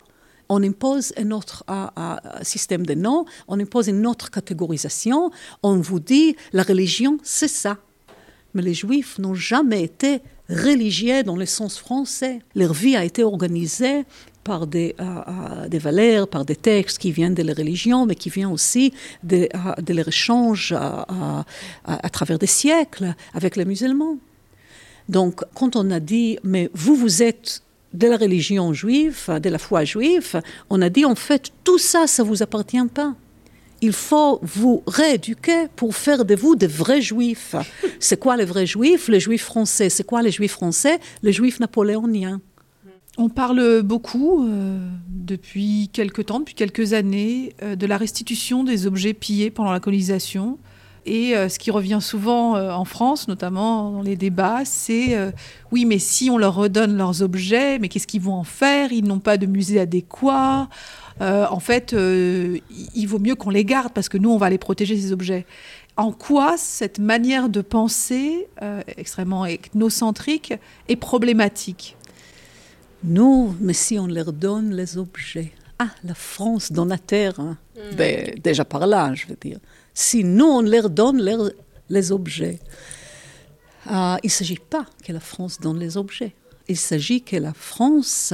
On 0.49 0.61
impose 0.61 1.13
un 1.17 1.32
autre 1.32 1.63
système 2.43 2.86
de 2.86 2.93
noms, 2.93 3.26
on 3.47 3.59
impose 3.59 3.88
une 3.88 4.05
autre 4.05 4.30
catégorisation, 4.30 5.32
on 5.63 5.78
vous 5.78 5.99
dit 5.99 6.36
la 6.51 6.63
religion, 6.63 7.17
c'est 7.24 7.47
ça. 7.47 7.78
Mais 8.53 8.61
les 8.61 8.74
juifs 8.74 9.17
n'ont 9.17 9.34
jamais 9.34 9.82
été 9.82 10.21
religieux 10.49 11.24
dans 11.24 11.38
le 11.38 11.45
sens 11.45 11.80
français. 11.80 12.39
Leur 12.53 12.74
vie 12.74 12.95
a 12.95 13.03
été 13.03 13.24
organisée 13.24 14.03
par 14.44 14.68
des, 14.68 14.96
euh, 15.00 15.04
euh, 15.04 15.68
des, 15.68 15.80
valeurs, 15.80 16.28
par 16.28 16.46
des 16.46 16.56
textes 16.56 16.98
qui 16.98 17.12
viennent 17.12 17.34
de 17.34 17.44
la 17.44 17.54
religion, 17.54 18.06
mais 18.06 18.16
qui 18.16 18.30
viennent 18.30 18.52
aussi 18.52 18.94
de, 19.24 19.50
euh, 19.56 19.82
de 19.82 19.94
leur 19.94 20.08
échange 20.08 20.74
à, 20.74 22.10
travers 22.10 22.39
des 22.39 22.48
siècles 22.48 23.16
avec 23.34 23.56
les 23.56 23.66
musulmans. 23.66 24.18
Donc, 25.10 25.41
quand 25.54 25.76
on 25.76 25.91
a 25.91 26.00
dit, 26.00 26.38
mais 26.44 26.70
vous, 26.74 26.96
vous 26.96 27.24
êtes 27.24 27.62
de 27.94 28.08
la 28.08 28.18
religion 28.18 28.74
juive, 28.74 29.30
de 29.41 29.50
la 29.50 29.60
foi 29.60 29.84
juive, 29.84 30.41
on 30.70 30.82
a 30.82 30.89
dit, 30.89 31.06
en 31.06 31.16
fait, 31.16 31.52
tout 31.64 31.78
ça, 31.78 32.08
ça 32.08 32.24
ne 32.24 32.28
vous 32.28 32.41
appartient 32.41 32.88
pas. 32.94 33.14
Il 33.82 33.91
faut 33.91 34.39
vous 34.41 34.82
rééduquer 34.88 35.68
pour 35.76 35.94
faire 35.94 36.24
de 36.24 36.36
vous 36.36 36.56
des 36.56 36.68
vrais 36.68 37.02
juifs. 37.02 37.56
C'est 38.00 38.18
quoi 38.18 38.38
les 38.38 38.46
vrais 38.46 38.66
juifs? 38.66 39.10
Les 39.10 39.20
juifs 39.20 39.44
français. 39.44 39.89
C'est 39.89 40.06
quoi 40.06 40.22
les 40.22 40.32
juifs 40.32 40.54
français? 40.54 41.00
Les 41.22 41.34
juifs 41.34 41.60
napoléoniens. 41.60 42.39
On 43.18 43.30
parle 43.30 43.84
beaucoup 43.84 44.43
euh, 44.43 44.89
depuis 45.07 45.89
quelques 45.93 46.26
temps, 46.26 46.39
depuis 46.39 46.55
quelques 46.55 46.93
années, 46.93 47.53
euh, 47.61 47.76
de 47.76 47.86
la 47.86 47.97
restitution 47.97 48.64
des 48.64 48.88
objets 48.88 49.14
pillés 49.14 49.51
pendant 49.51 49.72
la 49.72 49.80
colonisation. 49.80 50.57
Et 51.05 51.36
euh, 51.36 51.47
ce 51.47 51.59
qui 51.59 51.70
revient 51.70 51.99
souvent 52.01 52.53
en 52.55 52.86
France, 52.86 53.28
notamment 53.28 53.91
dans 53.91 54.01
les 54.01 54.16
débats, 54.16 54.66
c'est 54.66 55.18
oui, 55.72 55.86
mais 55.86 55.99
si 55.99 56.30
on 56.30 56.38
leur 56.38 56.55
redonne 56.55 56.97
leurs 56.97 57.22
objets, 57.22 57.78
mais 57.78 57.89
qu'est-ce 57.89 58.07
qu'ils 58.07 58.22
vont 58.22 58.34
en 58.34 58.45
faire? 58.45 58.91
Ils 58.91 59.03
n'ont 59.03 59.20
pas 59.20 59.38
de 59.38 59.45
musée 59.45 59.80
adéquat. 59.80 60.70
en 61.20 61.59
fait, 61.59 61.93
il 61.93 63.05
vaut 63.05 63.20
mieux 63.20 63.36
qu'on 63.36 63.49
les 63.49 63.66
garde 63.66 63.91
parce 63.91 64.07
que 64.07 64.18
nous, 64.18 64.32
on 64.32 64.38
va 64.38 64.49
les 64.49 64.57
protéger, 64.57 64.95
ces 64.97 65.11
objets. 65.11 65.45
En 65.97 66.14
quoi 66.14 66.55
cette 66.57 66.99
manière 66.99 67.49
de 67.49 67.59
penser 67.59 68.47
extrêmement 68.95 69.45
ethnocentrique 69.45 70.53
est 70.88 70.95
problématique? 70.95 71.97
Nous, 73.04 73.56
mais 73.60 73.74
si 73.74 73.99
on 73.99 74.08
leur 74.08 74.32
donne 74.34 74.74
les 74.74 74.97
objets, 74.97 75.51
ah, 75.80 75.89
la 76.04 76.14
France 76.14 76.72
dans 76.72 76.86
la 76.86 76.97
terre, 76.97 77.39
hein. 77.39 77.58
mm. 77.76 77.95
ben, 77.95 78.39
déjà 78.41 78.66
par 78.66 78.88
là, 78.88 79.14
je 79.14 79.28
veux 79.28 79.38
dire. 79.39 79.60
Si 79.93 80.24
nous, 80.24 80.45
on 80.45 80.62
leur 80.62 80.89
donne 80.89 81.22
les 81.89 82.12
objets, 82.12 82.60
ah, 83.88 84.18
il 84.24 84.28
ne 84.28 84.32
s'agit 84.32 84.58
pas 84.58 84.86
que 85.04 85.12
la 85.12 85.20
France 85.20 85.60
donne 85.60 85.80
les 85.80 85.97
objets. 85.97 86.34
Il 86.68 86.78
s'agit 86.78 87.22
que 87.22 87.36
la 87.36 87.54
France 87.54 88.34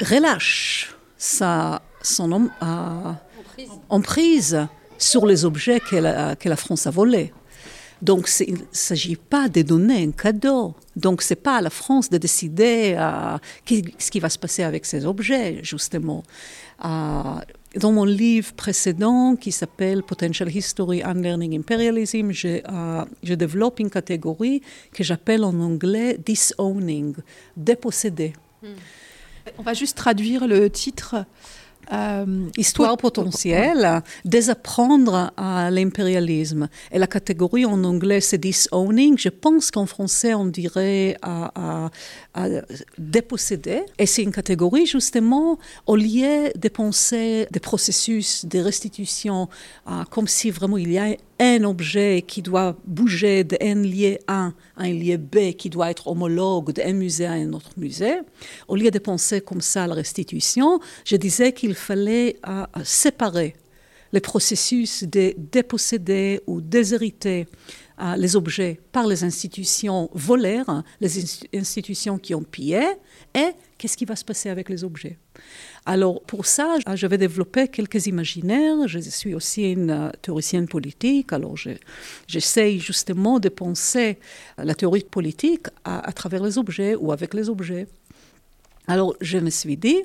relâche 0.00 0.96
sa, 1.16 1.80
son 2.02 2.50
emprise 3.88 4.66
sur 4.98 5.26
les 5.26 5.44
objets 5.44 5.80
que 5.80 5.96
la, 5.96 6.34
que 6.34 6.48
la 6.48 6.56
France 6.56 6.86
a 6.86 6.90
volés. 6.90 7.32
Donc, 8.00 8.28
il 8.40 8.54
ne 8.54 8.58
s'agit 8.70 9.16
pas 9.16 9.48
de 9.48 9.62
donner 9.62 10.04
un 10.04 10.12
cadeau. 10.12 10.74
Donc, 10.96 11.22
ce 11.22 11.32
n'est 11.32 11.40
pas 11.40 11.56
à 11.56 11.60
la 11.60 11.70
France 11.70 12.10
de 12.10 12.18
décider 12.18 12.94
euh, 12.96 13.36
ce 13.66 14.10
qui 14.10 14.20
va 14.20 14.28
se 14.28 14.38
passer 14.38 14.62
avec 14.62 14.86
ces 14.86 15.04
objets, 15.04 15.60
justement. 15.62 16.22
Euh, 16.84 17.34
dans 17.76 17.92
mon 17.92 18.04
livre 18.04 18.52
précédent 18.52 19.36
qui 19.36 19.52
s'appelle 19.52 20.02
Potential 20.02 20.54
History 20.54 21.02
Unlearning 21.02 21.58
Imperialism, 21.58 22.30
je, 22.30 22.60
euh, 22.68 23.04
je 23.22 23.34
développe 23.34 23.80
une 23.80 23.90
catégorie 23.90 24.62
que 24.92 25.04
j'appelle 25.04 25.44
en 25.44 25.58
anglais 25.60 26.18
disowning, 26.24 27.14
déposséder. 27.56 28.32
Hmm. 28.62 28.74
On 29.58 29.62
va 29.62 29.74
juste 29.74 29.96
traduire 29.96 30.46
le 30.46 30.70
titre 30.70 31.24
euh, 31.92 32.48
Histoire 32.56 32.96
potentielle, 32.96 34.02
désapprendre 34.24 35.32
à 35.36 35.70
l'impérialisme. 35.70 36.68
Et 36.92 36.98
la 36.98 37.06
catégorie 37.06 37.64
en 37.64 37.82
anglais, 37.84 38.20
c'est 38.20 38.38
disowning. 38.38 39.16
Je 39.18 39.28
pense 39.28 39.70
qu'en 39.70 39.86
français, 39.86 40.34
on 40.34 40.46
dirait 40.46 41.16
à, 41.22 41.90
déposséder. 42.98 43.82
Et 43.98 44.06
c'est 44.06 44.22
une 44.22 44.32
catégorie, 44.32 44.86
justement, 44.86 45.58
au 45.86 45.96
lieu 45.96 46.50
de 46.54 46.68
penser 46.68 47.46
des 47.50 47.60
processus 47.60 48.44
de 48.44 48.58
restitution 48.60 49.48
comme 50.10 50.28
si 50.28 50.50
vraiment 50.50 50.78
il 50.78 50.92
y 50.92 50.98
a 50.98 51.16
un 51.40 51.64
objet 51.64 52.22
qui 52.26 52.42
doit 52.42 52.76
bouger 52.84 53.44
d'un 53.44 53.82
lieu 53.82 54.18
A 54.26 54.52
à 54.76 54.82
un 54.82 54.92
lieu 54.92 55.16
B 55.16 55.52
qui 55.56 55.70
doit 55.70 55.90
être 55.90 56.08
homologue 56.08 56.72
d'un 56.72 56.92
musée 56.92 57.26
à 57.26 57.32
un 57.32 57.52
autre 57.52 57.70
musée, 57.76 58.18
au 58.66 58.76
lieu 58.76 58.90
de 58.90 58.98
penser 58.98 59.40
comme 59.40 59.60
ça 59.60 59.84
à 59.84 59.86
la 59.86 59.94
restitution, 59.94 60.80
je 61.04 61.16
disais 61.16 61.52
qu'il 61.52 61.74
fallait 61.74 62.36
euh, 62.48 62.64
séparer 62.84 63.54
les 64.12 64.20
processus 64.20 65.04
de 65.04 65.34
déposséder 65.36 66.40
ou 66.46 66.60
déshériter 66.60 67.46
les 68.16 68.36
objets 68.36 68.80
par 68.92 69.06
les 69.06 69.24
institutions 69.24 70.08
volaires, 70.12 70.84
les 71.00 71.10
institutions 71.54 72.18
qui 72.18 72.34
ont 72.34 72.42
pillé, 72.42 72.82
et 73.34 73.50
qu'est-ce 73.76 73.96
qui 73.96 74.04
va 74.04 74.16
se 74.16 74.24
passer 74.24 74.48
avec 74.48 74.68
les 74.68 74.84
objets? 74.84 75.18
Alors 75.86 76.20
pour 76.22 76.44
ça, 76.44 76.76
je 76.94 77.06
vais 77.06 77.16
développer 77.16 77.68
quelques 77.68 78.06
imaginaires. 78.06 78.86
Je 78.86 78.98
suis 78.98 79.34
aussi 79.34 79.72
une 79.72 79.90
euh, 79.90 80.10
théoricienne 80.20 80.68
politique, 80.68 81.32
alors 81.32 81.54
j'essaye 82.26 82.78
justement 82.78 83.40
de 83.40 83.48
penser 83.48 84.18
la 84.58 84.74
théorie 84.74 85.04
politique 85.04 85.68
à, 85.84 86.12
travers 86.12 86.42
les 86.42 86.58
objets 86.58 86.94
ou 86.94 87.12
avec 87.12 87.32
les 87.34 87.48
objets. 87.48 87.86
Alors 88.86 89.14
je 89.20 89.38
me 89.38 89.50
suis 89.50 89.76
dit 89.76 90.02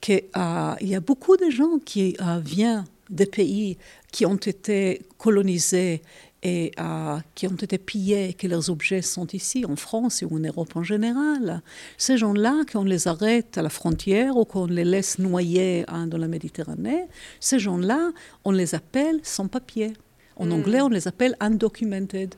qu'il 0.00 0.22
euh, 0.36 0.74
y 0.80 0.94
a 0.94 1.00
beaucoup 1.00 1.36
de 1.36 1.50
gens 1.50 1.78
qui 1.84 2.16
euh, 2.20 2.40
viennent 2.44 2.84
des 3.10 3.26
pays 3.26 3.78
qui 4.10 4.26
ont 4.26 4.36
été 4.36 5.02
colonisés 5.18 6.02
et 6.42 6.72
euh, 6.80 7.18
qui 7.34 7.46
ont 7.46 7.54
été 7.54 7.78
pillés, 7.78 8.34
que 8.34 8.46
leurs 8.48 8.68
objets 8.68 9.02
sont 9.02 9.26
ici, 9.28 9.64
en 9.64 9.76
France 9.76 10.24
ou 10.28 10.36
en 10.36 10.40
Europe 10.40 10.74
en 10.74 10.82
général. 10.82 11.62
Ces 11.96 12.18
gens-là, 12.18 12.62
qu'on 12.70 12.82
les 12.84 13.06
arrête 13.06 13.58
à 13.58 13.62
la 13.62 13.68
frontière 13.68 14.36
ou 14.36 14.44
qu'on 14.44 14.66
les 14.66 14.84
laisse 14.84 15.18
noyer 15.18 15.84
hein, 15.88 16.06
dans 16.08 16.18
la 16.18 16.28
Méditerranée, 16.28 17.04
ces 17.38 17.58
gens-là, 17.58 18.10
on 18.44 18.50
les 18.50 18.74
appelle 18.74 19.20
sans 19.22 19.46
papier. 19.46 19.92
En 20.36 20.46
hmm. 20.46 20.52
anglais, 20.52 20.80
on 20.80 20.88
les 20.88 21.06
appelle 21.06 21.36
undocumented. 21.38 22.34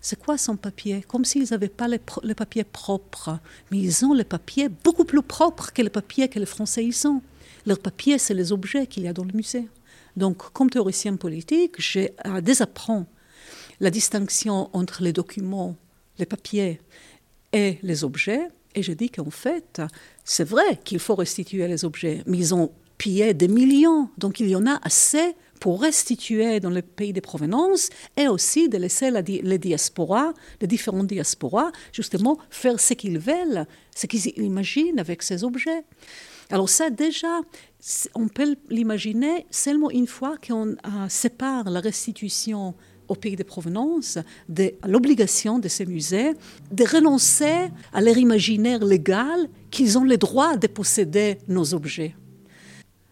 C'est 0.00 0.18
quoi 0.18 0.38
sans 0.38 0.54
papier? 0.54 1.04
Comme 1.08 1.24
s'ils 1.24 1.48
n'avaient 1.50 1.68
pas 1.68 1.88
les, 1.88 2.00
les, 2.22 2.34
papiers 2.34 2.62
propres. 2.62 3.40
Mais 3.72 3.78
ils 3.78 4.04
ont 4.04 4.14
les 4.14 4.22
papiers 4.22 4.68
beaucoup 4.68 5.04
plus 5.04 5.22
propres 5.22 5.72
que 5.72 5.82
les 5.82 5.90
papiers 5.90 6.28
que 6.28 6.38
les 6.38 6.46
Français 6.46 6.84
ils 6.84 7.08
ont. 7.08 7.20
Leurs 7.66 7.80
papiers, 7.80 8.18
c'est 8.18 8.34
les 8.34 8.52
objets 8.52 8.86
qu'il 8.86 9.02
y 9.02 9.08
a 9.08 9.12
dans 9.12 9.24
le 9.24 9.32
musée. 9.32 9.66
Donc, 10.16 10.52
comme 10.52 10.70
théoricien 10.70 11.16
politique, 11.16 11.74
j'ai 11.78 12.12
à 12.18 12.40
désapprendre 12.40 13.06
la 13.80 13.90
distinction 13.90 14.70
entre 14.72 15.02
les 15.02 15.12
documents, 15.12 15.76
les 16.18 16.26
papiers 16.26 16.80
et 17.52 17.78
les 17.82 18.04
objets. 18.04 18.48
Et 18.74 18.82
je 18.82 18.92
dis 18.92 19.10
qu'en 19.10 19.30
fait, 19.30 19.80
c'est 20.24 20.44
vrai 20.44 20.78
qu'il 20.84 20.98
faut 20.98 21.14
restituer 21.14 21.66
les 21.68 21.84
objets, 21.84 22.22
mais 22.26 22.38
ils 22.38 22.54
ont 22.54 22.70
pillé 22.98 23.32
des 23.32 23.48
millions. 23.48 24.10
Donc 24.18 24.40
il 24.40 24.48
y 24.48 24.56
en 24.56 24.66
a 24.66 24.78
assez 24.82 25.34
pour 25.60 25.80
restituer 25.80 26.60
dans 26.60 26.70
les 26.70 26.82
pays 26.82 27.12
de 27.12 27.20
provenance 27.20 27.88
et 28.16 28.28
aussi 28.28 28.68
de 28.68 28.78
laisser 28.78 29.10
les 29.10 29.58
diasporas, 29.58 30.32
les 30.60 30.66
différentes 30.66 31.06
diasporas, 31.06 31.72
justement 31.92 32.38
faire 32.50 32.78
ce 32.78 32.94
qu'ils 32.94 33.18
veulent, 33.18 33.66
ce 33.94 34.06
qu'ils 34.06 34.38
imaginent 34.38 34.98
avec 34.98 35.22
ces 35.22 35.42
objets. 35.42 35.84
Alors 36.50 36.68
ça, 36.68 36.90
déjà, 36.90 37.40
on 38.14 38.28
peut 38.28 38.56
l'imaginer 38.70 39.46
seulement 39.50 39.90
une 39.90 40.06
fois 40.06 40.36
qu'on 40.46 40.68
euh, 40.68 41.08
sépare 41.08 41.68
la 41.68 41.80
restitution 41.80 42.74
au 43.08 43.14
pays 43.14 43.36
de 43.36 43.42
provenance 43.42 44.18
de 44.48 44.74
l'obligation 44.86 45.58
de 45.58 45.68
ces 45.68 45.86
musées 45.86 46.32
de 46.70 46.84
renoncer 46.84 47.68
à 47.92 48.00
leur 48.00 48.16
imaginaire 48.16 48.84
légal 48.84 49.48
qu'ils 49.70 49.98
ont 49.98 50.04
le 50.04 50.16
droit 50.16 50.56
de 50.56 50.66
posséder 50.66 51.38
nos 51.48 51.74
objets. 51.74 52.14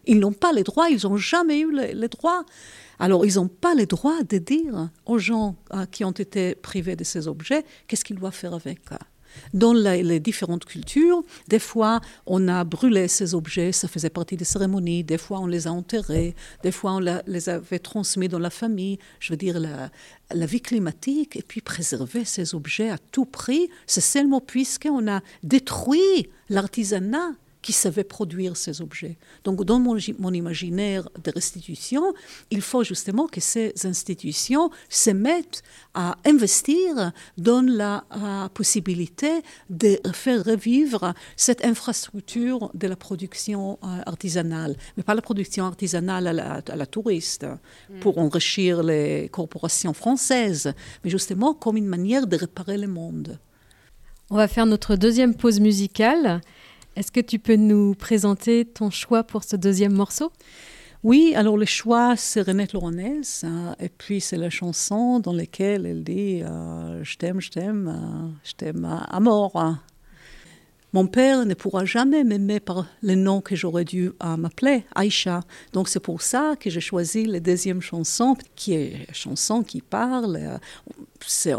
Ils 0.07 0.21
n'ont 0.21 0.33
pas 0.33 0.53
les 0.53 0.63
droits, 0.63 0.89
ils 0.89 1.05
n'ont 1.05 1.17
jamais 1.17 1.61
eu 1.61 1.73
les, 1.73 2.09
droits. 2.09 2.45
Alors, 2.99 3.27
ils 3.27 3.35
n'ont 3.37 3.49
pas 3.49 3.75
le 3.75 3.87
droit 3.87 4.23
de 4.23 4.39
dire 4.39 4.91
aux 5.05 5.19
gens 5.19 5.57
euh, 5.75 5.85
qui 5.87 6.05
ont 6.05 6.13
été 6.13 6.55
privés 6.55 6.95
de 6.97 7.05
ces 7.05 7.27
objets 7.27 7.65
qu'est-ce 7.89 8.05
qu'ils 8.05 8.19
doivent 8.19 8.35
faire 8.35 8.55
avec. 8.55 8.81
Dans 9.55 9.73
les 9.73 10.21
différentes 10.21 10.65
cultures, 10.65 11.23
des 11.49 11.59
fois, 11.59 12.01
on 12.27 12.49
a 12.49 12.65
brûlé 12.65 13.09
ces 13.09 13.35
objets, 13.35 13.73
ça 13.73 13.89
faisait 13.89 14.11
partie 14.11 14.37
des 14.37 14.45
cérémonies, 14.45 15.05
des 15.05 15.19
fois, 15.19 15.41
on 15.41 15.47
les 15.47 15.67
a 15.67 15.73
enterrés, 15.73 16.35
des 16.63 16.73
fois, 16.73 16.95
on 16.95 17.01
les 17.27 17.49
avait 17.49 17.79
transmis 17.79 18.29
dans 18.29 18.39
la 18.39 18.51
famille, 18.51 18.99
je 19.21 19.33
veux 19.33 19.37
dire, 19.37 19.59
la, 19.61 19.91
la 20.33 20.47
vie 20.47 20.61
climatique, 20.61 21.37
et 21.37 21.43
puis 21.43 21.61
préserver 21.61 22.25
ces 22.25 22.55
objets 22.55 22.91
à 22.91 22.99
tout 22.99 23.25
prix, 23.27 23.69
c'est 23.87 24.01
seulement 24.01 24.41
puisqu'on 24.41 25.09
a 25.09 25.21
détruit 25.43 26.29
l'artisanat 26.49 27.33
qui 27.67 27.73
savait 27.73 28.05
produire 28.05 28.57
ces 28.57 28.81
objets. 28.81 29.17
Donc, 29.43 29.65
dans 29.65 29.81
mon, 29.81 29.97
imaginaire 30.33 31.09
de 31.25 31.33
restitution, 31.33 32.15
il 32.53 32.61
faut 32.61 32.85
justement 32.85 33.27
que 33.27 33.41
ces 33.41 33.73
institutions 33.83 34.71
se 34.89 35.11
mettent 35.11 35.65
à 35.93 36.17
investir 36.25 37.11
dans 37.37 37.63
la, 37.63 38.05
possibilité 38.55 39.43
de 39.69 39.99
faire 40.13 40.45
revivre 40.45 41.13
cette 41.37 41.65
infrastructure 41.65 42.71
de 42.75 42.87
la 42.87 42.95
production 42.95 43.81
euh, 43.83 43.87
artisanale, 44.07 44.77
mais 44.97 45.03
pas 45.03 45.15
la 45.15 45.23
production 45.23 45.65
artisanale 45.65 46.29
à 46.29 46.77
la, 46.77 46.87
touriste, 46.87 47.47
mm. 47.91 47.99
pour 47.99 48.19
enrichir 48.19 48.85
les 48.85 49.29
corporations 49.33 49.93
françaises, 49.93 50.73
mais 51.03 51.11
justement 51.11 51.53
comme 51.53 51.77
une 51.77 51.89
manière 51.97 52.29
de 52.29 52.37
réparer 52.37 52.79
le 52.79 52.87
monde. 52.87 53.41
On 54.29 54.37
va 54.37 54.49
faire 54.49 54.67
notre 54.67 54.97
deuxième 54.97 55.35
pause 55.37 55.61
musicale. 55.61 56.41
Est-ce 56.97 57.13
que 57.13 57.21
tu 57.21 57.39
peux 57.39 57.57
nous 57.57 57.95
présenter 57.95 58.65
ton 58.65 58.89
choix 58.89 59.23
pour 59.23 59.45
ce 59.45 59.55
deuxième 59.55 59.93
morceau? 59.93 60.33
Oui, 61.03 61.35
alors 61.37 61.59
le 61.59 61.67
choix, 61.67 62.17
c'est 62.17 62.41
Renette 62.41 62.75
hein, 62.75 63.77
et 63.79 63.91
puis 63.91 64.23
c'est 64.23 64.39
la 64.39 64.49
chanson 64.49 65.21
dans 65.21 65.35
laquelle 65.35 65.85
elle 65.85 66.03
dit 66.03 66.41
euh, 66.43 67.05
Je 67.05 67.19
t'aime, 67.19 67.39
je 67.39 67.51
t'aime, 67.51 67.89
euh, 67.89 68.29
je 68.45 68.55
t'aime 68.55 68.87
à, 68.87 69.21
mort. 69.21 69.77
Mon 70.95 71.07
père 71.07 71.45
ne 71.45 71.53
pourra 71.53 71.85
jamais 71.85 72.25
m'aimer 72.25 72.61
par 72.61 72.87
le 73.03 73.15
nom 73.15 73.43
que 73.43 73.55
j'aurais 73.55 73.85
dû 73.85 74.13
euh, 74.25 74.39
m'appeler, 74.39 74.87
Aïcha. 74.95 75.43
Donc 75.75 75.91
c'est 75.91 76.01
pour 76.01 76.23
ça 76.23 76.55
que 76.59 76.71
j'ai 76.71 76.81
choisi 76.81 77.27
la 77.27 77.41
deuxième 77.41 77.83
chanson, 77.83 78.39
qui 78.55 78.73
est 78.73 78.93
une 79.07 79.15
chanson 79.15 79.63
qui 79.63 79.83
parle, 79.83 80.59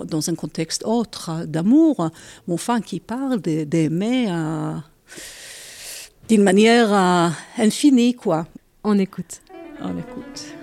dans 0.08 0.30
un 0.32 0.36
contexte 0.36 0.84
autre 0.84 1.46
d'amour, 1.46 2.10
mon 2.48 2.56
enfin 2.56 2.82
qui 2.82 3.00
parle 3.00 3.40
d'aimer 3.40 4.32
d'une 6.30 6.43
manière 6.43 6.93
euh, 6.93 7.30
infinie, 7.58 8.16
quoi. 8.16 8.47
On 8.84 8.97
écoute. 8.99 9.41
On 9.82 9.97
écoute. 9.97 10.57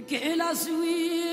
Vous 0.00 1.29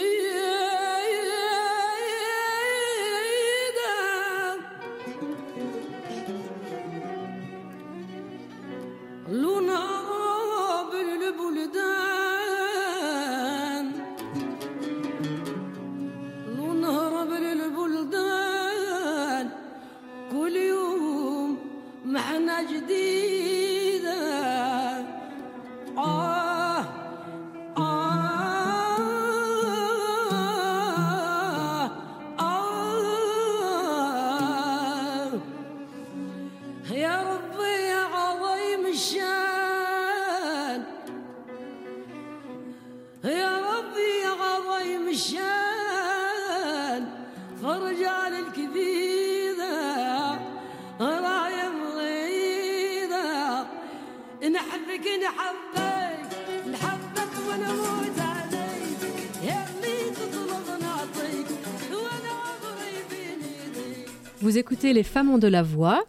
écoutez 64.77 64.93
Les 64.93 65.01
Femmes 65.01 65.31
ont 65.31 65.39
de 65.39 65.47
la 65.47 65.63
voix. 65.63 66.03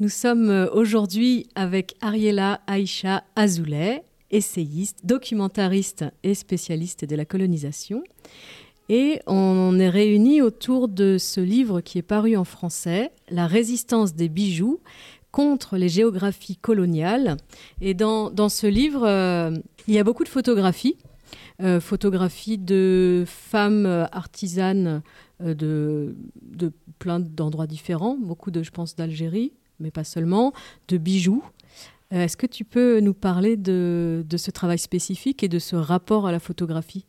Nous 0.00 0.08
sommes 0.08 0.50
euh, 0.50 0.68
aujourd'hui 0.72 1.46
avec 1.54 1.94
Ariela 2.00 2.60
Aïcha 2.66 3.22
Azoulay, 3.36 4.02
essayiste, 4.32 4.98
documentariste 5.04 6.06
et 6.24 6.34
spécialiste 6.34 7.04
de 7.04 7.14
la 7.14 7.24
colonisation. 7.24 8.02
Et 8.88 9.20
on 9.28 9.78
est 9.78 9.88
réunis 9.88 10.42
autour 10.42 10.88
de 10.88 11.18
ce 11.18 11.40
livre 11.40 11.82
qui 11.82 11.98
est 11.98 12.02
paru 12.02 12.36
en 12.36 12.42
français, 12.42 13.12
La 13.28 13.46
résistance 13.46 14.16
des 14.16 14.28
bijoux 14.28 14.80
contre 15.30 15.76
les 15.76 15.88
géographies 15.88 16.56
coloniales. 16.56 17.36
Et 17.80 17.94
dans, 17.94 18.48
ce 18.48 18.66
livre, 18.66 19.06
euh, 19.06 19.52
il 19.86 19.94
y 19.94 20.00
a 20.00 20.04
beaucoup 20.04 20.24
de 20.24 20.28
photographies, 20.28 20.96
euh, 21.62 21.78
photographies 21.78 22.58
de 22.58 23.22
femmes 23.24 24.08
artisanes 24.10 25.00
de, 25.42 26.14
de 26.42 26.72
plein 26.98 27.20
d'endroits 27.20 27.66
différents, 27.66 28.16
beaucoup 28.16 28.50
de, 28.50 28.62
je 28.62 28.70
pense, 28.70 28.96
d'Algérie, 28.96 29.52
mais 29.80 29.90
pas 29.90 30.04
seulement, 30.04 30.52
de 30.88 30.98
bijoux. 30.98 31.42
Euh, 32.12 32.24
est-ce 32.24 32.36
que 32.36 32.46
tu 32.46 32.64
peux 32.64 33.00
nous 33.00 33.14
parler 33.14 33.56
de, 33.56 34.24
ce 34.36 34.50
travail 34.50 34.78
spécifique 34.78 35.42
et 35.42 35.48
de 35.48 35.58
ce 35.58 35.76
rapport 35.76 36.26
à 36.26 36.32
la 36.32 36.40
photographie? 36.40 37.06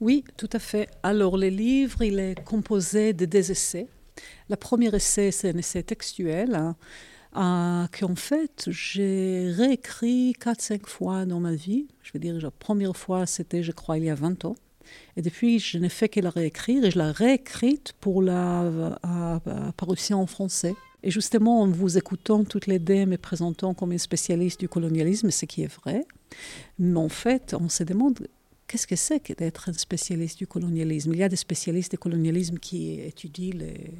Oui, 0.00 0.24
tout 0.36 0.50
à 0.52 0.58
fait. 0.58 0.88
Alors, 1.02 1.38
le 1.38 1.48
livre, 1.48 2.02
il 2.02 2.18
est 2.18 2.42
composé 2.44 3.12
de 3.12 3.26
deux 3.26 3.50
essais. 3.50 3.88
Le 4.50 4.56
premier 4.56 4.94
essai, 4.94 5.30
c'est 5.30 5.50
un 5.54 5.58
essai 5.58 5.82
textuel. 5.82 6.54
Hein, 6.54 6.76
euh, 7.36 8.14
fait, 8.16 8.64
j'ai 8.68 9.50
réécrit 9.50 10.32
4-5 10.32 10.86
fois 10.86 11.26
dans 11.26 11.40
ma 11.40 11.54
vie. 11.54 11.86
Je 12.02 12.10
veux 12.12 12.20
dire, 12.20 12.36
la 12.40 12.50
première 12.50 12.96
fois, 12.96 13.26
c'était, 13.26 13.62
je 13.62 13.72
crois, 13.72 13.98
il 13.98 14.04
y 14.04 14.10
a 14.10 14.14
20 14.14 14.44
ans. 14.44 14.56
Et 15.16 15.22
depuis, 15.22 15.58
je 15.58 15.78
n'ai 15.78 15.88
fait 15.88 16.08
que 16.08 16.20
la 16.20 16.30
réécrire 16.30 16.84
et 16.84 16.90
je 16.90 16.98
l'ai 16.98 17.10
réécrite 17.10 17.94
pour 18.00 18.22
la 18.22 18.98
parution 19.76 20.20
en 20.20 20.26
français. 20.26 20.74
Et 21.02 21.10
justement, 21.10 21.60
en 21.60 21.68
vous 21.68 21.98
écoutant 21.98 22.44
toutes 22.44 22.66
les 22.66 22.78
deux, 22.78 23.04
me 23.04 23.18
présentant 23.18 23.74
comme 23.74 23.92
une 23.92 23.98
spécialiste 23.98 24.58
du 24.60 24.68
colonialisme, 24.68 25.30
ce 25.30 25.44
qui 25.44 25.62
est 25.62 25.72
vrai, 25.72 26.06
mais 26.78 26.98
en 26.98 27.10
fait, 27.10 27.54
on 27.60 27.68
se 27.68 27.84
demande 27.84 28.26
qu'est-ce 28.66 28.86
que 28.86 28.96
c'est 28.96 29.20
que 29.20 29.34
d'être 29.34 29.68
un 29.68 29.74
spécialiste 29.74 30.38
du 30.38 30.46
colonialisme? 30.46 31.12
Il 31.12 31.18
y 31.18 31.22
a 31.22 31.28
des 31.28 31.36
spécialistes 31.36 31.90
du 31.90 31.98
colonialisme 31.98 32.58
qui 32.58 33.00
étudient 33.00 33.52
les, 33.54 33.90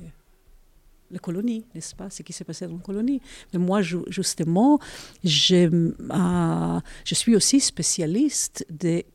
les 1.10 1.18
colonies, 1.18 1.64
n'est-ce 1.74 1.94
pas, 1.94 2.10
ce 2.10 2.22
qui 2.22 2.32
s'est 2.32 2.44
passé 2.44 2.66
dans 2.66 2.74
les 2.74 2.82
colonies. 2.82 3.20
Mais 3.52 3.58
moi, 3.58 3.82
justement, 3.82 4.78
je, 5.22 5.66
euh, 6.10 6.80
je 7.04 7.14
suis 7.14 7.36
aussi 7.36 7.60
spécialiste 7.60 8.66
des 8.70 9.06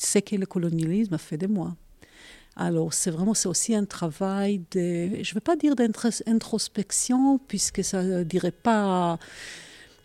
ce 0.00 0.18
que 0.18 0.36
le 0.36 0.46
colonialisme 0.46 1.14
a 1.14 1.18
fait 1.18 1.36
de 1.36 1.46
moi. 1.46 1.76
Alors, 2.56 2.92
c'est 2.92 3.10
vraiment, 3.10 3.34
c'est 3.34 3.48
aussi 3.48 3.74
un 3.74 3.84
travail 3.84 4.62
de, 4.72 5.22
je 5.22 5.30
ne 5.30 5.34
veux 5.34 5.40
pas 5.40 5.56
dire 5.56 5.76
d'introspection, 5.76 7.38
puisque 7.38 7.84
ça 7.84 8.02
ne 8.02 8.22
dirait 8.24 8.50
pas, 8.50 9.18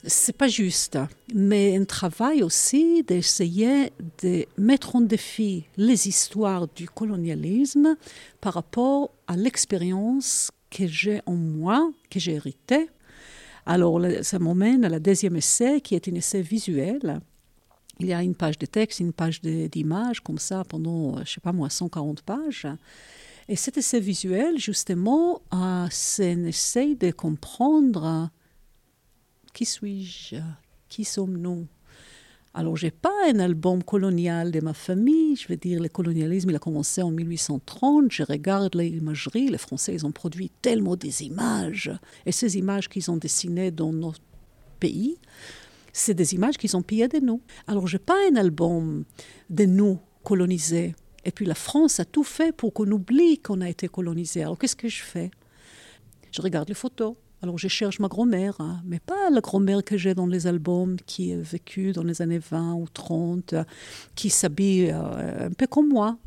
c'est 0.06 0.38
pas 0.38 0.48
juste, 0.48 1.00
mais 1.34 1.76
un 1.76 1.86
travail 1.86 2.44
aussi 2.44 3.04
d'essayer 3.04 3.92
de 4.22 4.46
mettre 4.58 4.96
en 4.96 5.02
défi 5.02 5.66
les 5.78 6.08
histoires 6.08 6.68
du 6.76 6.88
colonialisme 6.88 7.96
par 8.42 8.54
rapport 8.54 9.12
à 9.28 9.36
l'expérience 9.36 10.52
que 10.70 10.88
j'ai 10.88 11.22
en 11.26 11.36
moi, 11.36 11.92
que 12.10 12.20
j'ai 12.20 12.34
hérité. 12.34 12.90
Alors, 13.66 14.00
ça 14.22 14.40
m'emmène 14.40 14.86
à 14.86 14.90
la 14.90 15.00
deuxième 15.00 15.36
essai, 15.38 15.82
qui 15.82 15.96
est 15.96 16.08
un 16.08 16.14
essai 16.14 16.42
visuel 16.42 17.20
il 18.00 18.08
y 18.08 18.14
a 18.14 18.22
une 18.22 18.36
page 18.36 18.58
de 18.58 18.66
texte, 18.66 19.00
une 19.00 19.14
page 19.14 19.42
d'images, 19.42 20.20
comme 20.20 20.38
ça, 20.38 20.64
pendant, 20.64 21.16
je 21.18 21.22
ne 21.22 21.26
sais 21.26 21.42
pas 21.42 21.54
moi, 21.54 21.70
140 21.70 22.22
pages. 22.22 22.68
Et 23.48 23.56
cet 23.56 23.78
essai 23.78 24.00
visuel, 24.00 24.58
justement, 24.58 25.42
c'est 25.92 26.34
un 26.34 26.46
essai 26.46 26.96
de 26.96 27.12
comprendre 27.12 28.30
qui 29.54 29.66
suis-je, 29.66 30.38
qui 30.90 31.06
sommes-nous? 31.06 31.68
Alors, 32.58 32.78
je 32.78 32.86
n'ai 32.86 32.92
pas 32.92 33.12
un 33.28 33.40
album 33.40 33.84
colonial 33.84 34.50
de 34.50 34.62
ma 34.62 34.74
famille. 34.74 35.36
Je 35.36 35.50
veux 35.50 35.58
dire, 35.58 35.82
le 35.82 35.90
colonialisme, 35.90 36.50
il 36.50 36.56
a 36.56 36.60
commencé 36.60 37.02
en 37.02 37.12
1830. 37.12 38.12
Je 38.12 38.24
regarde 38.24 38.76
l'imagerie. 38.76 39.50
Les 39.50 39.58
Français, 39.58 39.94
ils 39.94 40.06
ont 40.06 40.14
produit 40.14 40.50
tellement 40.62 40.96
des 40.96 41.24
images. 41.24 41.92
Et 42.26 42.32
ces 42.32 42.58
images 42.58 42.88
qu'ils 42.88 43.12
ont 43.12 43.18
dessinées 43.18 43.72
dans 43.72 43.92
notre 43.92 44.22
pays, 44.80 45.18
c'est 45.98 46.14
des 46.14 46.34
images 46.34 46.58
qu'ils 46.58 46.76
ont 46.76 46.82
pillées 46.82 47.08
de 47.08 47.20
nous. 47.20 47.42
Alors, 47.68 47.88
je 47.88 47.96
n'ai 47.96 48.04
pas 48.04 48.18
un 48.30 48.36
album 48.36 49.06
de 49.50 49.66
nous 49.66 49.98
colonisés. 50.24 50.94
Et 51.24 51.32
puis 51.32 51.46
la 51.46 51.56
France 51.56 52.02
a 52.02 52.06
tout 52.06 52.26
fait 52.26 52.52
pour 52.52 52.74
qu'on 52.74 52.92
oublie 52.92 53.40
qu'on 53.40 53.62
a 53.62 53.70
été 53.70 53.88
colonisé. 53.88 54.42
Alors, 54.44 54.58
qu'est-ce 54.58 54.76
que 54.76 54.90
je 54.90 55.02
fais? 55.02 55.32
Je 56.32 56.42
regarde 56.42 56.68
les 56.68 56.76
photos. 56.76 57.16
Alors, 57.42 57.58
je 57.58 57.70
cherche 57.70 58.00
ma 58.00 58.10
grand-mère, 58.10 58.60
hein, 58.60 58.82
mais 58.86 59.00
pas 59.00 59.30
la 59.30 59.40
grand-mère 59.40 59.84
que 59.84 59.98
j'ai 59.98 60.14
dans 60.14 60.28
les 60.28 60.48
albums, 60.48 60.98
qui 61.06 61.32
a 61.32 61.38
vécu 61.38 61.94
dans 61.94 62.04
les 62.04 62.22
années 62.22 62.40
20 62.40 62.74
ou 62.74 62.88
30, 62.90 63.56
qui 64.16 64.30
s'habille 64.30 64.92
euh, 64.92 65.48
un 65.48 65.54
peu 65.54 65.68
comme 65.68 65.88
moi. 65.88 66.18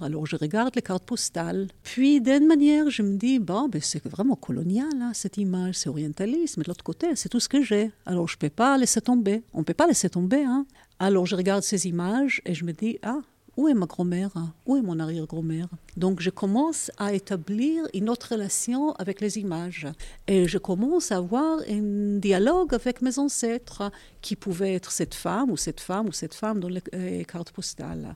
Alors 0.00 0.26
je 0.26 0.36
regarde 0.36 0.74
les 0.74 0.82
cartes 0.82 1.04
postales. 1.04 1.68
Puis 1.82 2.20
d'une 2.20 2.46
manière, 2.46 2.90
je 2.90 3.02
me 3.02 3.16
dis, 3.16 3.38
bon, 3.38 3.68
ben, 3.68 3.80
c'est 3.82 4.04
vraiment 4.06 4.36
colonial, 4.36 4.90
hein, 5.00 5.12
cette 5.14 5.38
image, 5.38 5.76
c'est 5.76 5.88
orientaliste, 5.88 6.56
mais 6.56 6.64
de 6.64 6.68
l'autre 6.68 6.84
côté, 6.84 7.14
c'est 7.16 7.28
tout 7.28 7.40
ce 7.40 7.48
que 7.48 7.62
j'ai. 7.62 7.90
Alors 8.04 8.28
je 8.28 8.36
ne 8.36 8.38
peux 8.38 8.50
pas 8.50 8.76
laisser 8.76 9.00
tomber. 9.00 9.42
On 9.54 9.60
ne 9.60 9.64
peut 9.64 9.74
pas 9.74 9.86
laisser 9.86 10.10
tomber. 10.10 10.44
Hein. 10.44 10.66
Alors 10.98 11.26
je 11.26 11.36
regarde 11.36 11.62
ces 11.62 11.86
images 11.86 12.42
et 12.44 12.54
je 12.54 12.64
me 12.64 12.72
dis, 12.72 12.98
ah, 13.02 13.20
où 13.56 13.68
est 13.68 13.74
ma 13.74 13.86
grand-mère 13.86 14.32
Où 14.66 14.76
est 14.76 14.82
mon 14.82 15.00
arrière-grand-mère? 15.00 15.68
Donc 15.96 16.20
je 16.20 16.28
commence 16.28 16.90
à 16.98 17.14
établir 17.14 17.84
une 17.94 18.10
autre 18.10 18.32
relation 18.32 18.92
avec 18.92 19.22
les 19.22 19.38
images. 19.38 19.86
Et 20.26 20.46
je 20.46 20.58
commence 20.58 21.10
à 21.10 21.16
avoir 21.16 21.60
un 21.68 22.18
dialogue 22.18 22.74
avec 22.74 23.00
mes 23.00 23.18
ancêtres, 23.18 23.90
qui 24.20 24.36
pouvaient 24.36 24.74
être 24.74 24.92
cette 24.92 25.14
femme 25.14 25.50
ou 25.50 25.56
cette 25.56 25.80
femme 25.80 26.08
ou 26.08 26.12
cette 26.12 26.34
femme 26.34 26.60
dans 26.60 26.68
les 26.68 26.82
euh, 26.94 27.24
cartes 27.24 27.50
postales. 27.50 28.14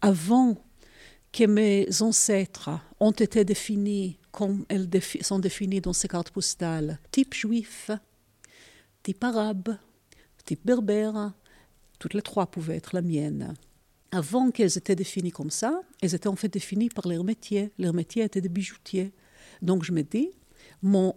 Avant 0.00 0.56
que 1.32 1.44
mes 1.44 2.02
ancêtres 2.02 2.70
ont 2.98 3.12
été 3.12 3.44
définis 3.44 4.18
comme 4.32 4.64
elles 4.68 4.88
sont 5.22 5.38
définies 5.38 5.80
dans 5.80 5.92
ces 5.92 6.08
cartes 6.08 6.30
postales, 6.30 6.98
type 7.10 7.34
juif, 7.34 7.90
type 9.02 9.22
arabe, 9.24 9.76
type 10.44 10.64
berbère, 10.64 11.32
toutes 11.98 12.14
les 12.14 12.22
trois 12.22 12.46
pouvaient 12.46 12.76
être 12.76 12.94
la 12.94 13.02
mienne. 13.02 13.54
Avant 14.12 14.50
qu'elles 14.50 14.76
étaient 14.76 14.96
définies 14.96 15.30
comme 15.30 15.50
ça, 15.50 15.82
elles 16.00 16.14
étaient 16.14 16.28
en 16.28 16.36
fait 16.36 16.48
définies 16.48 16.88
par 16.88 17.06
leur 17.06 17.22
métier. 17.22 17.70
Leur 17.78 17.94
métier 17.94 18.24
était 18.24 18.40
de 18.40 18.48
bijoutier. 18.48 19.12
Donc 19.62 19.84
je 19.84 19.92
me 19.92 20.02
dis, 20.02 20.30
mon 20.82 21.14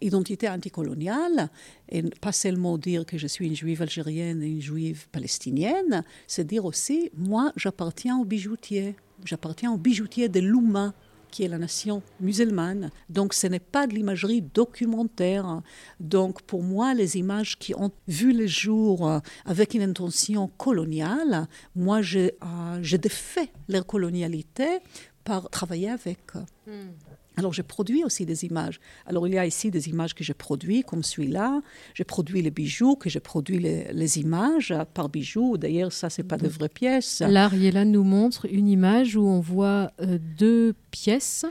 identité 0.00 0.48
anticoloniale, 0.48 1.50
et 1.88 2.02
pas 2.02 2.32
seulement 2.32 2.78
dire 2.78 3.04
que 3.06 3.18
je 3.18 3.26
suis 3.26 3.46
une 3.46 3.54
juive 3.54 3.82
algérienne 3.82 4.42
et 4.42 4.48
une 4.48 4.62
juive 4.62 5.08
palestinienne, 5.10 6.04
c'est 6.26 6.46
dire 6.46 6.64
aussi, 6.64 7.10
moi, 7.14 7.52
j'appartiens 7.56 8.18
au 8.18 8.24
bijoutier. 8.24 8.96
J'appartiens 9.24 9.72
au 9.72 9.76
bijoutier 9.76 10.28
de 10.28 10.40
l'Ouma, 10.40 10.94
qui 11.30 11.42
est 11.42 11.48
la 11.48 11.58
nation 11.58 12.02
musulmane. 12.20 12.90
Donc 13.08 13.34
ce 13.34 13.46
n'est 13.46 13.60
pas 13.60 13.86
de 13.86 13.94
l'imagerie 13.94 14.42
documentaire. 14.42 15.62
Donc 16.00 16.42
pour 16.42 16.62
moi, 16.62 16.94
les 16.94 17.16
images 17.16 17.58
qui 17.58 17.74
ont 17.74 17.90
vu 18.08 18.32
le 18.32 18.46
jour 18.46 19.08
euh, 19.08 19.18
avec 19.44 19.74
une 19.74 19.82
intention 19.82 20.48
coloniale, 20.56 21.46
moi 21.74 22.00
j'ai 22.02 22.32
euh, 22.42 22.98
défait 22.98 23.50
leur 23.68 23.84
colonialité 23.86 24.78
par 25.24 25.50
travailler 25.50 25.90
avec. 25.90 26.34
Hmm. 26.66 26.92
Alors, 27.38 27.52
j'ai 27.52 27.62
produit 27.62 28.02
aussi 28.02 28.24
des 28.24 28.46
images. 28.46 28.80
Alors, 29.04 29.28
il 29.28 29.34
y 29.34 29.38
a 29.38 29.44
ici 29.44 29.70
des 29.70 29.90
images 29.90 30.14
que 30.14 30.24
j'ai 30.24 30.32
produites, 30.32 30.86
comme 30.86 31.02
celui-là. 31.02 31.60
J'ai 31.92 32.04
produit 32.04 32.40
les 32.40 32.50
bijoux, 32.50 32.96
que 32.96 33.10
j'ai 33.10 33.20
produit 33.20 33.58
les, 33.58 34.18
images 34.18 34.74
par 34.94 35.10
bijoux. 35.10 35.58
D'ailleurs, 35.58 35.92
ça, 35.92 36.08
c'est 36.08 36.22
pas 36.22 36.38
de 36.38 36.48
vraies 36.48 36.70
pièces. 36.70 37.20
Là, 37.20 37.50
nous 37.84 38.04
montre 38.04 38.46
une 38.50 38.68
image 38.68 39.16
où 39.16 39.26
on 39.26 39.40
voit 39.40 39.92
euh, 40.00 40.18
deux 40.38 40.74
pièces. 40.90 41.44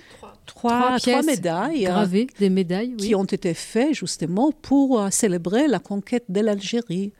Trois, 0.48 0.98
trois, 0.98 1.22
médailles. 1.22 1.86
Euh, 1.86 1.92
gravées, 1.92 2.28
des 2.40 2.50
médailles, 2.50 2.96
Qui 2.96 3.14
ont 3.14 3.24
été 3.24 3.54
faites 3.54 3.94
justement 3.94 4.52
pour 4.52 5.00
euh, 5.00 5.10
célébrer 5.12 5.68
la 5.68 5.80
conquête 5.80 6.26
de 6.30 6.40
l'Algérie. 6.40 7.14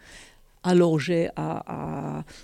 Alors 0.64 1.00
j'ai 1.00 1.30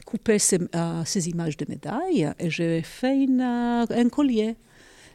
coupé 0.06 0.38
ces, 0.38 0.60
ces, 1.06 1.30
images 1.30 1.58
de 1.58 1.66
médailles 1.68 2.32
et 2.38 2.52
j'ai 2.52 2.84
fait 2.84 3.18
une, 3.18 3.42
un 3.42 4.10
collier 4.10 4.58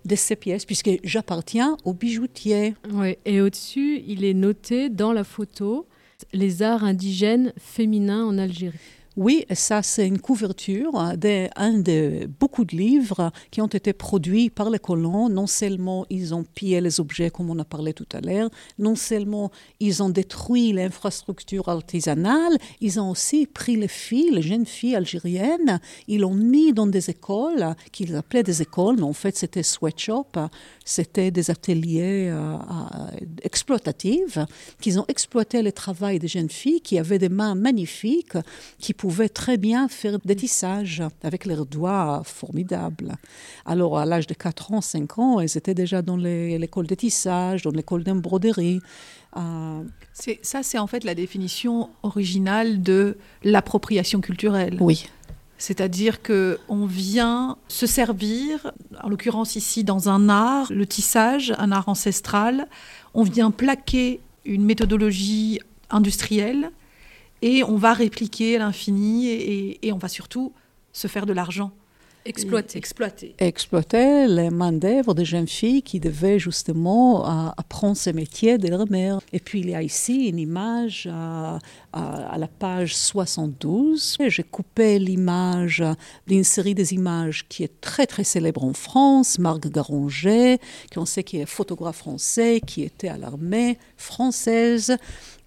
de 0.06 0.16
ces 0.16 0.36
pièces, 0.36 0.64
puisque 0.64 0.90
j'appartiens 1.04 1.76
au 1.84 1.92
bijoutier. 1.92 2.74
Oui, 2.92 3.16
et 3.24 3.40
au-dessus, 3.40 4.02
il 4.06 4.24
est 4.24 4.34
noté 4.34 4.88
dans 4.88 5.12
la 5.12 5.24
photo 5.24 5.86
les 6.32 6.62
arts 6.62 6.84
indigènes 6.84 7.52
féminins 7.58 8.24
en 8.24 8.38
Algérie. 8.38 8.78
Oui, 9.16 9.46
ça 9.54 9.82
c'est 9.82 10.06
une 10.06 10.18
couverture 10.18 10.92
d'un 11.16 11.78
de 11.78 12.28
beaucoup 12.38 12.66
de 12.66 12.76
livres 12.76 13.32
qui 13.50 13.62
ont 13.62 13.66
été 13.66 13.94
produits 13.94 14.50
par 14.50 14.68
les 14.68 14.78
colons. 14.78 15.30
Non 15.30 15.46
seulement 15.46 16.04
ils 16.10 16.34
ont 16.34 16.44
pillé 16.44 16.82
les 16.82 17.00
objets 17.00 17.30
comme 17.30 17.48
on 17.48 17.58
a 17.58 17.64
parlé 17.64 17.94
tout 17.94 18.06
à 18.12 18.20
l'heure, 18.20 18.50
non 18.78 18.94
seulement 18.94 19.50
ils 19.80 20.02
ont 20.02 20.10
détruit 20.10 20.74
l'infrastructure 20.74 21.70
artisanale, 21.70 22.58
ils 22.82 23.00
ont 23.00 23.08
aussi 23.08 23.46
pris 23.46 23.76
les 23.76 23.88
filles, 23.88 24.32
les 24.32 24.42
jeunes 24.42 24.66
filles 24.66 24.96
algériennes, 24.96 25.80
ils 26.08 26.20
l'ont 26.20 26.34
mis 26.34 26.74
dans 26.74 26.86
des 26.86 27.08
écoles 27.08 27.74
qu'ils 27.92 28.16
appelaient 28.16 28.42
des 28.42 28.60
écoles, 28.60 28.96
mais 28.96 29.02
en 29.04 29.14
fait 29.14 29.34
c'était 29.34 29.62
sweatshop, 29.62 30.26
c'était 30.86 31.32
des 31.32 31.50
ateliers 31.50 32.30
euh, 32.30 32.54
euh, 32.54 33.26
exploitatifs, 33.42 34.38
qu'ils 34.80 35.00
ont 35.00 35.04
exploité 35.08 35.60
le 35.60 35.72
travail 35.72 36.20
des 36.20 36.28
jeunes 36.28 36.48
filles 36.48 36.80
qui 36.80 36.96
avaient 36.96 37.18
des 37.18 37.28
mains 37.28 37.56
magnifiques, 37.56 38.38
qui 38.78 38.94
pouvaient 38.94 39.28
très 39.28 39.56
bien 39.58 39.88
faire 39.88 40.18
des 40.24 40.36
tissages 40.36 41.02
avec 41.24 41.44
leurs 41.44 41.66
doigts 41.66 42.22
formidables. 42.24 43.16
Alors, 43.64 43.98
à 43.98 44.06
l'âge 44.06 44.28
de 44.28 44.34
4 44.34 44.72
ans, 44.72 44.80
5 44.80 45.18
ans, 45.18 45.40
elles 45.40 45.58
étaient 45.58 45.74
déjà 45.74 46.02
dans 46.02 46.16
l'école 46.16 46.86
de 46.86 46.94
tissage, 46.94 47.62
dans 47.62 47.72
l'école 47.72 48.04
d'embroderie. 48.04 48.80
Euh, 49.36 49.82
ça, 50.42 50.62
c'est 50.62 50.78
en 50.78 50.86
fait 50.86 51.02
la 51.02 51.14
définition 51.14 51.90
originale 52.04 52.80
de 52.80 53.18
l'appropriation 53.42 54.20
culturelle. 54.20 54.78
Oui. 54.80 55.08
C'est-à-dire 55.58 56.20
que 56.22 56.58
on 56.68 56.86
vient 56.86 57.56
se 57.68 57.86
servir, 57.86 58.72
en 59.02 59.08
l'occurrence 59.08 59.56
ici 59.56 59.84
dans 59.84 60.08
un 60.08 60.28
art, 60.28 60.70
le 60.72 60.86
tissage, 60.86 61.54
un 61.58 61.72
art 61.72 61.88
ancestral, 61.88 62.68
on 63.14 63.22
vient 63.22 63.50
plaquer 63.50 64.20
une 64.44 64.64
méthodologie 64.64 65.60
industrielle 65.90 66.70
et 67.42 67.64
on 67.64 67.76
va 67.76 67.94
répliquer 67.94 68.56
à 68.56 68.58
l'infini 68.60 69.28
et, 69.28 69.92
on 69.92 69.98
va 69.98 70.08
surtout 70.08 70.52
se 70.92 71.08
faire 71.08 71.26
de 71.26 71.32
l'argent. 71.32 71.72
Exploiter. 72.26 72.78
Exploiter. 72.78 73.34
Exploiter 73.38 74.26
les 74.26 74.50
mains 74.50 74.72
d'œuvre 74.72 75.14
des 75.14 75.24
jeunes 75.24 75.46
filles 75.46 75.82
qui 75.82 76.00
devaient 76.00 76.38
justement 76.38 77.24
apprendre 77.56 77.96
ce 77.96 78.10
métier 78.10 78.58
de 78.58 78.68
leur 78.68 78.90
mère. 78.90 79.20
Et 79.32 79.38
puis 79.38 79.60
il 79.60 79.70
y 79.70 79.74
a 79.74 79.82
ici 79.82 80.28
une 80.28 80.38
image 80.38 81.08
à, 81.12 81.58
à, 81.92 82.36
la 82.36 82.48
page 82.48 82.96
72. 82.96 84.16
J'ai 84.26 84.42
coupé 84.42 84.98
l'image 84.98 85.84
d'une 86.26 86.44
série 86.44 86.74
des 86.74 86.94
images 86.94 87.46
qui 87.48 87.62
est 87.62 87.80
très 87.80 88.06
très 88.06 88.24
célèbre 88.24 88.64
en 88.64 88.72
France, 88.72 89.38
Marc 89.38 89.68
Garanger, 89.68 90.58
qu'on 90.92 91.06
sait 91.06 91.22
qui 91.22 91.38
est 91.38 91.46
photographe 91.46 91.98
français, 91.98 92.60
qui 92.66 92.82
était 92.82 93.08
à 93.08 93.16
l'armée 93.16 93.78
française 93.96 94.96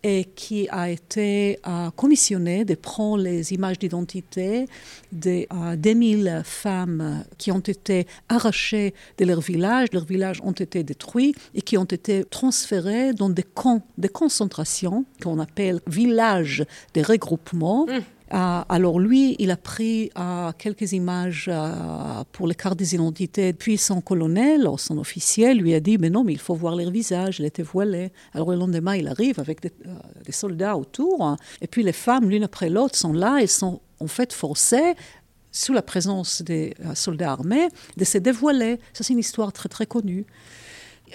et 0.04 0.26
qui 0.36 0.68
a 0.70 0.90
été 0.90 1.60
euh, 1.68 1.90
commissionné 1.92 2.66
de 2.66 2.76
prendre 2.76 3.24
les 3.24 3.54
images 3.54 3.80
d'identité 3.80 4.66
de 5.12 5.46
euh, 5.52 5.76
2000 5.76 6.42
femmes 6.46 7.26
qui 7.38 7.52
ont 7.52 7.60
été 7.60 8.08
arrachées 8.30 8.94
de 9.18 9.26
leur 9.26 9.42
village, 9.42 9.90
leurs 9.94 10.06
villages 10.06 10.40
ont 10.44 10.52
été 10.52 10.84
détruits 10.84 11.36
et 11.54 11.62
qui 11.62 11.78
ont 11.78 11.84
été 11.84 12.24
transférées 12.24 13.14
dans 13.14 13.30
des 13.30 13.44
camps 13.44 13.82
de 13.98 14.08
concentration 14.08 15.06
qu'on 15.22 15.40
appelle 15.40 15.82
villages 15.88 16.64
de 16.94 17.02
regroupement. 17.02 17.86
Mmh. 17.86 18.00
Euh, 18.32 18.62
alors 18.70 19.00
lui, 19.00 19.36
il 19.40 19.50
a 19.50 19.58
pris 19.58 20.12
euh, 20.18 20.52
quelques 20.58 20.92
images 20.92 21.50
euh, 21.52 22.24
pour 22.32 22.48
les 22.48 22.56
cartes 22.56 22.78
des 22.78 22.94
identités. 22.94 23.54
Puis 23.54 23.78
son 23.78 24.02
colonel, 24.02 24.68
son 24.78 24.98
officiel, 24.98 25.58
lui 25.58 25.74
a 25.74 25.80
dit, 25.80 25.98
mais 25.98 26.10
non, 26.10 26.24
mais 26.24 26.34
il 26.34 26.40
faut 26.40 26.54
voir 26.54 26.76
leur 26.76 26.92
visage, 26.92 27.40
il 27.40 27.46
était 27.46 27.64
voilé. 27.64 28.12
Alors 28.34 28.52
le 28.52 28.58
lendemain, 28.58 28.96
il 28.96 29.08
arrive 29.08 29.40
avec 29.40 29.62
des, 29.62 29.72
soldats 30.32 30.78
autour. 30.78 31.26
Hein. 31.26 31.38
et 31.62 31.68
puis 31.68 31.82
les 31.82 31.92
femmes, 31.92 32.30
l'une 32.30 32.44
après 32.44 32.70
l'autre, 32.70 32.96
sont 32.96 33.14
là 33.14 33.40
et 33.42 33.48
sont 33.48 33.82
en 34.00 34.08
fait 34.08 34.32
forcées 34.32 34.94
sous 35.52 35.74
la 35.74 35.82
présence 35.82 36.44
des 36.44 36.76
soldats 36.94 37.32
armés, 37.32 37.70
de 37.98 38.06
se 38.06 38.20
dévoiler. 38.20 38.78
Ça, 38.94 39.04
c'est 39.04 39.14
une 39.14 39.20
histoire 39.20 39.52
très, 39.52 39.68
très 39.68 39.88
connue. 39.88 40.26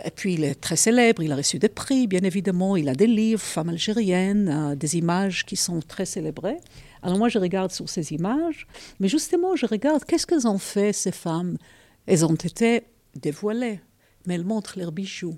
Et 0.04 0.10
puis, 0.10 0.34
il 0.34 0.42
est 0.42 0.56
très 0.56 0.74
célèbre, 0.74 1.22
il 1.22 1.30
a 1.30 1.36
reçu 1.36 1.60
des 1.60 1.68
prix, 1.68 2.08
bien 2.08 2.22
évidemment, 2.22 2.76
il 2.76 2.88
a 2.88 2.94
des 2.94 3.06
livres, 3.06 3.40
femmes 3.40 3.68
algériennes, 3.68 4.74
des 4.74 4.96
images 4.96 5.46
qui 5.46 5.54
sont 5.54 5.80
très 5.80 6.04
célébrées. 6.04 6.58
Alors 7.04 7.18
moi, 7.18 7.28
je 7.28 7.38
regarde 7.38 7.70
sur 7.70 7.86
ces 7.86 8.12
images, 8.14 8.66
mais 8.98 9.08
justement, 9.08 9.56
je 9.56 9.66
regarde 9.66 10.04
qu'est-ce 10.06 10.26
qu'elles 10.26 10.48
ont 10.48 10.58
fait, 10.58 10.94
ces 10.94 11.12
femmes. 11.12 11.58
Elles 12.06 12.24
ont 12.24 12.34
été 12.34 12.84
dévoilées, 13.14 13.80
mais 14.26 14.36
elles 14.36 14.44
montrent 14.44 14.78
leurs 14.78 14.90
bijoux. 14.90 15.36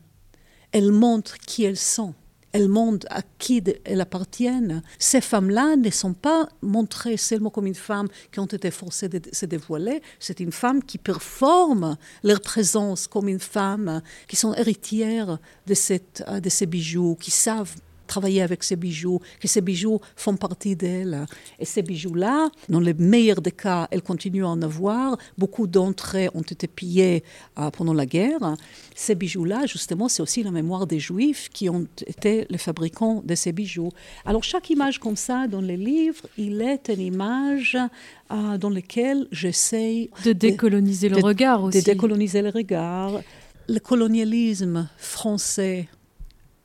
Elles 0.71 0.93
montrent 0.93 1.37
qui 1.39 1.65
elles 1.65 1.77
sont. 1.77 2.15
Elles 2.53 2.69
montrent 2.69 3.09
à 3.11 3.23
qui 3.39 3.65
elles 3.85 4.01
appartiennent. 4.01 4.81
Ces 5.01 5.21
femmes-là 5.21 5.75
ne 5.75 5.91
sont 5.91 6.15
pas 6.15 6.49
montrées 6.63 7.17
seulement 7.17 7.51
comme 7.51 7.67
une 7.67 7.75
femme 7.75 8.07
qui 8.31 8.39
ont 8.39 8.47
été 8.47 8.71
forcées 8.71 9.09
de 9.09 9.21
se 9.33 9.45
dévoiler. 9.45 10.01
C'est 10.21 10.39
une 10.39 10.53
femme 10.53 10.85
qui 10.85 10.99
performe 10.99 11.97
leur 12.23 12.41
présence 12.41 13.09
comme 13.09 13.29
une 13.29 13.41
femme, 13.41 14.03
qui 14.29 14.37
sont 14.37 14.55
héritières 14.55 15.39
de, 15.67 16.39
de 16.39 16.49
ces 16.49 16.67
bijoux, 16.67 17.17
qui 17.21 17.33
savent 17.33 17.75
travailler 18.07 18.43
avec 18.43 18.63
ces 18.63 18.77
bijoux, 18.77 19.21
que 19.41 19.49
ces 19.49 19.61
bijoux 19.61 20.01
font 20.17 20.37
partie 20.37 20.77
d'elle. 20.77 21.27
Et 21.59 21.65
ces 21.65 21.83
bijoux-là, 21.83 22.51
dans 22.69 22.81
le 22.81 22.95
meilleur 22.95 23.41
des 23.41 23.53
cas, 23.53 23.89
elle 23.91 24.03
continue 24.03 24.45
à 24.45 24.49
en 24.49 24.63
avoir. 24.63 25.17
Beaucoup 25.39 25.67
d'entre 25.67 26.17
eux 26.17 26.29
ont 26.35 26.43
été 26.43 26.67
pillés 26.67 27.25
euh, 27.59 27.71
pendant 27.71 27.95
la 27.95 28.07
guerre. 28.07 28.57
Ces 28.95 29.15
bijoux-là, 29.15 29.67
justement, 29.67 30.09
c'est 30.09 30.23
aussi 30.23 30.43
la 30.43 30.51
mémoire 30.51 30.87
des 30.87 30.99
Juifs 30.99 31.49
qui 31.53 31.69
ont 31.69 31.87
été 32.07 32.47
les 32.49 32.59
fabricants 32.59 33.23
de 33.25 33.35
ces 33.35 33.53
bijoux. 33.53 33.91
Alors, 34.25 34.45
chaque 34.45 34.71
image 34.71 34.99
comme 34.99 35.17
ça 35.17 35.47
dans 35.47 35.61
les 35.61 35.77
livres, 35.77 36.27
il 36.39 36.61
est 36.63 36.89
une 36.89 37.01
image 37.01 37.77
euh, 38.31 38.59
dans 38.59 38.71
laquelle 38.71 39.27
j'essaie 39.33 40.11
de 40.25 40.33
décoloniser 40.33 41.09
le 41.09 41.19
regard 41.19 41.63
aussi. 41.65 41.81
De 41.81 41.85
décoloniser 41.85 42.43
le 42.43 42.51
regard. 42.51 43.21
Le 43.69 43.81
colonialisme 43.81 44.89
français 44.97 45.89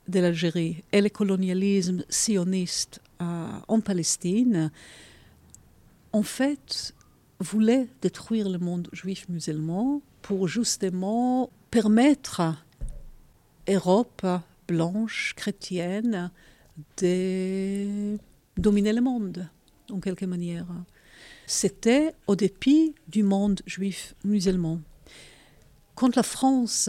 de 0.08 0.20
l'Algérie 0.20 0.82
et 0.92 1.00
le 1.00 1.08
colonialisme 1.08 2.04
sioniste 2.08 3.00
euh, 3.20 3.48
en 3.68 3.80
Palestine, 3.80 4.70
en 6.12 6.22
fait, 6.22 6.94
voulait 7.40 7.88
détruire 8.00 8.48
le 8.48 8.58
monde 8.58 8.88
juif 8.92 9.28
musulman 9.28 10.02
pour 10.22 10.48
justement 10.48 11.50
permettre 11.70 12.40
à 12.40 12.56
Europe 13.68 14.26
blanche, 14.68 15.34
chrétienne, 15.36 16.30
de 16.98 18.16
dominer 18.56 18.92
le 18.92 19.00
monde, 19.00 19.48
en 19.90 20.00
quelque 20.00 20.24
manière. 20.24 20.66
C'était 21.46 22.14
au 22.26 22.36
dépit 22.36 22.94
du 23.08 23.22
monde 23.22 23.60
juif 23.66 24.14
musulman. 24.24 24.80
Quand 25.94 26.16
la 26.16 26.22
France 26.22 26.88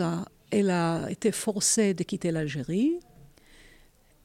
elle 0.54 0.70
a 0.70 1.10
été 1.10 1.32
forcée 1.32 1.93
de 1.93 2.04
quitter 2.04 2.32
l'Algérie. 2.32 2.99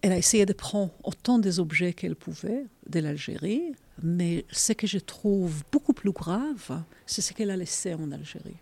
Elle 0.02 0.12
a 0.12 0.18
essayé 0.18 0.44
de 0.44 0.52
prendre 0.52 0.92
autant 1.02 1.38
des 1.38 1.58
objets 1.58 1.92
qu'elle 1.94 2.16
pouvait 2.16 2.66
de 2.86 3.00
l'Algérie, 3.00 3.72
mais 4.02 4.44
ce 4.52 4.72
que 4.74 4.86
je 4.86 4.98
trouve 4.98 5.62
beaucoup 5.72 5.94
plus 5.94 6.12
grave, 6.12 6.82
c'est 7.06 7.22
ce 7.22 7.32
qu'elle 7.32 7.50
a 7.50 7.56
laissé 7.56 7.94
en 7.94 8.12
Algérie. 8.12 8.58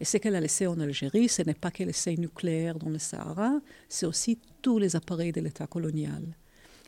Et 0.00 0.04
ce 0.04 0.16
qu'elle 0.18 0.36
a 0.36 0.40
laissé 0.40 0.66
en 0.66 0.78
Algérie, 0.78 1.28
ce 1.28 1.42
n'est 1.42 1.54
pas 1.54 1.70
que 1.70 1.82
l'essai 1.82 2.16
nucléaire 2.16 2.78
dans 2.78 2.88
le 2.88 2.98
Sahara, 2.98 3.60
c'est 3.88 4.06
aussi 4.06 4.38
tous 4.62 4.78
les 4.78 4.94
appareils 4.94 5.32
de 5.32 5.40
l'État 5.40 5.66
colonial. 5.66 6.22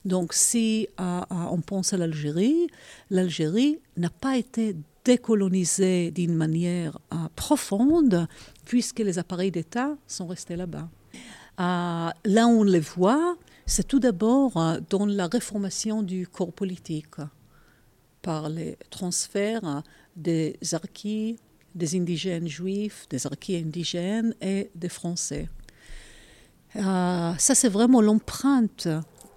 Donc 0.05 0.32
si 0.32 0.88
on 0.99 1.61
pense 1.61 1.92
à 1.92 1.96
l'Algérie, 1.96 2.68
l'Algérie 3.11 3.80
n'a 3.96 4.11
pas 4.11 4.36
été 4.36 4.76
décolonisé 5.09 6.11
d'une 6.11 6.34
manière 6.34 6.98
profonde, 7.34 8.28
puisque 8.66 8.98
les 8.98 9.18
appareils 9.18 9.50
d'État 9.50 9.96
sont 10.06 10.26
restés 10.26 10.54
là-bas. 10.54 10.86
là 11.59 12.46
où 12.46 12.61
on 12.61 12.62
les 12.62 12.86
voit, 12.96 13.36
c'est 13.64 13.88
tout 13.88 14.00
d'abord 14.00 14.52
dans 14.90 15.06
la 15.06 15.26
réformation 15.26 16.02
du 16.02 16.28
corps 16.36 16.52
politique, 16.52 17.16
par 18.20 18.50
les 18.50 18.76
transferts 18.90 19.82
des 20.14 20.59
archis, 20.72 21.38
des 21.74 21.96
indigènes 21.96 22.48
juifs, 22.61 23.06
des 23.09 23.26
archis 23.26 23.56
indigènes 23.56 24.34
et 24.42 24.70
des 24.74 24.90
Français. 24.90 25.48
ça, 26.74 27.54
c'est 27.61 27.72
vraiment 27.78 28.02
l'empreinte 28.02 28.88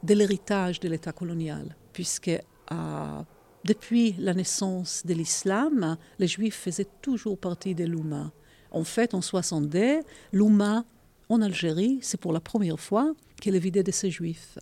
de 0.03 0.13
l'héritage 0.13 0.82
de 0.82 0.89
l'État 0.89 1.13
colonial, 1.13 1.65
puisque 1.93 2.28
euh, 2.72 3.22
depuis 3.64 4.16
la 4.18 4.34
naissance 4.34 5.03
de 5.05 5.14
l'islam, 5.14 5.97
les 6.20 6.28
Juifs 6.28 6.55
faisaient 6.55 6.88
toujours 7.01 7.38
partie 7.38 7.76
de 7.76 7.86
l'Ouma. 7.86 8.32
En 8.72 8.84
fait, 8.84 9.14
en 9.14 9.22
62, 9.22 9.99
l'Ouma 10.32 10.86
en 11.30 11.41
Algérie, 11.41 11.99
c'est 12.01 12.20
pour 12.20 12.34
la 12.34 12.39
première 12.39 12.80
fois 12.80 13.14
qu'elle 13.39 13.55
est 13.55 13.59
vidée 13.59 13.84
de 13.84 13.91
ses 13.91 14.09
Juifs. 14.09 14.57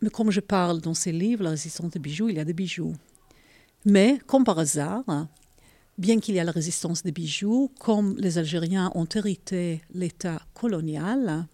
Mais 0.00 0.10
comme 0.10 0.30
je 0.30 0.40
parle 0.40 0.80
dans 0.80 0.94
ces 0.94 1.12
livres, 1.12 1.44
La 1.44 1.50
résistance 1.50 1.90
des 1.90 1.98
bijoux, 1.98 2.28
il 2.28 2.36
y 2.36 2.40
a 2.40 2.44
des 2.44 2.52
bijoux. 2.52 2.94
Mais, 3.84 4.18
comme 4.26 4.44
par 4.44 4.58
hasard, 4.58 5.04
bien 5.98 6.20
qu'il 6.20 6.34
y 6.34 6.38
ait 6.38 6.44
la 6.44 6.52
résistance 6.52 7.02
des 7.02 7.12
bijoux, 7.12 7.72
comme 7.78 8.16
les 8.18 8.38
Algériens 8.38 8.92
ont 8.94 9.06
hérité 9.06 9.82
l'État 9.94 10.42
colonial, 10.54 11.46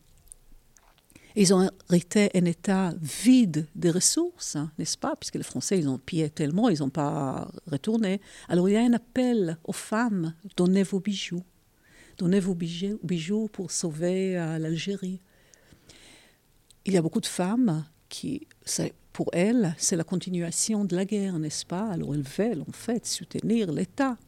ils 1.37 1.55
ont 1.55 1.71
hérité 1.91 2.31
un 2.35 2.45
État 2.45 2.93
vide 3.01 3.67
de 3.75 3.91
ressources, 3.91 4.57
n'est-ce 4.79 4.99
pas? 4.99 5.17
Puisque 5.17 5.37
les 5.37 5.43
Français, 5.43 5.79
ils 5.79 5.89
ont 5.89 5.99
pillé 5.99 6.31
tellement, 6.31 6.69
ils 6.69 6.81
n'ont 6.81 6.91
pas 6.91 7.51
retourné. 7.71 8.21
Alors 8.49 8.69
il 8.69 8.73
y 8.73 8.77
a 8.77 8.83
un 8.83 8.93
appel 8.93 9.59
aux 9.65 9.73
femmes, 9.73 10.35
donnez 10.57 10.83
vos 10.83 11.01
bijoux. 11.01 11.43
Donnez 12.19 12.41
vos 12.41 12.55
bijoux 12.55 13.49
pour 13.49 13.71
sauver 13.71 14.39
euh, 14.39 14.59
l'Algérie. 14.59 15.21
Il 16.85 16.93
y 16.93 16.97
a 16.97 17.03
beaucoup 17.03 17.21
de 17.21 17.27
femmes 17.27 17.85
qui, 18.09 18.47
pour 19.13 19.31
elles, 19.33 19.75
c'est 19.79 19.97
la 19.97 20.05
continuation 20.05 20.85
de 20.85 20.95
la 20.95 21.05
guerre, 21.05 21.39
n'est-ce 21.39 21.65
pas? 21.65 21.89
Alors 21.91 22.15
elles 22.15 22.23
veulent 22.23 22.65
en 22.69 22.73
fait 22.73 23.07
soutenir 23.07 23.73
l'État. 23.73 24.19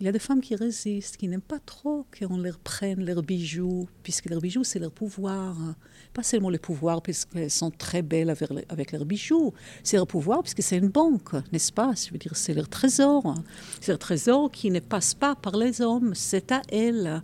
Il 0.00 0.06
y 0.06 0.08
a 0.08 0.12
des 0.12 0.18
femmes 0.18 0.40
qui 0.40 0.56
résistent, 0.56 1.18
qui 1.18 1.28
n'aiment 1.28 1.42
pas 1.42 1.58
trop 1.58 2.06
qu'on 2.18 2.38
leur 2.38 2.58
prenne 2.58 3.04
leurs 3.04 3.22
bijoux, 3.22 3.86
puisque 4.02 4.30
leurs 4.30 4.40
bijoux, 4.40 4.64
c'est 4.64 4.78
leur 4.78 4.92
pouvoir. 4.92 5.54
Pas 6.14 6.22
seulement 6.22 6.48
le 6.48 6.56
pouvoir, 6.56 7.02
puisqu'elles 7.02 7.50
sont 7.50 7.70
très 7.70 8.00
belles 8.00 8.30
avec, 8.30 8.92
leurs 8.92 9.04
bijoux. 9.04 9.52
C'est 9.82 9.98
leur 9.98 10.06
pouvoir, 10.06 10.42
puisque 10.42 10.62
c'est 10.62 10.78
une 10.78 10.88
banque, 10.88 11.34
n'est-ce 11.52 11.70
pas? 11.70 11.92
Je 11.94 12.12
veux 12.12 12.18
dire, 12.18 12.34
c'est 12.34 12.54
leur 12.54 12.66
trésor. 12.66 13.34
C'est 13.82 13.92
leur 13.92 13.98
trésor 13.98 14.50
qui 14.50 14.70
ne 14.70 14.80
passe 14.80 15.12
pas 15.12 15.34
par 15.34 15.54
les 15.58 15.82
hommes, 15.82 16.14
c'est 16.14 16.50
à 16.50 16.62
elles. 16.70 17.20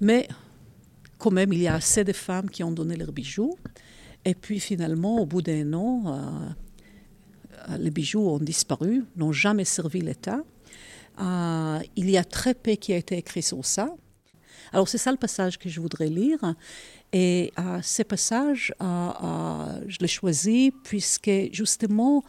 Mais 0.00 0.28
quand 1.18 1.32
même, 1.32 1.52
il 1.52 1.60
y 1.60 1.66
a 1.66 1.74
assez 1.74 2.04
de 2.04 2.12
femmes 2.12 2.50
qui 2.50 2.62
ont 2.62 2.72
donné 2.72 2.94
leurs 2.94 3.12
bijoux. 3.12 3.56
Et 4.24 4.36
puis 4.36 4.60
finalement, 4.60 5.20
au 5.20 5.26
bout 5.26 5.42
d'un 5.42 5.72
an, 5.72 6.54
euh, 7.68 7.76
les 7.78 7.90
bijoux 7.90 8.28
ont 8.28 8.38
disparu, 8.38 9.04
n'ont 9.16 9.32
jamais 9.32 9.64
servi 9.64 10.02
l'État. 10.02 10.44
Euh, 11.20 11.80
il 11.96 12.10
y 12.10 12.16
a 12.16 12.24
très 12.24 12.54
peu 12.54 12.72
qui 12.72 12.92
a 12.92 12.96
été 12.96 13.16
écrit 13.16 13.42
sur 13.42 13.64
ça. 13.64 13.94
Alors 14.72 14.88
c'est 14.88 14.98
ça 14.98 15.10
le 15.10 15.18
passage 15.18 15.58
que 15.58 15.68
je 15.68 15.80
voudrais 15.80 16.08
lire. 16.08 16.54
Et 17.12 17.52
euh, 17.58 17.80
ce 17.82 18.02
passage, 18.02 18.72
euh, 18.80 19.80
je 19.86 19.98
l'ai 20.00 20.08
choisi 20.08 20.72
puisque 20.84 21.30
justement, 21.52 22.24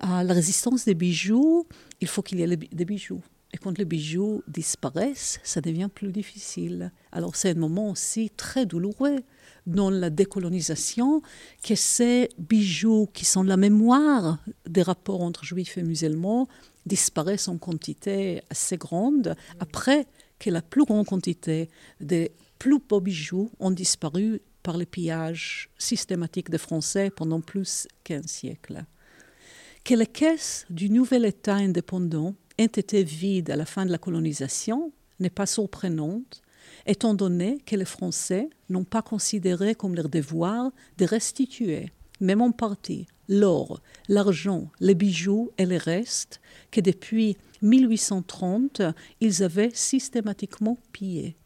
la 0.00 0.34
résistance 0.34 0.84
des 0.84 0.94
bijoux, 0.94 1.66
il 2.00 2.08
faut 2.08 2.22
qu'il 2.22 2.40
y 2.40 2.42
ait 2.42 2.56
des 2.56 2.84
bijoux. 2.84 3.22
Et 3.54 3.58
quand 3.58 3.78
les 3.78 3.86
bijoux 3.86 4.42
disparaissent, 4.48 5.40
ça 5.42 5.62
devient 5.62 5.88
plus 5.94 6.12
difficile. 6.12 6.92
Alors 7.12 7.36
c'est 7.36 7.50
un 7.50 7.58
moment 7.58 7.90
aussi 7.90 8.30
très 8.36 8.66
douloureux 8.66 9.20
dans 9.66 9.88
la 9.88 10.10
décolonisation 10.10 11.22
que 11.62 11.74
ces 11.74 12.28
bijoux 12.38 13.08
qui 13.14 13.24
sont 13.24 13.42
la 13.42 13.56
mémoire 13.56 14.38
des 14.68 14.82
rapports 14.82 15.22
entre 15.22 15.44
juifs 15.44 15.78
et 15.78 15.82
musulmans 15.82 16.48
disparaissent 16.86 17.48
en 17.48 17.58
quantité 17.58 18.42
assez 18.50 18.76
grande 18.76 19.34
après 19.60 20.06
que 20.38 20.50
la 20.50 20.62
plus 20.62 20.84
grande 20.84 21.06
quantité 21.06 21.68
des 22.00 22.32
plus 22.58 22.78
beaux 22.78 23.00
bijoux 23.00 23.50
ont 23.58 23.70
disparu 23.70 24.40
par 24.62 24.78
le 24.78 24.84
pillage 24.84 25.68
systématique 25.78 26.50
des 26.50 26.58
Français 26.58 27.10
pendant 27.10 27.40
plus 27.40 27.86
qu'un 28.04 28.22
siècle. 28.22 28.84
Que 29.84 29.94
les 29.94 30.06
caisses 30.06 30.66
du 30.70 30.90
nouvel 30.90 31.24
État 31.24 31.54
indépendant 31.54 32.34
aient 32.58 32.64
été 32.64 33.04
vides 33.04 33.50
à 33.50 33.56
la 33.56 33.66
fin 33.66 33.86
de 33.86 33.92
la 33.92 33.98
colonisation 33.98 34.92
n'est 35.20 35.30
pas 35.30 35.46
surprenante, 35.46 36.42
étant 36.86 37.14
donné 37.14 37.58
que 37.64 37.76
les 37.76 37.84
Français 37.84 38.50
n'ont 38.68 38.84
pas 38.84 39.02
considéré 39.02 39.74
comme 39.74 39.94
leur 39.94 40.08
devoir 40.08 40.72
de 40.98 41.04
restituer, 41.04 41.92
même 42.20 42.40
en 42.40 42.52
partie, 42.52 43.06
l'or, 43.28 43.80
l'argent, 44.08 44.70
les 44.80 44.94
bijoux 44.94 45.50
et 45.58 45.66
les 45.66 45.78
restes 45.78 46.40
que 46.70 46.80
depuis 46.80 47.36
1830 47.62 48.82
ils 49.20 49.42
avaient 49.42 49.70
systématiquement 49.72 50.78
pillés. 50.92 51.36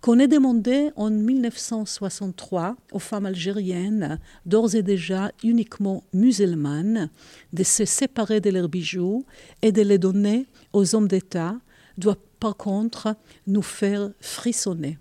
Qu'on 0.00 0.18
ait 0.18 0.28
demandé 0.28 0.90
en 0.94 1.10
1963 1.10 2.76
aux 2.92 2.98
femmes 2.98 3.26
algériennes, 3.26 4.20
d'ores 4.44 4.74
et 4.74 4.82
déjà 4.82 5.32
uniquement 5.42 6.04
musulmanes, 6.12 7.10
de 7.52 7.62
se 7.62 7.84
séparer 7.84 8.40
de 8.40 8.50
leurs 8.50 8.68
bijoux 8.68 9.24
et 9.62 9.72
de 9.72 9.82
les 9.82 9.98
donner 9.98 10.46
aux 10.72 10.94
hommes 10.94 11.08
d'État 11.08 11.56
doit 11.98 12.18
par 12.38 12.56
contre 12.56 13.16
nous 13.46 13.62
faire 13.62 14.10
frissonner. 14.20 14.98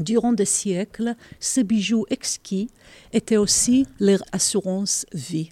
Durant 0.00 0.32
des 0.32 0.46
siècles, 0.46 1.14
ces 1.40 1.62
bijoux 1.62 2.06
exquis 2.08 2.70
étaient 3.12 3.36
aussi 3.36 3.86
leur 3.98 4.22
assurance 4.32 5.04
vie. 5.12 5.50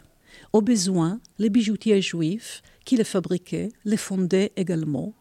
Au 0.54 0.62
besoin, 0.62 1.20
les 1.38 1.50
bijoutiers 1.50 2.00
juifs 2.00 2.62
qui 2.86 2.96
les 2.96 3.04
fabriquaient 3.04 3.68
les 3.84 3.98
fondaient 3.98 4.52
également, 4.56 5.12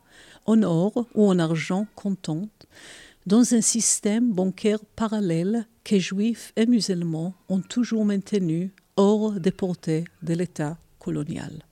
en 0.46 0.64
or 0.64 1.08
ou 1.14 1.28
en 1.28 1.40
argent 1.40 1.88
comptant, 1.96 2.48
dans 3.26 3.54
un 3.54 3.60
système 3.60 4.32
bancaire 4.32 4.80
parallèle 4.96 5.68
que 5.84 6.00
juifs 6.00 6.54
et 6.56 6.66
musulmans 6.66 7.34
ont 7.50 7.60
toujours 7.60 8.06
maintenu 8.06 8.72
hors 8.96 9.34
des 9.34 9.52
portées 9.52 10.06
de 10.24 10.36
l'État 10.36 10.78
colonial. 11.00 11.66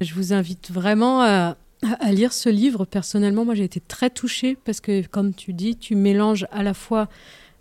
Je 0.00 0.14
vous 0.14 0.32
invite 0.32 0.70
vraiment 0.70 1.20
à, 1.20 1.58
à 2.00 2.12
lire 2.12 2.32
ce 2.32 2.48
livre. 2.48 2.84
Personnellement, 2.84 3.44
moi, 3.44 3.54
j'ai 3.54 3.64
été 3.64 3.80
très 3.80 4.10
touchée 4.10 4.56
parce 4.64 4.80
que, 4.80 5.06
comme 5.06 5.34
tu 5.34 5.52
dis, 5.52 5.76
tu 5.76 5.94
mélanges 5.94 6.46
à 6.50 6.62
la 6.62 6.74
fois 6.74 7.08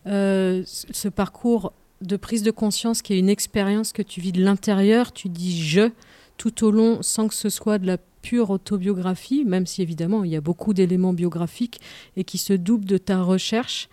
euh, 0.07 0.63
ce 0.65 1.07
parcours 1.07 1.73
de 2.01 2.17
prise 2.17 2.43
de 2.43 2.51
conscience 2.51 3.01
qui 3.01 3.13
est 3.13 3.19
une 3.19 3.29
expérience 3.29 3.93
que 3.93 4.01
tu 4.01 4.21
vis 4.21 4.31
de 4.31 4.43
l'intérieur. 4.43 5.11
Tu 5.11 5.29
dis 5.29 5.61
je 5.63 5.91
tout 6.37 6.63
au 6.63 6.71
long 6.71 6.99
sans 7.01 7.27
que 7.27 7.35
ce 7.35 7.49
soit 7.49 7.77
de 7.77 7.85
la 7.85 7.97
pure 8.21 8.49
autobiographie, 8.49 9.45
même 9.45 9.65
si 9.65 9.81
évidemment 9.81 10.23
il 10.23 10.31
y 10.31 10.35
a 10.35 10.41
beaucoup 10.41 10.73
d'éléments 10.73 11.13
biographiques 11.13 11.79
et 12.15 12.23
qui 12.23 12.37
se 12.37 12.53
doublent 12.53 12.85
de 12.85 12.97
ta 12.97 13.21
recherche. 13.21 13.89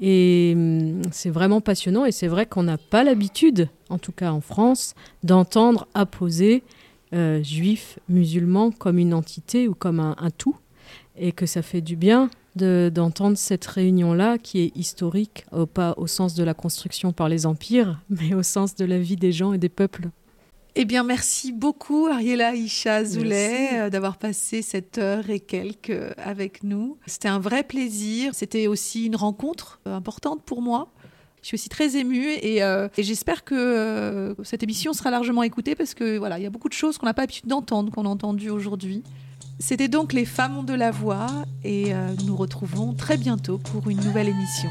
Et 0.00 0.52
hum, 0.54 1.02
c'est 1.10 1.30
vraiment 1.30 1.60
passionnant 1.60 2.04
et 2.04 2.12
c'est 2.12 2.28
vrai 2.28 2.46
qu'on 2.46 2.62
n'a 2.62 2.78
pas 2.78 3.02
l'habitude, 3.02 3.68
en 3.88 3.98
tout 3.98 4.12
cas 4.12 4.30
en 4.30 4.40
France, 4.40 4.94
d'entendre 5.24 5.88
apposer 5.94 6.62
euh, 7.12 7.42
juifs, 7.42 7.98
musulmans 8.08 8.70
comme 8.70 8.98
une 8.98 9.14
entité 9.14 9.68
ou 9.68 9.74
comme 9.74 10.00
un, 10.00 10.30
tout, 10.36 10.56
et 11.16 11.32
que 11.32 11.46
ça 11.46 11.62
fait 11.62 11.80
du 11.80 11.96
bien 11.96 12.30
d'entendre 12.54 13.38
cette 13.38 13.64
réunion-là 13.66 14.36
qui 14.36 14.60
est 14.60 14.76
historique, 14.76 15.46
pas 15.74 15.94
au 15.96 16.08
sens 16.08 16.34
de 16.34 16.42
la 16.42 16.54
construction 16.54 17.12
par 17.12 17.28
les 17.28 17.46
empires, 17.46 18.00
mais 18.10 18.34
au 18.34 18.42
sens 18.42 18.74
de 18.74 18.84
la 18.84 18.98
vie 18.98 19.16
des 19.16 19.30
gens 19.30 19.52
et 19.52 19.58
des 19.58 19.68
peuples. 19.68 20.08
Eh 20.80 20.84
bien, 20.84 21.02
merci 21.02 21.50
beaucoup, 21.50 22.06
Ariela 22.06 22.54
Isha 22.54 23.04
Zoulet, 23.04 23.70
euh, 23.72 23.90
d'avoir 23.90 24.16
passé 24.16 24.62
cette 24.62 24.98
heure 24.98 25.28
et 25.28 25.40
quelques 25.40 26.14
avec 26.18 26.62
nous. 26.62 26.98
C'était 27.04 27.26
un 27.26 27.40
vrai 27.40 27.64
plaisir. 27.64 28.32
C'était 28.32 28.68
aussi 28.68 29.06
une 29.06 29.16
rencontre 29.16 29.80
euh, 29.88 29.96
importante 29.96 30.44
pour 30.44 30.62
moi. 30.62 30.92
Je 31.48 31.56
suis 31.56 31.62
aussi 31.62 31.70
très 31.70 31.96
émue 31.96 32.28
et, 32.42 32.62
euh, 32.62 32.88
j'espère 32.98 33.42
que 33.42 33.54
euh, 33.54 34.34
cette 34.44 34.62
émission 34.62 34.92
sera 34.92 35.10
largement 35.10 35.42
écoutée 35.42 35.74
parce 35.74 35.94
que 35.94 36.18
voilà, 36.18 36.38
il 36.38 36.42
y 36.42 36.46
a 36.46 36.50
beaucoup 36.50 36.68
de 36.68 36.74
choses 36.74 36.98
qu'on 36.98 37.06
n'a 37.06 37.14
pas 37.14 37.22
l'habitude 37.22 37.46
d'entendre, 37.46 37.90
qu'on 37.90 38.04
a 38.04 38.08
entendues 38.10 38.50
aujourd'hui. 38.50 39.02
C'était 39.58 39.88
donc 39.88 40.12
les 40.12 40.26
femmes 40.26 40.58
ont 40.58 40.62
de 40.62 40.74
la 40.74 40.90
voix 40.90 41.26
et 41.64 41.94
euh, 41.94 42.12
nous 42.18 42.26
nous 42.26 42.36
retrouvons 42.36 42.92
très 42.92 43.16
bientôt 43.16 43.56
pour 43.56 43.88
une 43.88 43.96
nouvelle 43.96 44.28
émission. 44.28 44.68